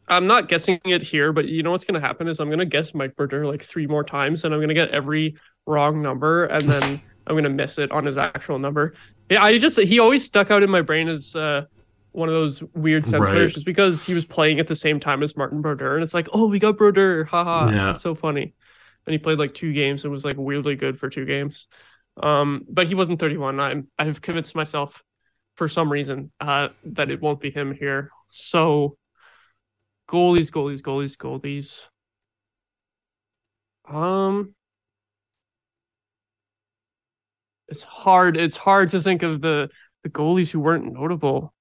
[0.07, 2.93] I'm not guessing it here, but you know what's gonna happen is I'm gonna guess
[2.93, 5.35] Mike Brodeur like three more times, and I'm gonna get every
[5.65, 8.93] wrong number, and then I'm gonna miss it on his actual number.
[9.31, 11.64] Yeah, I just he always stuck out in my brain as uh,
[12.11, 13.31] one of those weird Sens Right.
[13.31, 16.14] players, just because he was playing at the same time as Martin Brodeur, and it's
[16.14, 17.89] like, oh, we got Brodeur, haha, Yeah.
[17.91, 18.53] it's so funny.
[19.07, 21.68] And he played like two games and was like weirdly good for two games.
[22.18, 23.60] Um, but he wasn't 31.
[23.60, 25.03] I'm I've convinced myself
[25.57, 28.11] for some reason uh, that it won't be him here.
[28.30, 28.97] So
[30.07, 31.90] goalies, goalies, goalies, goalies.
[33.88, 34.56] Um,
[37.68, 38.38] it's hard.
[38.38, 39.69] It's hard to think of the
[40.03, 41.53] the goalies who weren't notable.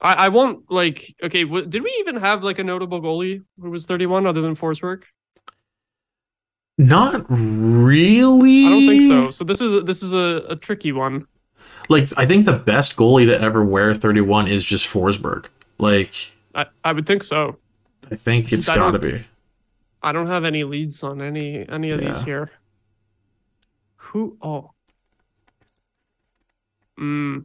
[0.00, 1.14] I I won't like.
[1.22, 4.54] Okay, w- did we even have like a notable goalie who was 31 other than
[4.56, 5.04] Forsberg?
[6.78, 8.66] Not really.
[8.66, 9.30] I don't think so.
[9.30, 11.26] So this is this is a, a tricky one.
[11.88, 15.46] Like, I think the best goalie to ever wear 31 is just Forsberg.
[15.78, 17.58] Like, I, I would think so.
[18.10, 19.24] I think it's got to be.
[20.02, 22.50] I don't have any leads on any any of these here.
[23.96, 24.38] Who?
[24.40, 24.70] Oh.
[26.98, 27.44] Mm.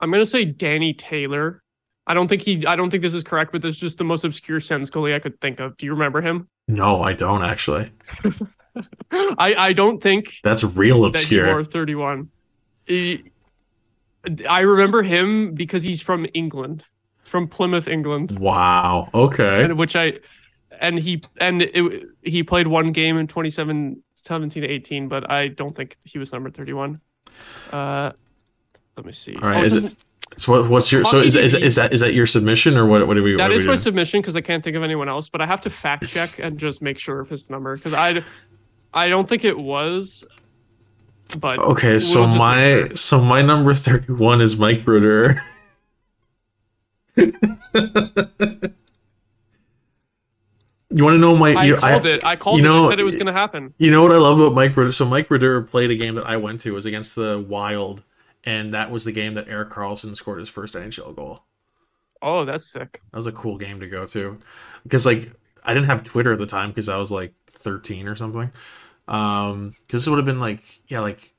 [0.00, 1.62] I'm gonna say Danny Taylor.
[2.06, 2.66] I don't think he.
[2.66, 5.14] I don't think this is correct, but this is just the most obscure Sens goalie
[5.14, 5.76] I could think of.
[5.76, 6.48] Do you remember him?
[6.68, 7.90] No, I don't actually.
[9.12, 11.46] I I don't think That's real that obscure.
[11.46, 12.30] wore 31.
[12.86, 13.24] He-
[14.48, 16.84] I remember him because he's from England,
[17.22, 18.38] from Plymouth, England.
[18.38, 19.08] Wow.
[19.14, 19.64] Okay.
[19.64, 20.18] and which I
[20.80, 25.48] and he and it, he played one game in 27 17 to 18 but I
[25.48, 27.00] don't think he was number 31
[27.70, 28.10] uh
[28.96, 29.96] let me see All right, oh, is it-
[30.36, 33.14] So what's your so is, is is that is that your submission or what what
[33.14, 35.40] do we That is we my submission because I can't think of anyone else, but
[35.40, 38.24] I have to fact check and just make sure of his number because I,
[38.92, 40.24] I don't think it was.
[41.40, 42.90] But Okay, so we'll make my sure.
[42.96, 45.42] so my number 31 is Mike Brodeur.
[50.90, 52.24] you want to know my I you, called it.
[52.24, 52.68] I called you it.
[52.68, 53.74] know- I said it was going to happen.
[53.78, 54.92] You know what I love about Mike Brodeur?
[54.92, 58.02] So Mike Brodeur played a game that I went to it was against the Wild,
[58.44, 61.42] and that was the game that Erik Karlsson scored his first NHL goal.
[62.22, 63.02] Oh, that's sick.
[63.10, 64.38] That was a cool game to go to
[64.82, 65.30] because like
[65.64, 68.50] I didn't have Twitter at the time because I was like 13 or something.
[69.08, 71.34] Um, because this would have been like yeah like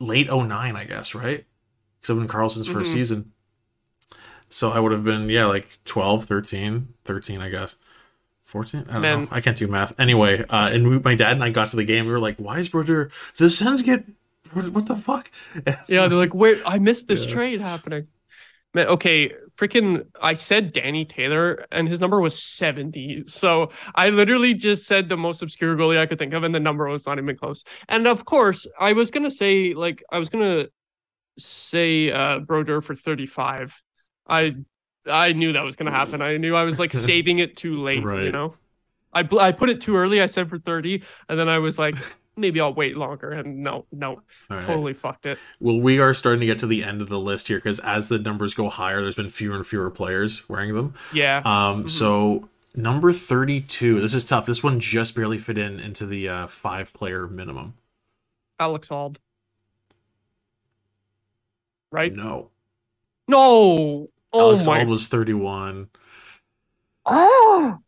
[0.00, 1.44] late 09, I guess, right?
[2.00, 2.92] Because been Karlsson's first Mhm.
[2.92, 3.32] season.
[4.48, 7.76] So I would have been yeah like 12, 13, 13, I guess.
[8.42, 8.86] 14?
[8.88, 9.20] I don't Man.
[9.22, 9.28] know.
[9.30, 9.98] I can't do math.
[10.00, 12.06] Anyway, uh, and we, my dad and I got to the game.
[12.06, 14.04] We were like, "Why is brother the Sens get
[14.52, 15.30] what, what the fuck?"
[15.86, 17.26] Yeah, they're like, wait, I missed this Yeah.
[17.26, 18.08] trade happening.
[18.74, 23.24] Man, okay, freaking, I said Danny Taylor, and his number was 70.
[23.26, 26.60] So I literally just said the most obscure goalie I could think of, and the
[26.60, 27.64] number was not even close.
[27.88, 30.68] And of course, I was gonna say, like, I was gonna
[31.38, 33.82] say uh Brodeur for 35.
[34.26, 34.56] I
[35.06, 36.22] I knew that was gonna happen.
[36.22, 38.54] I knew I was like saving it too late, you know.
[39.12, 40.22] I bl- I put it too early.
[40.22, 41.96] I said for 30, and then I was like,
[42.36, 43.30] maybe I'll wait longer.
[43.30, 44.62] And no, no, right.
[44.64, 45.38] totally fucked it.
[45.60, 48.08] Well, we are starting to get to the end of the list here because as
[48.08, 50.94] the numbers go higher, there's been fewer and fewer players wearing them.
[51.12, 51.38] Yeah.
[51.44, 51.90] Um, Mhm.
[51.90, 54.46] so number 32, this is tough.
[54.46, 57.74] This one just barely fit in into the uh, five player minimum.
[58.58, 59.18] Alex Auld.
[61.92, 62.12] Right?
[62.14, 62.50] No.
[63.26, 64.08] No.
[64.32, 64.80] Oh Alex my.
[64.80, 65.88] Auld was 31.
[67.06, 67.78] Oh.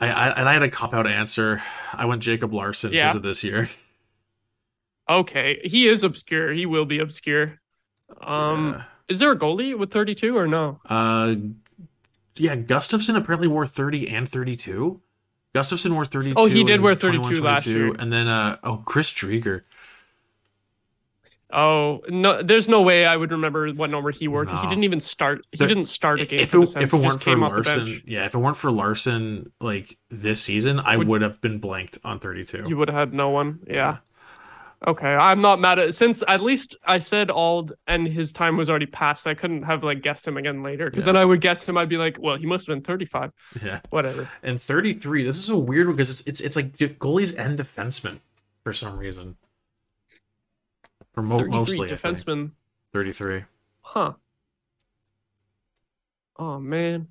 [0.00, 1.62] I, I and I had a cop out answer.
[1.92, 3.06] I went Jacob Larson Yeah.
[3.08, 3.68] because of this year.
[5.08, 5.60] Okay.
[5.64, 6.52] He is obscure.
[6.52, 7.60] He will be obscure.
[8.20, 10.80] Um, is there a goalie with 32 or no?
[10.88, 10.96] yeah.
[10.96, 11.36] uh,
[12.36, 15.00] yeah, Gustavsson apparently wore 30 and 32.
[15.54, 16.34] Gustavsson wore 32.
[16.36, 17.92] Oh, he did wear 32 last year.
[17.98, 19.62] And then, uh, oh, Chris Driedger.
[21.50, 24.84] Oh no, there's no way I would remember what number he wore because he didn't
[24.84, 25.46] even start.
[25.50, 26.40] He There- didn't start a game.
[26.40, 30.42] if it, if it weren't for Larson, yeah, if it weren't for Larson, like this
[30.42, 32.66] season, I Would- would have been blanked on 32.
[32.68, 33.60] You would have had no one.
[33.66, 33.98] Yeah.
[34.86, 38.70] Okay, I'm not mad at since at least I said Auld and his time was
[38.70, 39.26] already passed.
[39.26, 41.14] I couldn't have like guessed him again later because Yeah.
[41.14, 41.76] then I would guess him.
[41.76, 43.32] I'd be like, well, he must have been 35.
[43.64, 43.80] yeah.
[43.90, 44.28] Whatever.
[44.42, 48.20] And 33, this is a weird one because it's it's it's like goalies and defensemen
[48.62, 49.36] for some reason.
[51.18, 52.52] For mo- 33 mostly, defenseman.
[52.92, 53.42] 33.
[53.80, 54.12] Huh.
[56.38, 57.08] Oh man.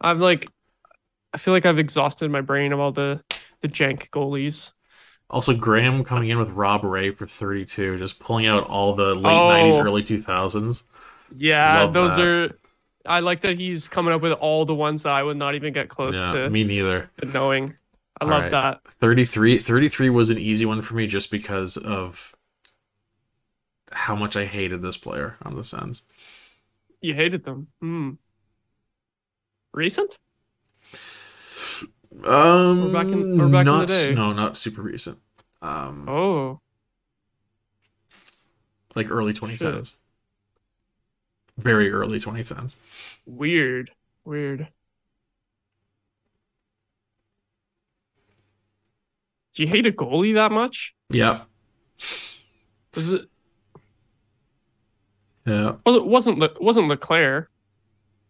[0.00, 0.48] I'm like
[1.32, 3.22] I feel like I've exhausted my brain of all the
[3.60, 4.72] the jank goalies.
[5.30, 9.32] Also, Graham coming in with Rob Ray for 32, just pulling out all the late
[9.32, 9.48] Oh.
[9.48, 10.82] 90s, early 2000s.
[11.34, 12.26] Yeah, Love those that.
[12.26, 12.58] are
[13.06, 15.72] I like that he's coming up with all the ones that I would not even
[15.72, 17.08] get close Yeah, to me neither.
[17.22, 17.68] knowing.
[18.20, 18.50] I All love right.
[18.50, 18.80] that.
[18.88, 22.34] 33 33 was an easy one for me just because of
[23.92, 26.02] how much I hated this player on the Sens.
[27.00, 27.68] You hated them.
[27.80, 28.10] Hmm.
[29.72, 30.18] Recent?
[32.24, 34.14] Um, back in- we're back in the not, day.
[34.14, 35.18] No, not super recent.
[35.62, 36.60] Um, Oh.
[38.94, 39.96] like early 2010s.
[41.56, 42.76] Very early 2010s.
[43.26, 43.92] Weird.
[44.24, 44.68] Weird.
[49.54, 50.94] Do you hate a goalie that much?
[51.10, 51.42] Yeah,
[52.92, 53.28] Does it
[55.46, 55.76] yeah.
[55.84, 57.50] well it wasn't Le, wasn't Leclerc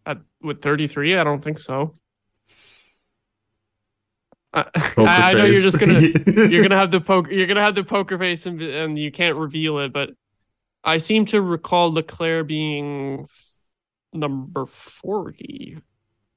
[0.06, 1.16] at with 33?
[1.16, 1.96] I don't think so.
[4.54, 7.74] I, I, I know you're just gonna you're gonna have the poker you're gonna have
[7.74, 10.10] the poker face and and you can't reveal it, but
[10.84, 13.54] I seem to recall Leclerc being f-
[14.12, 15.78] number 40.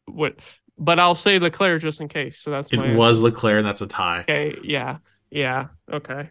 [0.05, 0.39] What
[0.77, 2.39] but I'll say Leclerc just in case.
[2.39, 4.21] So that's my It was Leclerc, and that's a tie.
[4.21, 4.97] Okay, yeah,
[5.29, 6.29] yeah, okay.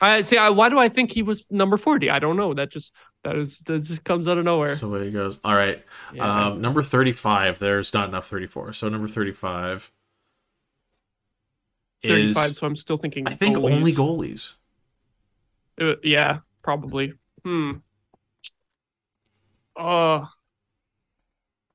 [0.00, 0.36] I see.
[0.36, 2.10] I, why do I think he was number forty?
[2.10, 2.54] I don't know.
[2.54, 2.94] That just
[3.24, 4.76] that is that just comes out of nowhere.
[4.76, 5.38] So away he goes.
[5.44, 5.84] All right.
[6.12, 6.46] Yeah.
[6.46, 7.58] Um, number 35.
[7.58, 8.72] There's not enough 34.
[8.72, 9.90] So number 35
[12.02, 12.56] is, Thirty-five.
[12.56, 13.28] So I'm still thinking.
[13.28, 13.72] I think, goalies.
[13.72, 14.54] only goalies.
[15.80, 17.14] Uh, yeah, probably.
[17.44, 17.72] Hmm.
[19.76, 20.26] Uh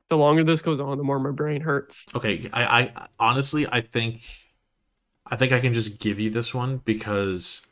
[0.09, 2.05] the longer this goes on, the more my brain hurts.
[2.15, 4.21] Okay, I, I honestly I think
[5.25, 7.67] I think I can just give you this one because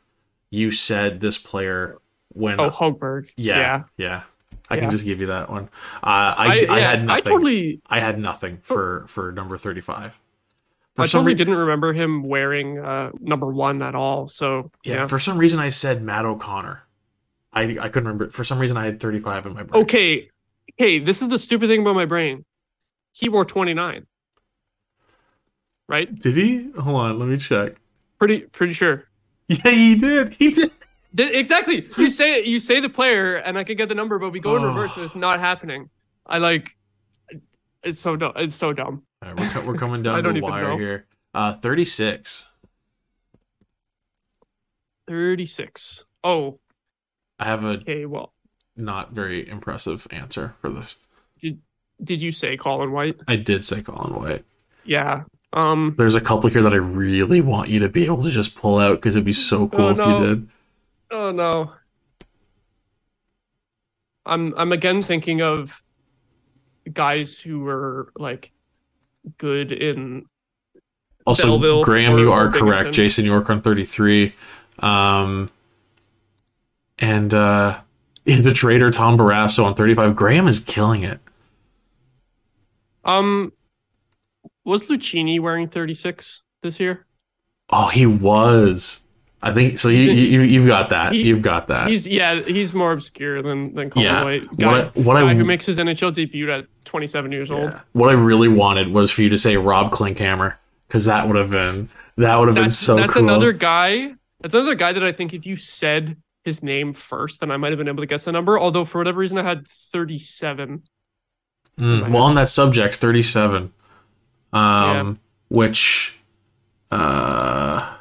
[0.50, 1.98] you said this player
[2.36, 3.30] when Oh, Hogberg.
[3.36, 3.82] yeah, yeah.
[3.96, 4.22] yeah
[4.68, 4.80] I Yeah.
[4.82, 5.64] can just give you that one.
[6.02, 7.10] Uh, I I, yeah, had nothing.
[7.10, 10.18] I totally, I had nothing for for number thirty five.
[10.96, 14.28] For I some totally rea- didn't remember him wearing uh number one at all.
[14.28, 16.82] So yeah, yeah, for some reason I said Matt O'Connor.
[17.52, 18.30] I I couldn't remember.
[18.30, 19.82] For some reason, I had 35 in my brain.
[19.84, 20.30] Okay,
[20.76, 22.44] hey, This is the stupid thing about my brain.
[23.12, 24.04] He wore 29.
[25.88, 26.12] Right?
[26.18, 26.70] Did he?
[26.80, 27.76] Hold on, let me check.
[28.18, 29.04] Pretty pretty sure.
[29.48, 30.34] Yeah, he did.
[30.34, 30.72] He did.
[31.18, 31.86] Exactly.
[31.98, 34.56] You say you say the player, and I can get the number, but we go
[34.56, 34.68] in Oh.
[34.68, 35.90] reverse, and it's not happening.
[36.26, 36.76] I like.
[37.82, 38.32] It's so dumb.
[38.36, 39.02] It's so dumb.
[39.22, 40.76] All right, we're, co- we're coming down the wire know.
[40.78, 41.06] here.
[41.32, 42.50] Uh, 36.
[45.08, 46.04] Thirty-six.
[46.24, 46.58] Oh,
[47.38, 48.06] I have a okay.
[48.06, 48.32] Well,
[48.76, 50.96] not very impressive answer for this.
[51.40, 53.20] did you say Colin White?
[53.28, 54.44] I did say Colin White.
[54.84, 55.22] Yeah.
[55.52, 55.94] Um.
[55.96, 58.78] There's a couple here that I really want you to be able to just pull
[58.78, 60.18] out because it'd be so cool Oh, if no.
[60.20, 60.48] you did.
[61.10, 61.72] Oh no.
[64.24, 65.82] I'm I'm again thinking of
[66.92, 68.52] guys who were like
[69.38, 70.26] good in
[71.24, 72.92] Also, Belleville Graham, you are correct.
[72.92, 74.34] Jason York on 33.
[74.80, 75.50] Um,
[76.98, 77.80] and uh,
[78.24, 80.16] the trader Tom Barrasso on 35.
[80.16, 81.20] Graham is killing it.
[83.04, 83.52] um
[84.64, 87.06] was Lucchini wearing 36 this year?
[87.70, 89.04] Oh, he was.
[89.42, 89.88] I think so.
[89.90, 91.12] You, you you've got that.
[91.12, 91.88] He- you've got that.
[91.88, 94.24] He's yeah, he's more obscure than than Colin Yeah.
[94.24, 94.56] White.
[94.56, 97.74] Guy, What I- what I- who makes his NHL debut at 27 years old.
[97.92, 100.54] What I really wanted was for you to say Rob Klinkhammer
[100.88, 103.22] because that would have been that would have been so that's cool.
[103.24, 104.14] another guy.
[104.40, 107.70] That's another guy that I think if you said his name first, then I might
[107.72, 108.58] have been able to guess the number.
[108.58, 110.82] Although for whatever reason I had 37.
[111.78, 113.72] Mm, well, on that subject, 37.
[114.52, 115.14] Um, Yeah.
[115.48, 116.18] which
[116.90, 117.95] uh,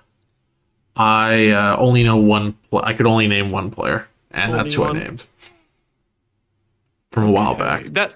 [0.96, 2.54] I uh, only know one.
[2.70, 4.98] Pl- I could only name one player, and Only that's who one?
[4.98, 5.26] I named
[7.12, 7.86] from a while Okay, back.
[7.94, 8.16] That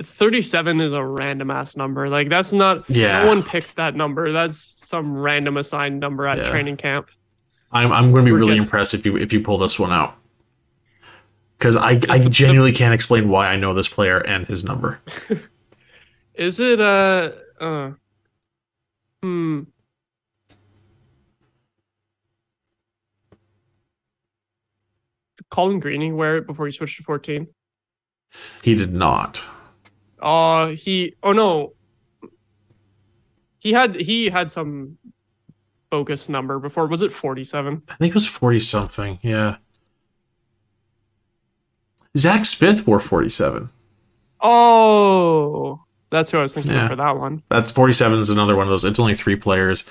[0.00, 2.08] 37 is a random ass number.
[2.08, 3.22] Like that's not Yeah.
[3.22, 4.32] no one picks that number.
[4.32, 6.50] That's some random assigned number at Yeah.
[6.50, 7.08] training camp.
[7.72, 9.78] I'm I'm going to be We're really getting- impressed if you if you pull this
[9.78, 10.16] one out.
[11.58, 15.00] Because I, I the- genuinely can't explain why I know this player and his number.
[16.34, 17.30] Is it uh
[17.60, 17.90] uh
[19.22, 19.62] hmm
[25.54, 27.46] Colin Greening wear it before he switched to 14?
[28.64, 29.40] He did not.
[30.20, 31.74] Uh he oh no.
[33.60, 34.98] He had he had some
[35.90, 36.88] bogus number before.
[36.88, 37.82] Was it 47?
[37.88, 39.18] I think it was 40 something.
[39.22, 39.56] Yeah.
[42.16, 43.70] Zach Smith wore 47.
[44.40, 46.82] Oh, that's who I was thinking Yeah.
[46.84, 47.42] of for that one.
[47.48, 48.84] That's 47 is another one of those.
[48.84, 49.84] It's only three players.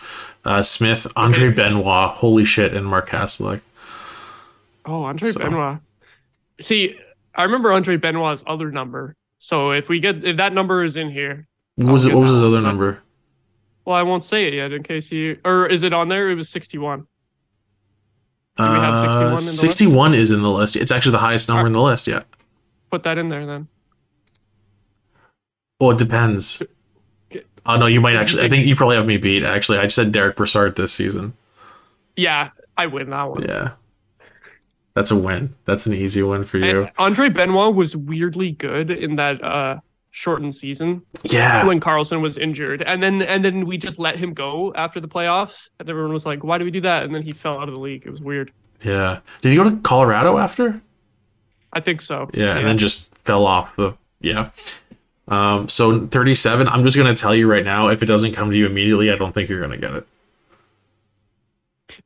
[0.43, 3.61] Uh, Smith, Andre Benoit, holy shit, and Mark Haslick.
[4.85, 5.79] Oh, Andre So- Benoit.
[6.59, 6.95] See,
[7.35, 9.15] I remember Andre Benoit's other number.
[9.39, 12.31] So if we get if that number is in here, What was, it, what was
[12.31, 13.01] his other number?
[13.85, 16.29] well, I won't say it yet in case you or is it on there?
[16.29, 17.07] It was sixty-one.
[18.55, 20.75] Do we have 61, uh, 61 is in the list.
[20.75, 22.21] It's actually the highest number in the list, yeah.
[22.91, 23.67] Put that in there then.
[25.79, 26.61] Well, it depends.
[27.65, 28.43] Oh, no, you might actually.
[28.43, 29.79] I think you probably have me beat, actually.
[29.79, 31.33] I just said Derek Brassard this season.
[32.15, 33.41] Yeah, I win that one.
[33.41, 33.71] Yeah.
[34.95, 35.55] That's a win.
[35.65, 36.81] That's an easy win for you.
[36.81, 39.79] And Andre Benoit was weirdly good in that uh
[40.11, 41.65] shortened season Yeah.
[41.65, 45.07] when Karlsson was injured, and then and then we just let him go after the
[45.07, 47.67] playoffs, and everyone was like, "Why do we do that?" And then he fell out
[47.67, 48.03] of the league.
[48.05, 48.51] It was weird.
[48.83, 49.19] Yeah.
[49.41, 50.79] Did he go to Colorado after?
[51.71, 52.29] I think so.
[52.33, 54.49] Yeah, and then just fell off the yeah.
[55.27, 56.67] Um, so 37.
[56.67, 59.15] I'm just gonna tell you right now, if it doesn't come to you immediately, I
[59.15, 60.07] don't think you're gonna get it.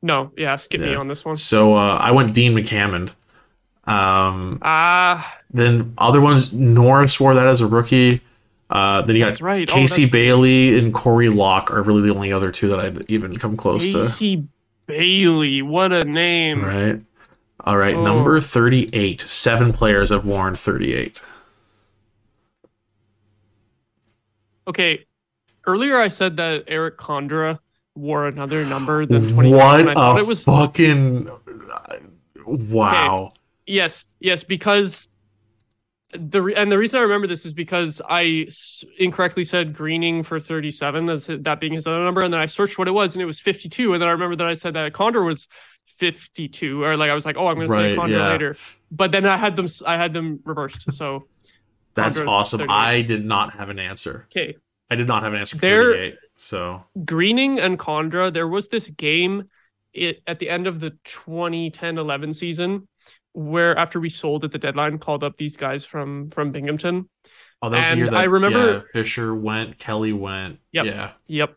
[0.02, 1.36] No, yeah, skip me on this one.
[1.36, 3.12] So uh, I went Dean McAmmond.
[3.84, 8.20] Um, Ah, then other ones, Norris wore that as a rookie.
[8.70, 9.68] Uh, then you got right.
[9.70, 13.10] Oh, Casey that's- Bailey and Corey Locke are really the only other two that I'd
[13.10, 14.02] even come close to.
[14.02, 14.46] Casey
[14.86, 16.62] Bailey, what a name!
[16.64, 17.00] Right.
[17.64, 18.04] All right, Oh.
[18.04, 19.20] number 38.
[19.22, 21.22] Seven players have worn 38.
[24.66, 25.06] Okay,
[25.66, 27.58] earlier I said that Erik Condra
[27.98, 29.50] wore another number than twenty.
[29.50, 31.28] What and I it was fucking
[32.46, 33.32] wow.
[33.66, 35.08] Yes, yes, because
[36.18, 40.22] the re- and the reason I remember this is because I s- incorrectly said Greening
[40.22, 43.14] for 37 as that being his other number, and then I searched what it was,
[43.14, 45.48] and it was 52, and then I remember that I said that Condra was
[45.98, 48.28] 52, or like I was like, oh, I'm going to say Condra yeah.
[48.28, 48.56] later,
[48.90, 50.90] but then I had them, I had them reversed.
[50.92, 51.26] So
[51.94, 52.58] That's Condra awesome.
[52.60, 52.74] 38.
[52.74, 54.26] I did not have an answer.
[54.30, 54.56] okay,
[54.90, 56.14] I did not have an answer for There- 38.
[56.38, 59.44] So Greening and Condra, there was this game
[59.92, 62.88] it, at the end of the 2010-11 season
[63.32, 67.08] where after we sold at the deadline, called up these guys from from Binghamton.
[67.62, 70.58] oh, that was the And year that I remember- yeah, Fisher went, Kelly went.
[70.72, 70.86] Yep.
[70.86, 71.10] Yeah.
[71.26, 71.54] Yep.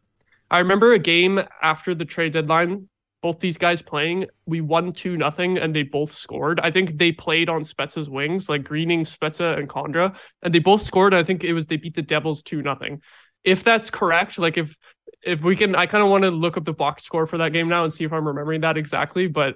[0.49, 2.89] I remember a game after the trade deadline
[3.21, 4.25] both these guys playing.
[4.45, 6.59] We won two nothing, and they both scored.
[6.59, 10.81] I think they played on Spezza's wings, like Greening, Spezza, and Condra, and they both
[10.81, 11.13] scored.
[11.13, 13.01] I think it was they beat the Devils two nothing.
[13.43, 14.77] If that's correct, like if
[15.23, 17.53] if we can, I kind of want to look up the box score for that
[17.53, 19.27] game now and see if I'm remembering that exactly.
[19.27, 19.55] But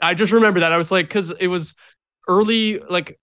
[0.00, 1.76] I just remember that I was like, because it was
[2.26, 3.18] early, like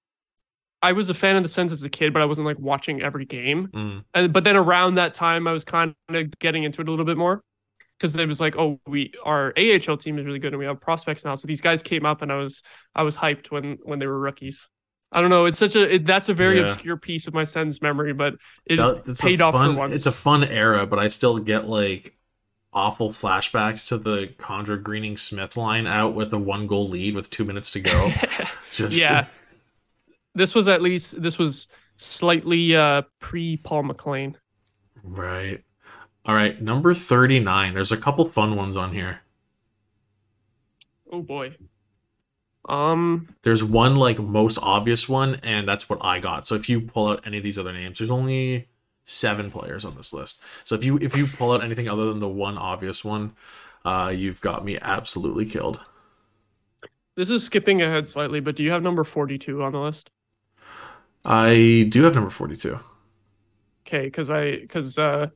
[0.81, 3.01] I was a fan of the Sens as a kid, but I wasn't like watching
[3.01, 3.67] every game.
[3.67, 4.03] Mm.
[4.13, 7.05] And but then around that time, I was kind of getting into it a little
[7.05, 7.41] bit more
[7.97, 10.79] because it was like, oh, we our AHL team is really good and we have
[10.79, 11.35] prospects now.
[11.35, 12.61] So these guys came up, and I was
[12.93, 14.67] I was hyped when when they were rookies.
[15.15, 15.45] I don't know.
[15.45, 16.65] It's such a it, that's a very Yeah.
[16.65, 18.35] obscure piece of my son's memory, but
[18.65, 19.93] it That- paid off fun- for once.
[19.93, 22.15] It's a fun era, but I still get like
[22.73, 27.29] awful flashbacks to the Condra Greening Smith line out with a one goal lead with
[27.29, 28.11] two minutes to go.
[28.73, 29.27] Just yeah.
[30.33, 34.37] This was at least this was slightly uh pre Paul McLean.
[35.01, 35.63] Right.
[36.25, 37.73] All right, number 39.
[37.73, 39.21] There's a couple fun ones on here.
[41.11, 41.55] Oh boy.
[42.67, 46.47] Um There's one like most obvious one, and that's what I got.
[46.47, 48.67] So if you pull out any of these other names, there's only
[49.05, 50.41] seven players on this list.
[50.63, 53.35] So if you if you pull out anything other than the one obvious one,
[53.85, 55.81] uh, you've got me absolutely killed.
[57.15, 60.09] this is skipping ahead slightly, but do you have number 42 on the list?
[61.25, 62.79] I do have number 42.
[63.87, 65.29] Okay, cuz I cuz uh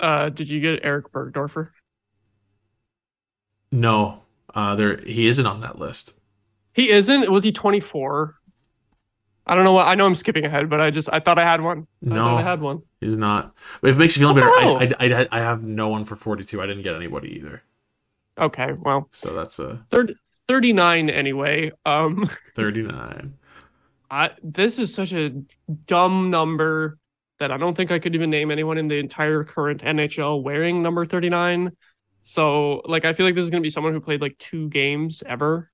[0.00, 1.70] uh did you get Erik Burgdoerfer?
[3.72, 4.24] No,
[4.54, 6.17] uh, there he isn't on that list.
[6.78, 7.28] He isn't.
[7.28, 8.36] Was he 24?
[9.48, 11.42] I don't know what I know I'm skipping ahead, but I just I thought I
[11.42, 11.88] had one.
[12.04, 12.14] I No.
[12.14, 12.82] thought I had one.
[13.00, 13.52] He's not.
[13.82, 16.62] If it makes you feel better, I, I, I, I have no one for 42.
[16.62, 17.64] I didn't get anybody either.
[18.38, 20.14] Okay, well, So that's a third
[20.46, 21.72] 39 anyway.
[21.84, 23.34] Um 39.
[24.08, 25.32] I this is such a
[25.86, 26.96] dumb number
[27.40, 30.80] that I don't think I could even name anyone in the entire current NHL wearing
[30.80, 31.72] number 39.
[32.20, 34.68] So, like I feel like this is going to be someone who played like two
[34.68, 35.72] games ever.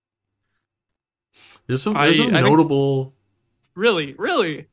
[1.66, 3.14] There's some, I- some I think- notable.
[3.74, 4.14] Really?
[4.18, 4.66] Really?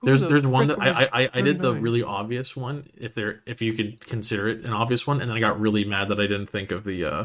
[0.00, 3.40] Who There's there's one that I, I I did the really obvious one if there
[3.46, 6.18] if you could consider it an obvious one and then I got really mad that
[6.18, 7.24] I didn't think of the uh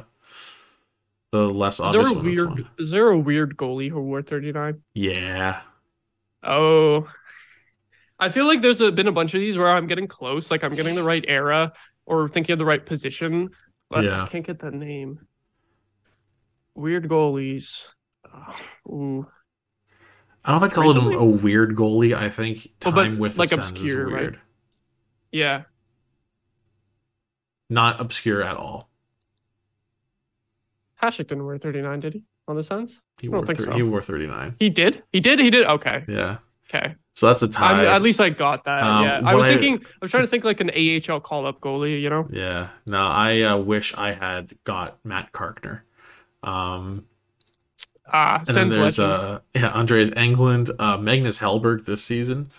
[1.32, 2.24] the less Is there a one.
[2.24, 2.70] Weird one.
[2.78, 4.82] is there a weird goalie who wore 39?
[4.94, 5.62] Yeah.
[6.44, 7.08] Oh.
[8.20, 10.64] I feel like there's a, been a bunch of these where I'm getting close, like
[10.64, 11.74] I'm getting the right era
[12.06, 13.50] or thinking of the right position,
[13.90, 14.24] but Yeah.
[14.24, 15.28] I can't get the name.
[16.76, 17.88] Weird goalies.
[18.34, 18.56] Oh,
[18.94, 19.28] ooh.
[20.46, 22.16] I don't know if I'd call him a weird goalie.
[22.16, 24.14] I think Oh, time but, with the like, Sens is obscure, right?
[24.22, 24.40] weird.
[25.32, 25.64] Yeah.
[27.70, 28.90] Not obscure at all.
[31.02, 32.24] Hasek didn't wear 39, did he?
[32.48, 33.02] On the Suns?
[33.20, 33.72] He I don't wore think thir- so.
[33.74, 34.56] he wore 39.
[34.60, 35.04] He did?
[35.12, 35.40] He did?
[35.40, 35.66] He did?
[35.68, 36.06] Okay.
[36.08, 36.38] Yeah.
[36.74, 36.96] Okay.
[37.14, 37.82] So that's a tie.
[37.82, 38.84] I'm, at least I got that.
[38.84, 39.22] Um, yeah.
[39.26, 42.00] I was I- thinking, I was trying to think like an AHL call up goalie,
[42.02, 42.28] you know?
[42.32, 42.70] Yeah.
[42.86, 45.82] No, I uh, wish I had got Matt Carkner.
[46.42, 47.06] Um,
[48.12, 49.24] Ah, and then there's legend.
[49.24, 52.52] uh, yeah, Andreas Englund, uh, Magnus Hellberg this season,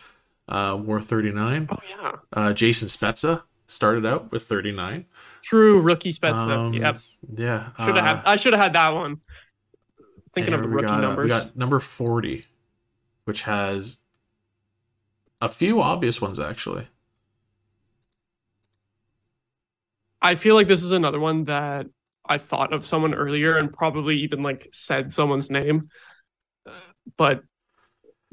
[0.48, 1.68] uh, wore 39.
[1.70, 2.12] oh, yeah.
[2.32, 5.06] Uh, Jason Spezza started out with 39.
[5.42, 6.48] True rookie Spezza.
[6.48, 7.00] Um, yep.
[7.34, 7.70] Yeah.
[7.78, 8.22] Should have uh, had.
[8.24, 9.20] I should have had that one.
[10.34, 11.24] Thinking of the rookie got, uh, numbers.
[11.24, 12.44] we got number 40,
[13.24, 13.98] which has
[15.40, 16.88] a few obvious ones actually.
[20.20, 21.86] I feel like this is another one that
[22.28, 25.88] I thought of someone earlier and probably even like said someone's name,
[27.16, 27.42] but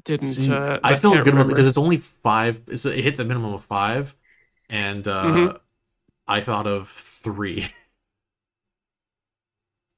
[0.03, 0.27] didn't.
[0.27, 2.61] See, uh, I feel can't good about it because it's only five.
[2.67, 4.15] It's, it hit the minimum of five,
[4.69, 5.59] and uh, Mhm.
[6.27, 7.61] I thought of three,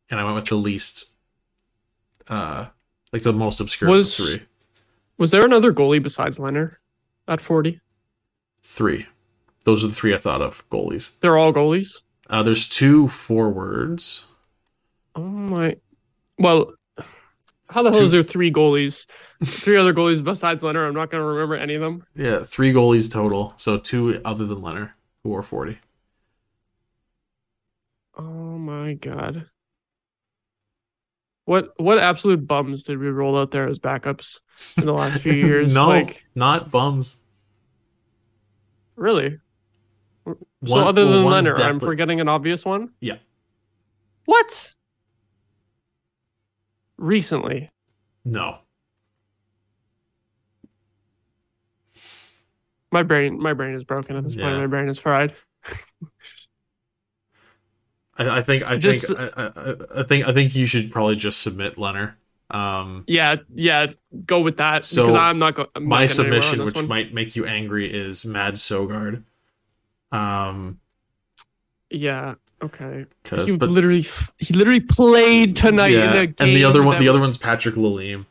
[0.10, 1.12] and I went with the least,
[2.28, 2.68] uh,
[3.12, 4.44] like the most obscure Was- three.
[5.18, 6.78] Was there another goalie besides Leonard
[7.28, 7.82] at 40?
[8.62, 9.08] Three.
[9.64, 11.20] Those are the three I thought of goalies.
[11.22, 12.02] They're all goalies.
[12.30, 14.26] Uh, there's two forwards.
[15.16, 15.78] Oh my.
[16.38, 16.74] Well,
[17.70, 19.08] how the hell Two- is there three goalies?
[19.44, 20.88] Three other goalies besides Leonard.
[20.90, 22.04] I'm not going to remember any of them.
[22.16, 23.54] Yeah, three goalies total.
[23.58, 24.92] So two other than Leonard,
[25.24, 25.78] who are forty.
[28.18, 29.48] Oh my god.
[31.46, 34.40] What what absolute bums did we roll out there as backups
[34.76, 35.74] in the last few years?
[35.74, 37.22] no, Like not bums.
[38.96, 39.40] really?
[40.28, 40.38] So
[40.74, 42.92] One- other than Leonard, I'm forgetting an obvious one.
[43.00, 43.18] Yeah.
[44.26, 44.74] What?
[46.98, 47.70] Recently.
[48.26, 48.58] No.
[52.92, 54.58] My brain my brain is broken at this point.
[54.58, 55.34] My brain is fried.
[58.18, 61.16] I, I think I Just- think I, I, I think I think you should probably
[61.16, 62.14] just submit Leonard.
[62.50, 63.88] Um, Yeah, yeah,
[64.26, 65.68] go with that So, I'm not going.
[65.82, 69.24] my submission, which might make you angry, is Mads Sogaard.
[70.12, 70.80] Um,
[71.90, 72.36] Yeah.
[72.62, 73.06] Okay.
[73.46, 74.06] He but- literally
[74.40, 76.36] he literally played tonight in the game.
[76.40, 78.26] and the other one, the other one's Patrick Lalime.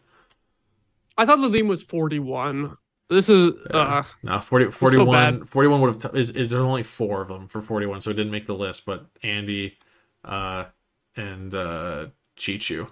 [1.17, 2.77] I thought Lalime was 41.
[3.09, 5.49] This is uh No, 40, 41, bad.
[5.49, 8.15] 41 would have, t- is, is there's only four of them for 41, so it
[8.15, 9.79] didn't make the list, but Andy,
[10.25, 10.65] uh,
[11.17, 12.91] and, uh, Chichu,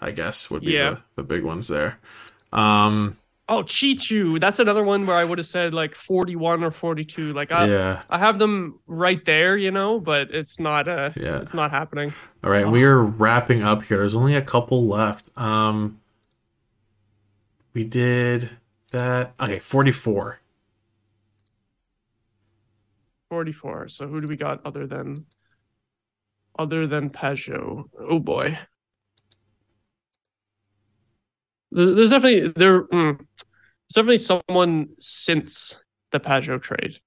[0.00, 0.90] I guess, would be Yeah.
[0.92, 1.98] the, the big ones there.
[2.54, 3.18] Um,
[3.50, 4.40] oh Chichu.
[4.40, 7.32] That's another one where I would have said like 41 or 42.
[7.34, 8.02] Like I yeah.
[8.08, 11.38] I have them right there, you know, but it's not uh Yeah.
[11.40, 12.14] it's not happening.
[12.42, 13.98] All right, we are wrapping up here.
[13.98, 15.28] There's only a couple left.
[15.36, 16.00] Um,
[17.74, 18.48] we did
[18.92, 19.34] that.
[19.38, 20.38] Okay, 44.
[23.28, 23.88] 44.
[23.88, 25.26] So who do we got other than
[26.58, 27.84] other than Pageau?
[27.98, 28.50] Oh boy.
[28.50, 28.58] There-
[31.72, 35.80] There's definitely there mm, there's definitely someone since
[36.10, 36.98] the Pageau trade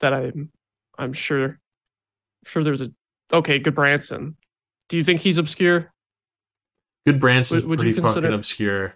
[0.00, 0.50] that I'm
[0.98, 1.60] I'm sure
[2.44, 2.90] sure there's a
[3.32, 4.34] okay, Gudbranson.
[4.88, 5.92] Do you think he's obscure?
[7.06, 8.94] Gudbranson's Would- would you pretty consider- fucking obscure.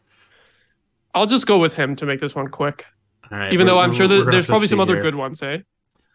[1.14, 2.86] I'll just go with him to make this one quick.
[3.30, 5.02] All right, Even though I'm sure that there's probably some other here.
[5.02, 5.58] good ones, eh?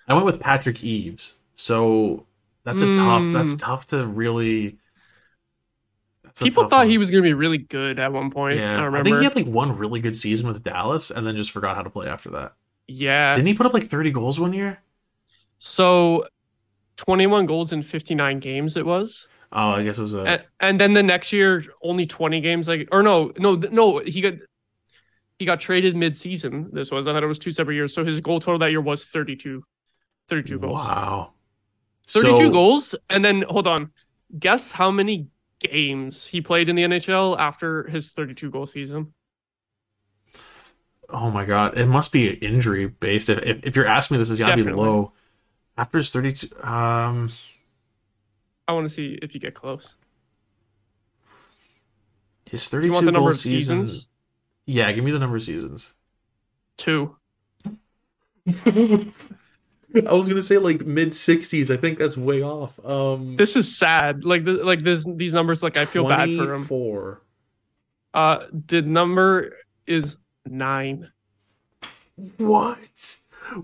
[0.07, 1.39] I went with Patrick Eaves.
[1.53, 2.26] So
[2.64, 3.23] that's a tough.
[3.34, 3.60] That's Mm.
[3.60, 4.77] tough to really.
[6.36, 6.90] That's People thought one.
[6.90, 8.57] he was gonna be really good at one point.
[8.60, 9.03] Yeah, I I, remember.
[9.06, 11.82] think he had like one really good season with Dallas, and then just forgot how
[11.82, 12.53] to play after that.
[12.88, 13.36] yeah.
[13.36, 14.82] Didn't he put up like thirty goals one year?
[15.60, 16.26] So
[16.98, 19.28] 21 goals in 59 games it was.
[19.52, 20.22] Oh, I guess it was a.
[20.22, 24.22] And, and then the next year only 20 games like or no, no no, he
[24.22, 24.34] got
[25.40, 26.70] he got traded mid-season.
[26.74, 27.94] This was I thought it was two separate years.
[27.94, 29.64] So his goal total that year was 32
[30.28, 30.74] 32 goals.
[30.86, 31.34] Wow.
[32.10, 33.91] 32 So- goals and then hold on.
[34.38, 35.28] Guess how many
[35.60, 39.14] games he played in the NHL after his 32 goal season?
[41.10, 43.30] Oh my god, it must be injury based.
[43.30, 45.14] If, if, if you're asking me, this has got to be low.
[45.77, 47.32] After his 32, um,
[48.68, 49.95] I want to see if you get close.
[52.49, 54.07] his Do 32 you want the number goal of season- seasons?
[54.65, 55.94] Yeah, give me the number of seasons.
[56.77, 57.15] Two.
[60.07, 61.73] I was gonna say like mid 60s.
[61.73, 62.80] I think that's way off.
[62.85, 64.23] Um, This is sad.
[64.26, 66.63] Like the, like this these numbers like I feel bad for him.
[66.63, 67.22] Four.
[68.13, 69.55] Uh, the number
[69.88, 71.11] is nine.
[72.38, 72.77] What?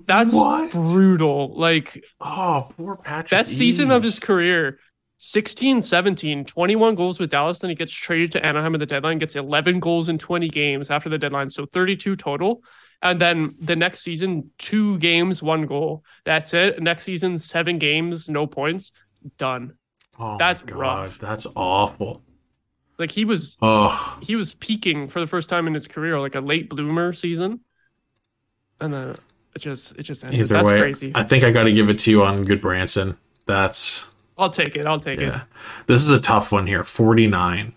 [0.05, 0.71] That's What?
[0.73, 1.57] brutal.
[1.57, 3.29] Like Oh, poor Patrick.
[3.39, 4.79] best season of his career.
[5.23, 7.59] 16, 17, 21 goals with Dallas.
[7.59, 10.89] Then he gets traded to Anaheim at the deadline, gets 11 goals in 20 games
[10.89, 11.49] after the deadline.
[11.51, 12.63] So 32 total.
[13.01, 16.03] And then the next season, two games, one goal.
[16.23, 16.81] That's it.
[16.81, 18.91] Next season, seven games, no points.
[19.37, 19.73] Done.
[20.19, 21.17] Oh, That's rough.
[21.19, 22.21] That's awful.
[22.99, 26.35] Like he was Oh, he was peaking for the first time in his career, like
[26.35, 27.61] a late bloomer season.
[28.79, 29.15] And then
[29.55, 30.41] it just it just ended.
[30.41, 31.11] either That's way, crazy.
[31.15, 33.17] I think I got to give it to you on Gudbranson.
[33.47, 34.85] That's I'll take it.
[34.85, 35.23] I'll take it.
[35.23, 35.43] yeah.
[35.87, 36.83] This is a tough one here.
[36.83, 37.73] 49.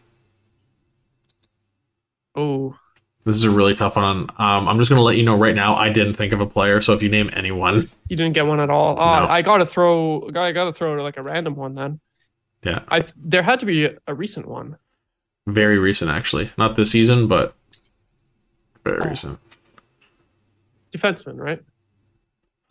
[2.35, 2.77] Oh,
[3.25, 4.29] This is a really tough one.
[4.37, 5.75] Um, I'm just gonna let you know right now.
[5.77, 8.61] I didn't think of a player, so if you name anyone, you didn't get one
[8.61, 8.93] at all.
[8.99, 9.27] Oh, No.
[9.29, 10.29] I gotta throw.
[10.35, 12.01] I gotta throw like a random one then.
[12.63, 14.77] yeah, I there had to be a, recent one.
[15.47, 16.51] very recent actually.
[16.59, 17.55] Not this season, but
[18.85, 19.09] very Oh.
[19.09, 19.39] recent.
[20.93, 21.63] Defenseman, right?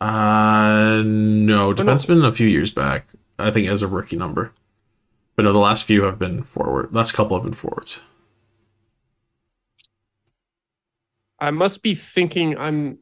[0.00, 1.74] Uh, no, no.
[1.74, 3.06] defenseman a few years back.
[3.38, 4.52] I think as a rookie number,
[5.34, 6.92] but no, the last few have been forward.
[6.92, 8.00] Last couple have been forwards.
[11.44, 12.56] I must be thinking.
[12.56, 12.98] I'm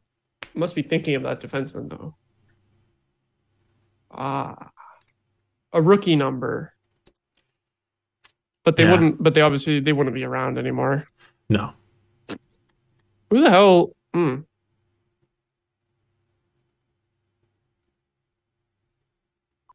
[0.54, 2.16] must be thinking of that defenseman though.
[4.10, 4.70] Ah,
[5.72, 6.74] a rookie number.
[8.64, 8.90] But they Yeah.
[8.90, 9.22] wouldn't.
[9.22, 11.06] But they obviously they wouldn't be around anymore.
[11.48, 11.72] No,
[13.30, 13.92] Who the hell?
[14.12, 14.40] Hmm.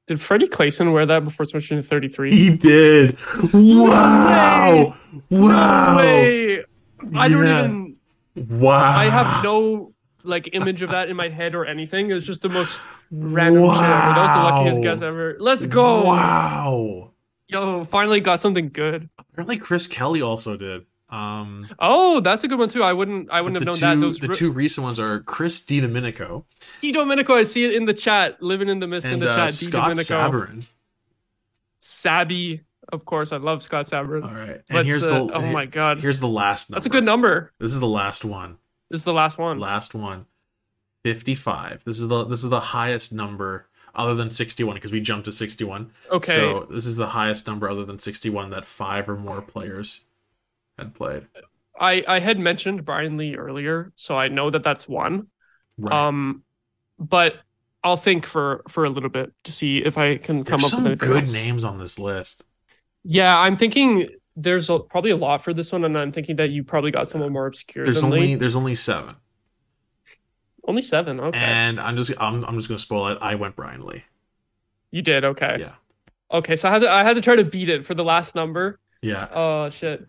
[0.08, 2.32] Did Freddie Claesson wear that before switching to 33?
[2.36, 3.18] he did.
[3.54, 4.96] Wow!
[5.30, 5.96] Wow!
[5.98, 6.64] No!
[7.20, 7.60] I don't Yeah.
[7.60, 7.87] even.
[8.38, 8.98] Wow!
[8.98, 9.94] I have no
[10.24, 12.12] like image of that in my head or anything.
[12.12, 12.80] It's just the most
[13.12, 13.84] random shit ever.
[13.84, 15.38] That was the luckiest guess ever.
[15.40, 16.04] Let's go!
[16.04, 17.12] Wow!
[17.48, 19.10] Yo, finally got something good.
[19.18, 20.86] Apparently, Chris Kelly also did.
[21.10, 22.84] Um, Oh, that's a good one too.
[22.84, 23.32] I wouldn't.
[23.32, 24.06] I wouldn't have two, known that.
[24.06, 26.44] Those the two recent ones are Chris DiDomenico
[26.82, 27.34] Di Domenico.
[27.34, 28.42] I see it in the chat.
[28.42, 29.52] Living in the mist in the uh, chat.
[29.52, 30.14] Scott Domenico.
[30.14, 30.66] Sabourin.
[31.80, 32.62] Sabby.
[32.92, 34.24] Of course, I love Scott Sabourin.
[34.24, 36.70] All right, and But here's uh, the oh my god, here's the last.
[36.70, 36.78] Number.
[36.78, 37.52] that's a good number.
[37.60, 38.58] This is the last one.
[38.90, 39.60] This is the last one.
[39.60, 40.26] Last one.
[41.04, 41.84] 55.
[41.86, 45.32] This is the this is the highest number other than 61 because we jumped to
[45.32, 45.92] 61.
[46.12, 46.34] Okay.
[46.34, 50.02] So this is the highest number other than 61 that five or more players
[50.78, 51.28] had played.
[51.80, 55.28] I I had mentioned Brian Lee earlier, so I know that that's one.
[55.78, 55.94] Right.
[55.94, 56.44] Um,
[57.00, 57.36] but
[57.84, 60.70] I'll think for for a little bit to see if I can come There's up
[60.72, 61.34] some with anything good else.
[61.34, 62.44] names on this list.
[63.10, 66.50] Yeah, I'm thinking there's a, probably a lot for this one, and I'm thinking that
[66.50, 68.36] you probably got someone more obscure There's only Lee.
[68.36, 69.16] there's only seven,
[70.68, 71.20] Only seven.
[71.22, 73.18] Okay, and I'm just I'm I'm just gonna spoil it.
[73.22, 74.04] I went Brian Lee.
[74.92, 75.24] you did.
[75.24, 75.56] Okay.
[75.62, 75.76] Yeah,
[76.32, 78.36] Okay, so I had to I had to try to beat it for the last
[78.36, 78.80] number.
[79.02, 79.30] yeah.
[79.34, 80.06] Oh shit.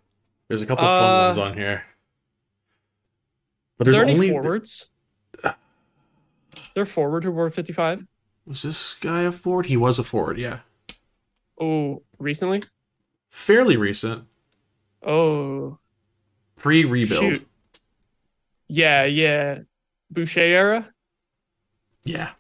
[0.49, 1.85] There's a couple fun Uh, ones on here,
[3.77, 4.87] but there's there any only forwards?
[6.75, 8.07] They're forward who wore 55.
[8.47, 9.67] was this guy a forward?
[9.67, 10.39] He was a forward.
[10.39, 10.61] Yeah,
[11.61, 12.63] Oh, recently?
[13.29, 14.27] Fairly recent,
[15.03, 15.81] Oh,
[16.57, 17.47] pre rebuild.
[18.69, 19.61] Yeah, yeah.
[20.11, 20.95] Boucher era?
[22.05, 22.31] Yeah,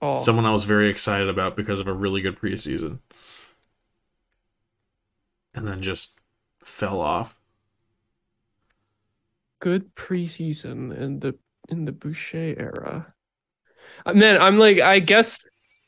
[0.00, 3.00] Oh, someone I was very excited about because of a really good preseason,
[5.54, 6.20] and then just
[6.64, 7.36] fell off.
[9.60, 13.14] good preseason in the in the Boucher era.
[14.06, 15.44] Uh, Man, I'm like, I guess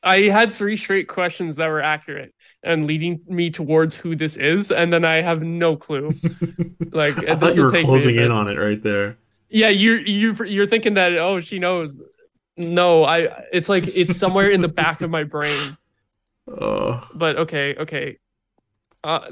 [0.06, 4.70] I had three straight questions that were accurate and leading me towards who this is,
[4.70, 6.14] and then I have no clue.
[6.92, 9.18] Like, I thought you were closing in on it right there.
[9.50, 11.94] Yeah, you you you're thinking that oh she knows.
[12.56, 15.76] No, I it's like it's somewhere in the back of my brain.
[16.50, 18.18] Uh, But okay, okay.
[19.04, 19.30] Uh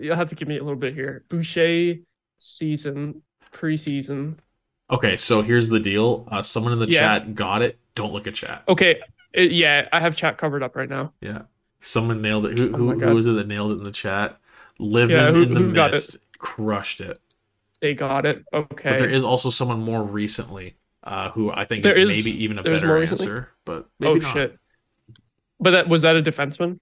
[0.00, 1.24] you'll have to give me a little bit here.
[1.28, 1.96] Boucher
[2.38, 3.20] season,
[3.52, 4.36] preseason.
[4.90, 6.26] okay, so here's the deal.
[6.30, 7.00] Uh, someone in the Yeah.
[7.18, 7.78] chat got it.
[7.94, 8.62] Don't look at chat.
[8.68, 9.00] Okay.
[9.34, 11.12] It- yeah, I have chat covered up right now.
[11.20, 11.42] Yeah.
[11.80, 12.58] Someone nailed it.
[12.58, 14.38] Who, Oh who, my who was it that nailed it in the chat?
[14.78, 15.94] Living Yeah, who- in the got it?
[15.94, 17.20] mist crushed it.
[17.80, 18.44] They got it.
[18.52, 18.90] Okay.
[18.90, 22.42] But there is also someone more recently uh, who I think There is, is- maybe
[22.44, 23.50] even a better answer.
[23.66, 24.34] But maybe oh not.
[24.34, 24.58] shit.
[25.60, 26.78] But that was that a defenseman?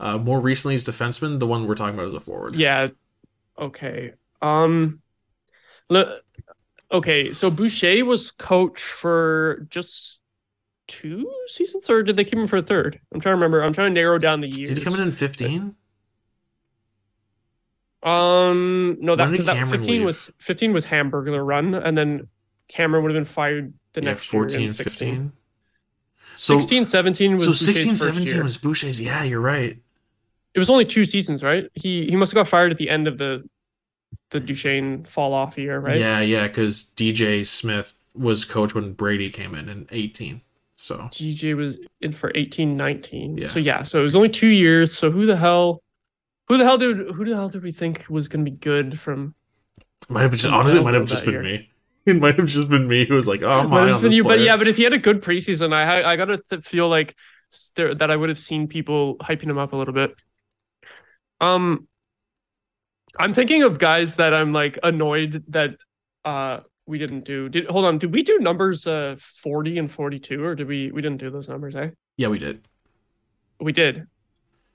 [0.00, 1.38] Uh, more recently is defenseman.
[1.40, 2.54] The one we're talking about is a forward.
[2.54, 2.88] Yeah.
[3.58, 4.12] Okay.
[4.42, 5.00] Um
[5.88, 6.20] le-
[6.92, 10.20] okay, so Boucher was coach for just
[11.00, 13.00] two seasons or did they keep him for a third?
[13.12, 13.62] I'm trying to remember.
[13.62, 14.68] I'm trying to narrow down the years.
[14.68, 15.74] Did he come in in 15?
[18.02, 20.04] Um no that, that 15 leave?
[20.04, 22.28] was 15 was Hamburglar run and then
[22.68, 25.08] Cameron would have been fired the yeah, next year 14, in 16.
[25.08, 25.32] 15.
[26.36, 28.42] So, 16 17 was so Boucher's 16, 17 year.
[28.42, 29.00] was Boucher's.
[29.00, 29.78] Yeah, you're right.
[30.52, 31.68] It was only two seasons, right?
[31.74, 33.48] He he must have got fired at the end of the
[34.30, 35.98] the Duchene fall off year, right?
[35.98, 40.40] Yeah, yeah, because DJ Smith was coach when Brady came in in 18.
[40.76, 43.38] So GJ was in for 18 19.
[43.38, 43.46] Yeah.
[43.46, 44.96] So yeah, so it was only 2 years.
[44.96, 45.82] So who the hell
[46.48, 48.98] who the hell did who the hell did we think was going to be good
[48.98, 49.34] from
[50.02, 51.42] it might have just honestly it might have just been year.
[51.42, 51.70] me.
[52.06, 54.14] It might have just been me who was like, "Oh, I'm Might have been this
[54.14, 56.62] you, but yeah, but if he had a good preseason, I I got to th-
[56.62, 57.14] feel like
[57.76, 60.14] there, that I would have seen people hyping him up a little bit.
[61.40, 61.88] Um
[63.18, 65.76] I'm thinking of guys that I'm like annoyed that
[66.26, 67.48] uh we didn't do.
[67.48, 71.00] Did hold on, did we do numbers uh 40 and 42 or did we we
[71.02, 71.90] didn't do those numbers, eh?
[72.16, 72.66] Yeah, we did.
[73.60, 74.06] We did.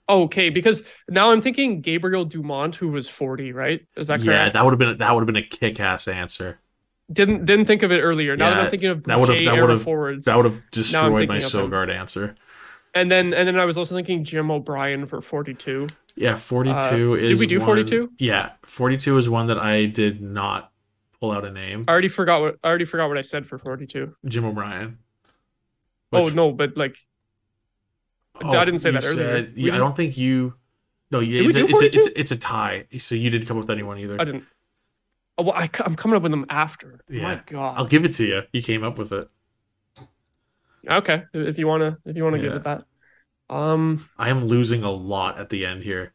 [0.07, 3.85] Okay, because now I'm thinking Gabriel Dumont, who was 40, right?
[3.95, 4.25] Is that correct?
[4.25, 6.59] Yeah, that would have been that would have been a kick-ass answer.
[7.11, 8.35] Didn't didn't think of it earlier.
[8.35, 11.37] Now that I'm thinking of that would've- that would've- forwards, That would have destroyed my.
[11.37, 12.35] Sogaard answer.
[12.95, 15.87] and then and then I was also thinking Jim O'Brien for 42.
[16.15, 18.11] Yeah, 42 Uh, is did we do 42?
[18.17, 20.71] Yeah, 42 is one that I did not
[21.19, 21.85] pull out a name.
[21.87, 24.15] I already forgot what I already forgot what I said for 42.
[24.25, 24.97] Jim O'Brien.
[26.11, 26.97] oh no, but like
[28.41, 29.35] I didn't say that earlier.
[29.35, 30.55] said- yeah, I don't think you.
[31.11, 32.13] No, yeah, Did it's, a, it's, a, it's, 42?
[32.15, 32.85] it's a tie.
[32.99, 34.21] So you didn't come up with anyone either.
[34.21, 34.43] I didn't.
[35.39, 36.99] Oh, well, I, am coming up with them after.
[37.09, 37.23] Yeah.
[37.23, 37.77] My God.
[37.77, 38.43] I'll give it to you.
[38.53, 39.27] You came up with it.
[40.87, 42.83] Okay, if you wanna if you wanna give it that.
[43.49, 44.07] Um.
[44.17, 46.13] I am losing a lot at the end here.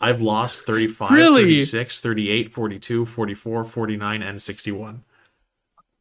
[0.00, 1.42] I've lost 35, Really?
[1.42, 5.02] 36, 38, 42, 44, 49, and 61.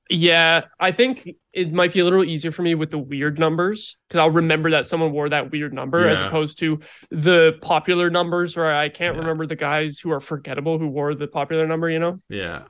[0.10, 3.98] Yeah, I think it might be a little easier for me with the weird numbers
[4.08, 6.80] because I'll remember that someone wore that weird number as opposed to
[7.12, 9.22] the popular numbers where I can't Yeah.
[9.22, 12.22] remember the guys who are forgettable who wore the popular number, you know?
[12.30, 12.64] Yeah.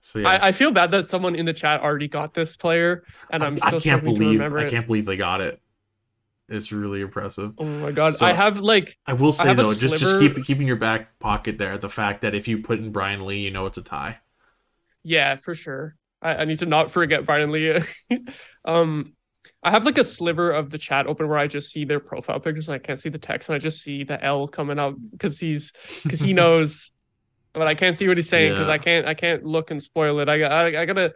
[0.00, 0.28] So yeah.
[0.28, 3.56] I, I feel bad that someone in the chat already got this player and I'm
[3.58, 5.60] still I can't believe remember I can't believe they got it.
[6.48, 7.52] It's really impressive.
[7.58, 8.14] Oh my god.
[8.14, 10.66] So- I have like I will say a though, just just sliver- keep keep in
[10.66, 13.66] your back pocket there the fact that if you put in Brian Lee, you know
[13.66, 14.18] it's a tie.
[15.04, 15.94] yeah, for sure.
[16.20, 17.80] I, I need to not forget Brian Lee.
[18.64, 19.12] um
[19.62, 22.40] I have like a sliver of the chat open where I just see their profile
[22.40, 24.94] pictures and I can't see the text and I just see the L coming up
[25.10, 25.72] because he's
[26.02, 26.90] because he knows
[27.52, 28.74] but I can't see what he's saying because Yeah.
[28.74, 30.28] I can't I can't look and spoil it.
[30.28, 31.14] I got I, I gotta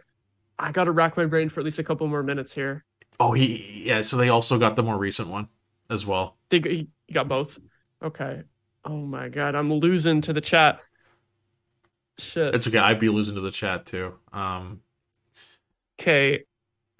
[0.59, 2.85] I gotta rack my brain for at least a couple more minutes here.
[3.19, 4.01] Oh, he yeah.
[4.01, 5.47] So they also got the more recent one
[5.89, 6.37] as well.
[6.49, 7.59] They he got both.
[8.03, 8.43] Okay.
[8.85, 10.81] Oh my god, I'm losing to the chat.
[12.17, 12.53] Shit.
[12.53, 12.77] It's okay.
[12.77, 14.13] I'd be losing to the chat too.
[14.31, 14.81] Um,
[15.99, 16.43] Okay.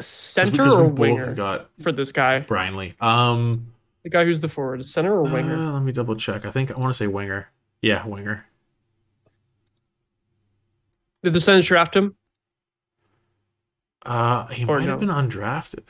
[0.01, 2.39] center or winger got for this guy?
[2.39, 2.93] Brian Lee.
[2.99, 3.73] Um,
[4.03, 5.55] The guy who's the forward, center or winger?
[5.55, 6.45] uh, let me double check.
[6.45, 7.49] I think I want to say winger.
[7.81, 8.45] Yeah, winger.
[11.21, 12.15] Did the Sens draft him?
[14.05, 15.83] Uh, he Or might have been undrafted.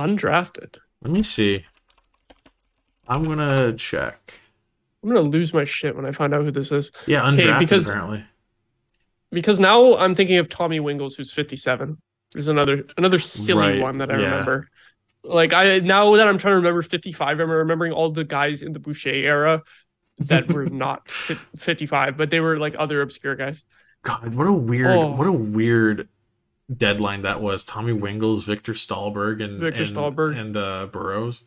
[0.00, 0.78] Undrafted.
[1.02, 1.64] Let me see.
[3.08, 4.34] I'm gonna check.
[5.02, 6.90] I'm gonna lose my shit when I find out who this is.
[7.06, 8.24] Yeah, Okay, undrafted because- apparently.
[9.32, 11.98] Because now I'm thinking of Tommy Wingels, who's 57.
[12.32, 14.24] There's another another silly Right, one that I yeah.
[14.30, 14.68] remember.
[15.22, 18.72] Like I now that I'm trying to remember 55, I'm remembering all the guys in
[18.72, 19.62] the Boucher era
[20.20, 23.64] that were not 55, but they were like other obscure guys.
[24.02, 25.12] God, what a weird, Oh.
[25.12, 26.08] what a weird
[26.74, 27.64] deadline that was.
[27.64, 30.38] Tommy Wingels, Viktor Stalberg, and Victor and, Stalberg.
[30.38, 31.44] and uh, Burrows.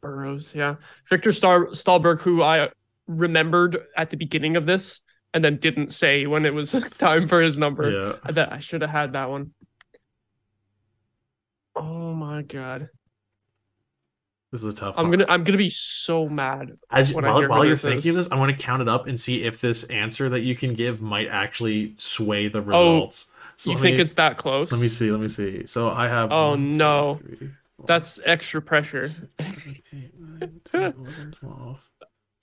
[0.00, 0.76] Burrows, yeah.
[1.08, 2.70] Victor Star- Stalberg, who I
[3.06, 5.02] remembered at the beginning of this
[5.32, 7.90] and then didn't say when it was time for his number.
[7.90, 9.52] Yeah, I I should have had that one.
[11.76, 12.88] Oh my god.
[14.52, 14.94] this is a tough.
[14.96, 15.18] I'm one.
[15.18, 16.72] gonna I'm gonna be so mad.
[16.90, 18.14] As when while, while you're thinking is.
[18.14, 20.74] this, I want to count it up and see if this answer that you can
[20.74, 23.30] give might actually sway the results.
[23.56, 24.72] So you think me- it's that close?
[24.72, 25.10] Let me see.
[25.10, 25.66] Let me see.
[25.66, 26.32] So I have.
[26.32, 27.14] Oh, one, two, no.
[27.14, 29.06] three, four, That's extra pressure.
[29.08, 31.90] six, seven, eight, nine, 10, 11, 12,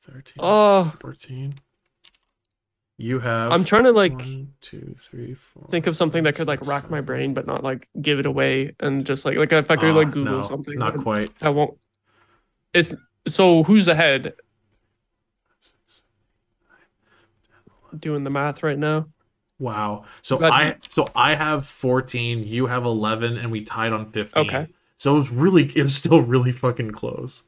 [0.04, 1.56] 13, Oh, 14.
[2.98, 3.52] You have.
[3.52, 6.90] I'm trying to like one, two, three, four, think of something that could like rack
[6.92, 9.96] my brain, but not like give it away and just like like if I could
[9.96, 10.78] like Ah, Google no, something.
[10.78, 11.32] Not quite.
[11.42, 11.78] I won't.
[12.74, 12.94] It's
[13.28, 14.34] so who's ahead?
[17.98, 19.08] Doing the math right now.
[19.62, 20.06] Wow.
[20.22, 24.46] So But- I so I have 14, you have 11 and we tied on 15.
[24.48, 24.68] Okay.
[24.98, 27.44] So it's really it's still really fucking close.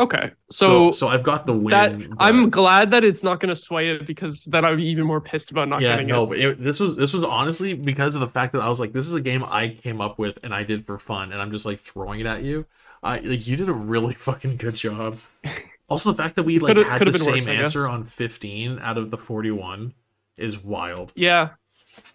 [0.00, 1.70] Okay, So so, so, I've got the win.
[1.70, 4.86] that but- I'm glad that it's not going to sway it because then I'd be
[4.86, 6.26] even more pissed about not yeah, getting no, it.
[6.28, 8.92] but it, this was this was honestly because of the fact that I was like,
[8.92, 11.50] this is a game I came up with and I did for fun, and I'm
[11.52, 12.64] just like throwing it at you.
[13.02, 15.18] I like you did a really fucking good job.
[15.90, 18.78] Also, the fact that we like Could've- had the could've same worse, answer on 15
[18.80, 19.94] out of the 41
[20.38, 21.12] is wild.
[21.16, 21.50] Yeah,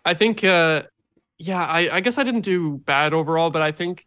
[0.06, 0.44] I think.
[0.44, 0.84] uh
[1.40, 4.06] Yeah, I I guess I didn't do bad overall, but I think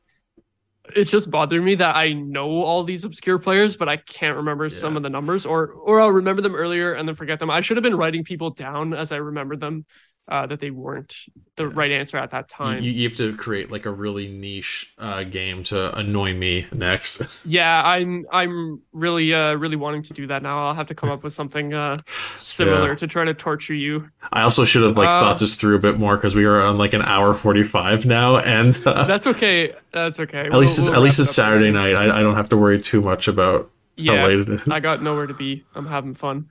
[0.95, 4.69] it's just bothering me that I know all these obscure players, but I can't remember
[4.69, 7.51] some of the numbers, or or I'll remember them earlier and then forget them.
[7.51, 9.85] I should have been writing people down as I remembered them,
[10.29, 11.15] uh, that they weren't
[11.57, 11.75] the Yeah.
[11.75, 12.83] right answer at that time.
[12.83, 17.23] you, you have to create like a really niche uh, game to annoy me next.
[17.45, 20.67] Yeah, I'm I'm really uh really wanting to do that now.
[20.67, 21.99] I'll have to come up with something uh
[22.35, 22.97] similar Yeah.
[22.97, 24.11] to try to torture you.
[24.33, 26.61] I also should have like Uh, thought this through a bit more because we are
[26.61, 29.75] on like an hour 45 now, and uh, That's okay.
[29.93, 30.51] That's okay.
[30.51, 31.95] at least it's, at least it's Saturday night.
[31.95, 33.71] I, I don't have to worry too much about
[34.07, 34.61] how Yeah, late it is.
[34.69, 35.65] I got nowhere to be.
[35.75, 36.51] I'm having fun.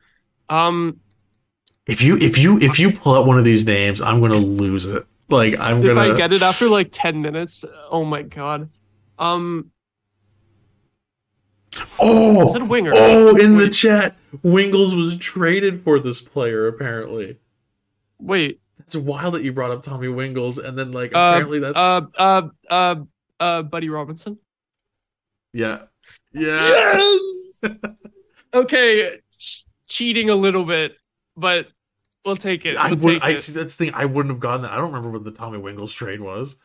[0.50, 1.02] Um,
[1.88, 4.86] If you if you if you pull out one of these names, I'm gonna lose
[4.86, 5.06] it.
[5.30, 6.02] Like I'm if gonna.
[6.02, 8.70] If I get it after like ten minutes, oh my god.
[9.20, 9.72] Um,
[12.00, 12.92] oh, is it a winger?
[12.96, 16.68] oh, in the chat, Wingels was traded for this player.
[16.68, 17.38] Apparently,
[18.20, 18.62] wait.
[18.80, 22.02] it's wild that you brought up Tommy Wingels, and then like Uh, apparently that's Uh,
[22.18, 22.96] uh, uh,
[23.40, 24.40] uh, Buddy Robinson.
[25.54, 25.84] yeah,
[26.34, 26.68] yeah.
[26.94, 27.78] Yes.
[28.56, 29.20] okay,
[29.88, 30.98] cheating a little bit,
[31.38, 31.68] but
[32.26, 32.78] we'll take it.
[32.78, 33.14] I We'll would.
[33.16, 33.42] take I it.
[33.42, 33.54] see.
[33.54, 33.94] That's the thing.
[33.96, 34.72] I wouldn't have gotten that.
[34.72, 36.58] I don't remember what the Tommy Wingels trade was.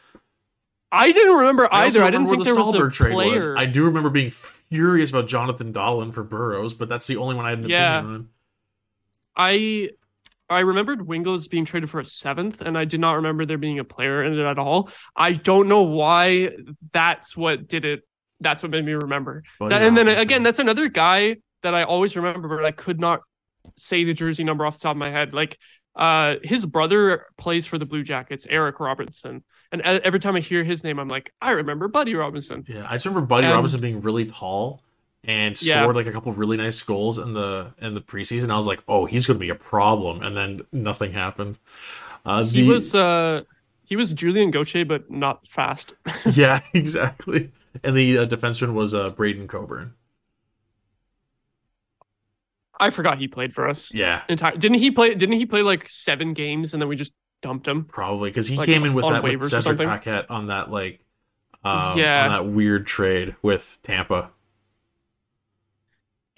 [0.93, 2.03] I didn't remember I either.
[2.03, 3.33] I didn't remember think what there the was a trade player.
[3.35, 3.47] was.
[3.57, 7.45] I do remember being furious about Jonathan Dahlen for Burrows, but that's the only one
[7.47, 7.99] I had an Yeah.
[7.99, 8.29] opinion on.
[9.37, 9.91] I
[10.49, 13.79] I remembered Wingels being traded for a seventh, and I did not remember there being
[13.79, 14.91] a player in it at all.
[15.15, 16.51] I don't know why
[16.93, 18.03] that's what did it.
[18.41, 19.45] That's what made me remember.
[19.61, 23.21] That, and then again, that's another guy that I always remember, but I could not
[23.77, 25.35] say the jersey number off the top of my head.
[25.35, 25.59] Like
[25.97, 29.43] uh his brother plays for the Blue Jackets, Eric Robinson.
[29.73, 32.65] And every time I hear his name, I'm like, I remember Buddy Robinson.
[32.69, 34.83] Yeah, I just remember Buddy And- Robinson being really tall
[35.25, 35.83] and Yeah.
[35.83, 38.51] scored like a couple really nice goals in the in the preseason.
[38.51, 41.59] I was like, oh, he's going to be a problem, and then nothing happened.
[42.25, 43.43] Uh, He the- was uh
[43.85, 45.95] he was Julien Gauthier, but not fast.
[46.33, 47.51] yeah, exactly.
[47.85, 49.95] And the uh, defenseman was uh, Braydon Coburn.
[52.81, 53.93] I forgot he played for us.
[53.95, 55.15] Yeah, Entire didn't he play?
[55.15, 57.85] Didn't he play like seven games and then we just dumped him?
[57.85, 59.79] probably because he Like, came in with that with Cedric?
[59.89, 61.01] Paquette on that like
[61.63, 62.25] um, Yeah.
[62.25, 64.31] on that weird trade with Tampa.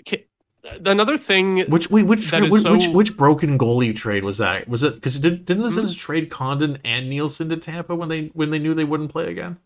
[0.04, 0.26] Ki-
[0.84, 4.68] Another thing, Which wait, which tra- which, which so- which broken goalie trade was that?
[4.68, 5.74] Was it because did, didn't the Hmm?
[5.74, 9.30] Sens trade Condon and Nilsson to Tampa when they when they knew they wouldn't play
[9.30, 9.58] again?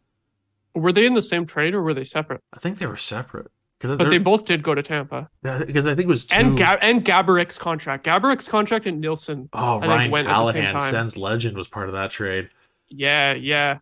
[0.74, 2.43] were they in the same trade or were they separate?
[2.53, 3.51] I think they were separate
[3.81, 5.28] But they both did go to Tampa.
[5.43, 6.36] because I think it was two.
[6.36, 9.48] And Gab- and Gaborik's contract, Gaborik's contract and Nilsson.
[9.53, 10.90] oh, think Ryan went at the same Callahan.
[10.90, 12.48] Sens legend, was part of that trade.
[12.89, 13.78] Yeah, yeah.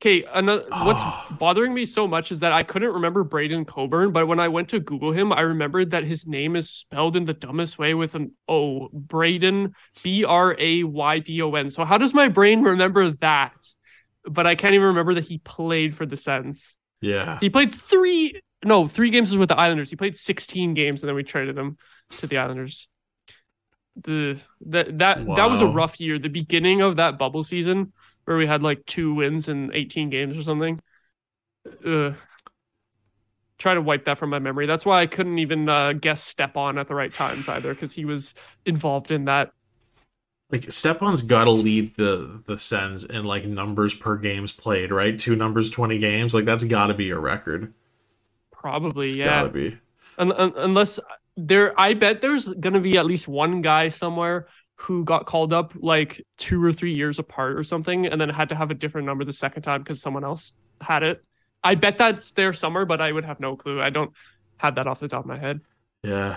[0.00, 1.36] Okay, another what's Oh.
[1.38, 4.68] bothering me so much is that I couldn't remember Braydon Coburn, but when I went
[4.70, 8.14] to Google him, I remembered that his name is spelled in the dumbest way with
[8.14, 8.88] an O.
[8.92, 11.68] Braydon B R A Y D O N.
[11.68, 13.52] So how does my brain remember that?
[14.24, 16.76] But I can't even remember that he played for the Sens.
[17.02, 17.38] Yeah.
[17.40, 19.90] He played three no, three games was with the Islanders.
[19.90, 21.78] He played 16 games and then we traded him
[22.18, 22.88] to the Islanders.
[23.96, 26.18] The that that that was a rough year.
[26.18, 27.92] The beginning of that bubble season
[28.24, 30.80] where we had like two wins in 18 games or something.
[31.84, 32.12] Uh,
[33.58, 34.66] try to wipe that from my memory.
[34.66, 38.04] That's why I couldn't even uh, guess Stepan at the right times either because he
[38.04, 38.34] was
[38.64, 39.52] involved in that.
[40.50, 45.18] Like Stepan's got to lead the the Sens in like numbers per games played, right?
[45.18, 46.34] Two numbers, twenty games.
[46.34, 47.72] Like that's got to be a record.
[48.60, 49.24] Probably, It's yeah.
[49.24, 49.78] got to be.
[50.18, 51.00] Un- un- unless
[51.36, 55.72] there, I bet there's gonna be at least one guy somewhere who got called up
[55.76, 59.06] like two or three years apart or something, and then had to have a different
[59.06, 61.24] number the second time because someone else had it.
[61.64, 63.80] I bet that's there somewhere, but I would have no clue.
[63.80, 64.12] I don't
[64.58, 65.60] have that off the top of my head.
[66.02, 66.36] Yeah.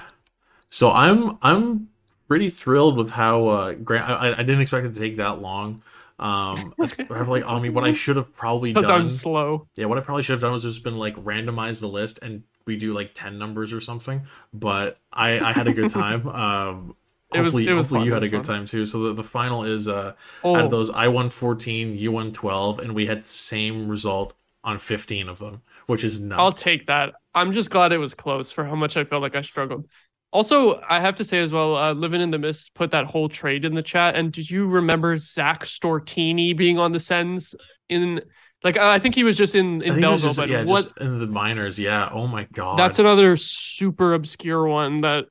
[0.70, 1.90] So I'm I'm
[2.30, 4.10] pretty thrilled with how uh Grant.
[4.10, 5.82] I, I didn't expect it to take that long.
[6.24, 9.02] Um, that's probably I mean what I should have probably Because done.
[9.02, 9.68] I'm slow.
[9.76, 12.44] Yeah, what I probably should have done was just been like randomize the list and
[12.66, 14.26] we do like ten numbers or something.
[14.54, 16.28] But I I had a good time.
[16.30, 16.96] Um,
[17.34, 18.46] It was- hopefully it was hopefully fun, you had a good fun.
[18.46, 18.86] time too.
[18.86, 20.14] So the, the final is uh
[20.54, 23.88] out Oh, of those I won fourteen, you won twelve, and we had the same
[23.90, 26.40] result on fifteen of them, which is nuts.
[26.40, 27.14] I'll take that.
[27.36, 29.88] I'm just glad it was close for how much I felt like I struggled.
[30.34, 33.30] Also, I have to say as well, uh, living in the mist put that whole
[33.30, 34.16] trade in the chat.
[34.16, 37.54] And did you remember Zack Stortini being on the Sens
[37.88, 38.20] in
[38.64, 41.28] like I think he was just in in Belleville, just, but yeah, what in the
[41.28, 41.78] minors.
[41.78, 42.10] Yeah.
[42.12, 42.80] Oh my god.
[42.80, 45.26] that's another super obscure one that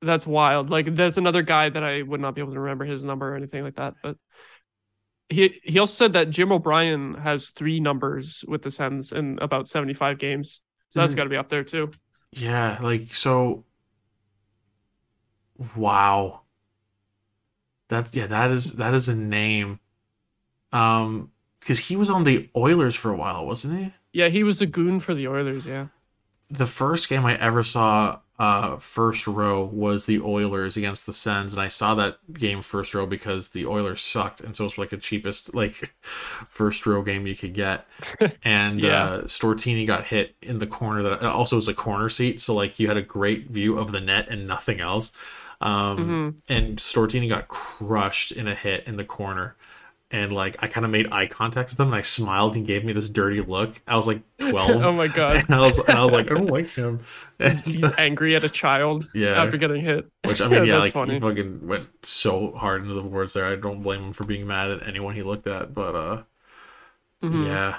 [0.00, 0.70] that's wild.
[0.70, 3.36] Like there's another guy that I would not be able to remember his number or
[3.36, 3.94] anything like that.
[4.02, 4.16] But
[5.28, 9.68] he he also said that Jim O'Brien has three numbers with the Sens in about
[9.68, 10.62] 75 games.
[10.88, 11.16] So that's Mhm.
[11.16, 11.90] got to be up there too.
[12.32, 13.64] Yeah, like so
[15.76, 16.42] wow.
[17.88, 19.80] That's yeah, that is that is a name.
[20.72, 21.30] Um
[21.60, 23.94] because he was on the Oilers for a while, wasn't he?
[24.12, 25.66] Yeah, he was a goon for the Oilers.
[25.66, 25.88] Yeah.
[26.50, 31.52] The first game I ever saw uh first row was the Oilers against the Sens,
[31.54, 34.90] and I saw that game first row because the Oilers sucked, and so it's like
[34.90, 35.94] the cheapest like
[36.48, 37.86] first row game you could get.
[38.44, 39.04] And Yeah.
[39.04, 42.78] uh Stortini got hit in the corner that also was a corner seat, so like
[42.80, 45.12] you had a great view of the net and nothing else.
[45.62, 45.98] Um
[46.48, 46.54] Mhm.
[46.54, 49.56] and Stortini got crushed in a hit in the corner.
[50.14, 52.54] And like I kind of made eye contact with him, and I smiled.
[52.54, 53.80] and gave me this dirty look.
[53.88, 54.82] I was like twelve.
[54.82, 55.36] oh my god.
[55.36, 57.00] and I was, and I was like, I don't like him.
[57.38, 59.42] He's, he's angry at a child Yeah.
[59.42, 60.06] after getting hit.
[60.24, 61.14] Which I mean, yeah, like funny.
[61.14, 63.46] he fucking went so hard into the words there.
[63.46, 66.22] I don't blame him for being mad at anyone he looked at, but uh,
[67.22, 67.46] Mhm.
[67.46, 67.78] yeah.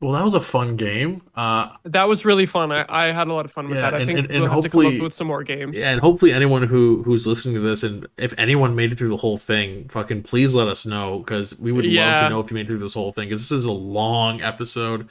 [0.00, 1.20] Well, that was a fun game.
[1.34, 2.72] Uh, That was really fun.
[2.72, 3.94] I, I had a lot of fun with Yeah, that.
[3.94, 5.76] I and- think and- and we'll have to come hopefully- up with some more games.
[5.76, 9.10] yeah, and hopefully anyone who who's listening to this, and if anyone made it through
[9.10, 12.50] the whole thing, fucking please let us know because we would love to know if
[12.50, 15.08] you made it through this whole thing because this is a long episode.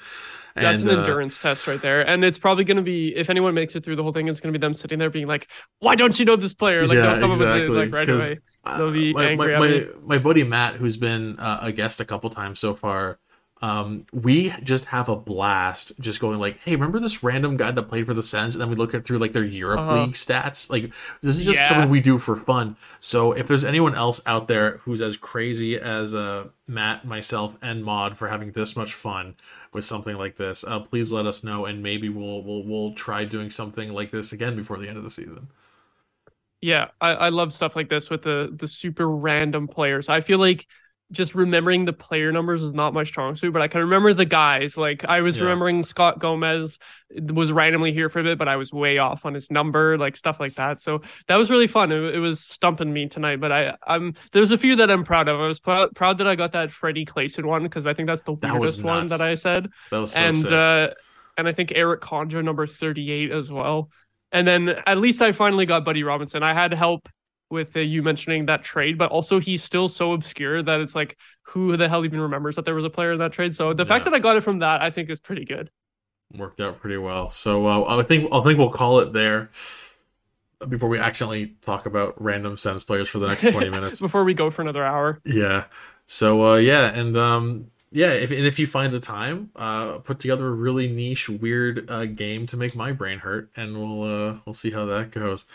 [0.56, 2.02] That's and, an uh, endurance test right there.
[2.06, 4.40] And it's probably going to be, if anyone makes it through the whole thing, it's
[4.42, 5.48] going to be them sitting there being like,
[5.80, 6.86] why don't you know this player?
[6.88, 8.40] Like, yeah, they'll come up with it like right away.
[8.66, 9.88] uh, They'll be my, angry my, at my, me.
[10.04, 13.20] my buddy Matt, who's been uh, a guest a couple times so far,
[13.62, 17.84] um, we just have a blast just going like, hey, remember this random guy that
[17.84, 18.56] played for the Sens?
[18.56, 19.90] And then we look at through like their Europe Uh-huh.
[19.90, 20.70] League stats.
[20.70, 21.66] Like this is just Yeah.
[21.66, 22.78] something we do for fun.
[23.00, 27.84] So if there's anyone else out there who's as crazy as uh, Matt, myself, and
[27.84, 29.36] Maud for having this much fun
[29.74, 33.24] with something like this, uh, please let us know, and maybe we'll we'll we'll try
[33.26, 35.50] doing something like this again before the end of the season.
[36.62, 40.10] Yeah, I, I love stuff like this with the the super random players.
[40.10, 40.68] I feel like
[41.12, 44.26] just remembering the player numbers is not my strong suit, but I can remember the
[44.26, 44.78] guys.
[44.78, 45.44] Like I was Yeah.
[45.44, 46.78] remembering Scott Gomez
[47.34, 50.16] was randomly here for a bit, but I was way off on his number, like
[50.16, 50.82] stuff like that.
[50.82, 51.92] So that was really fun.
[51.92, 55.28] It, it was stumping me tonight, but I I'm there's a few that I'm proud
[55.28, 55.40] of.
[55.40, 58.22] I was proud proud that I got that Freddie Claesson one because I think that's
[58.22, 60.52] the That weirdest one that I said That was so and sick.
[60.52, 60.90] uh
[61.38, 63.90] and I think Eric Conjo number 38 as well.
[64.32, 66.44] And then at least I finally got Buddy Robinson.
[66.44, 67.10] I had help
[67.52, 71.18] with uh, you mentioning that trade, but also he's still so obscure that it's like
[71.44, 73.56] who the hell even remembers that there was a player in that trade.
[73.56, 75.72] So the fact that I got it from that I think is pretty good.
[76.34, 77.32] worked out pretty well.
[77.32, 79.50] So uh, I think I think we'll call it there
[80.68, 84.02] before we accidentally talk about random Sens players for the next twenty minutes.
[84.02, 85.22] Before we go for another hour.
[85.26, 85.66] yeah.
[86.06, 90.20] So uh, yeah, and um, yeah, if and if you find the time, uh, put
[90.20, 94.38] together a really niche, weird uh, game to make my brain hurt, and we'll uh,
[94.46, 95.46] we'll see how that goes.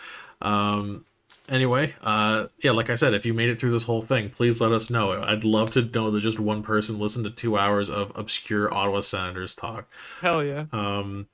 [0.43, 1.05] Um,
[1.49, 4.61] anyway, uh, yeah, like I said, if you made it through this whole thing, please
[4.61, 5.13] let us know.
[5.23, 9.01] I'd love to know that just one person listened to two hours of obscure Ottawa
[9.01, 9.89] Senators talk.
[10.21, 10.67] Hell yeah.
[10.73, 11.27] Um,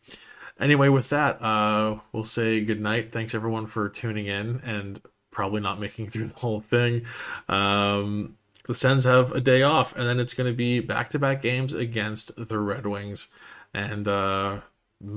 [0.59, 3.13] anyway, with that, uh, we'll say good night.
[3.13, 5.01] Thanks everyone for tuning in and
[5.31, 7.05] probably not making through the whole thing.
[7.49, 11.73] Um, the Sens have a day off, and then it's going to be back-to-back games
[11.75, 13.29] against the Red Wings,
[13.73, 14.61] and uh,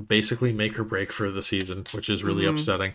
[0.07, 2.52] basically make or break for the season, which is really Mhm.
[2.52, 2.94] upsetting.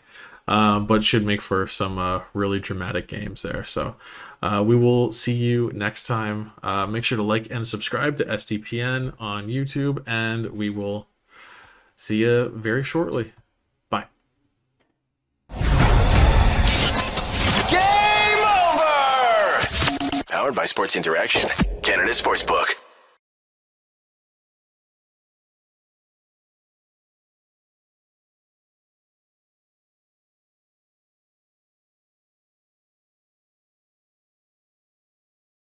[0.48, 3.64] Um, but should make for some uh, really dramatic games there.
[3.64, 3.96] So
[4.42, 6.52] uh, we will see you next time.
[6.62, 11.06] Uh, make sure to like and subscribe to SDPN on YouTube, and we will
[11.96, 13.32] see you very shortly.
[13.90, 14.06] Bye.
[17.68, 19.66] Game over!
[20.30, 21.48] Powered by Sports Interaction,
[21.82, 22.87] Canada Sportsbook.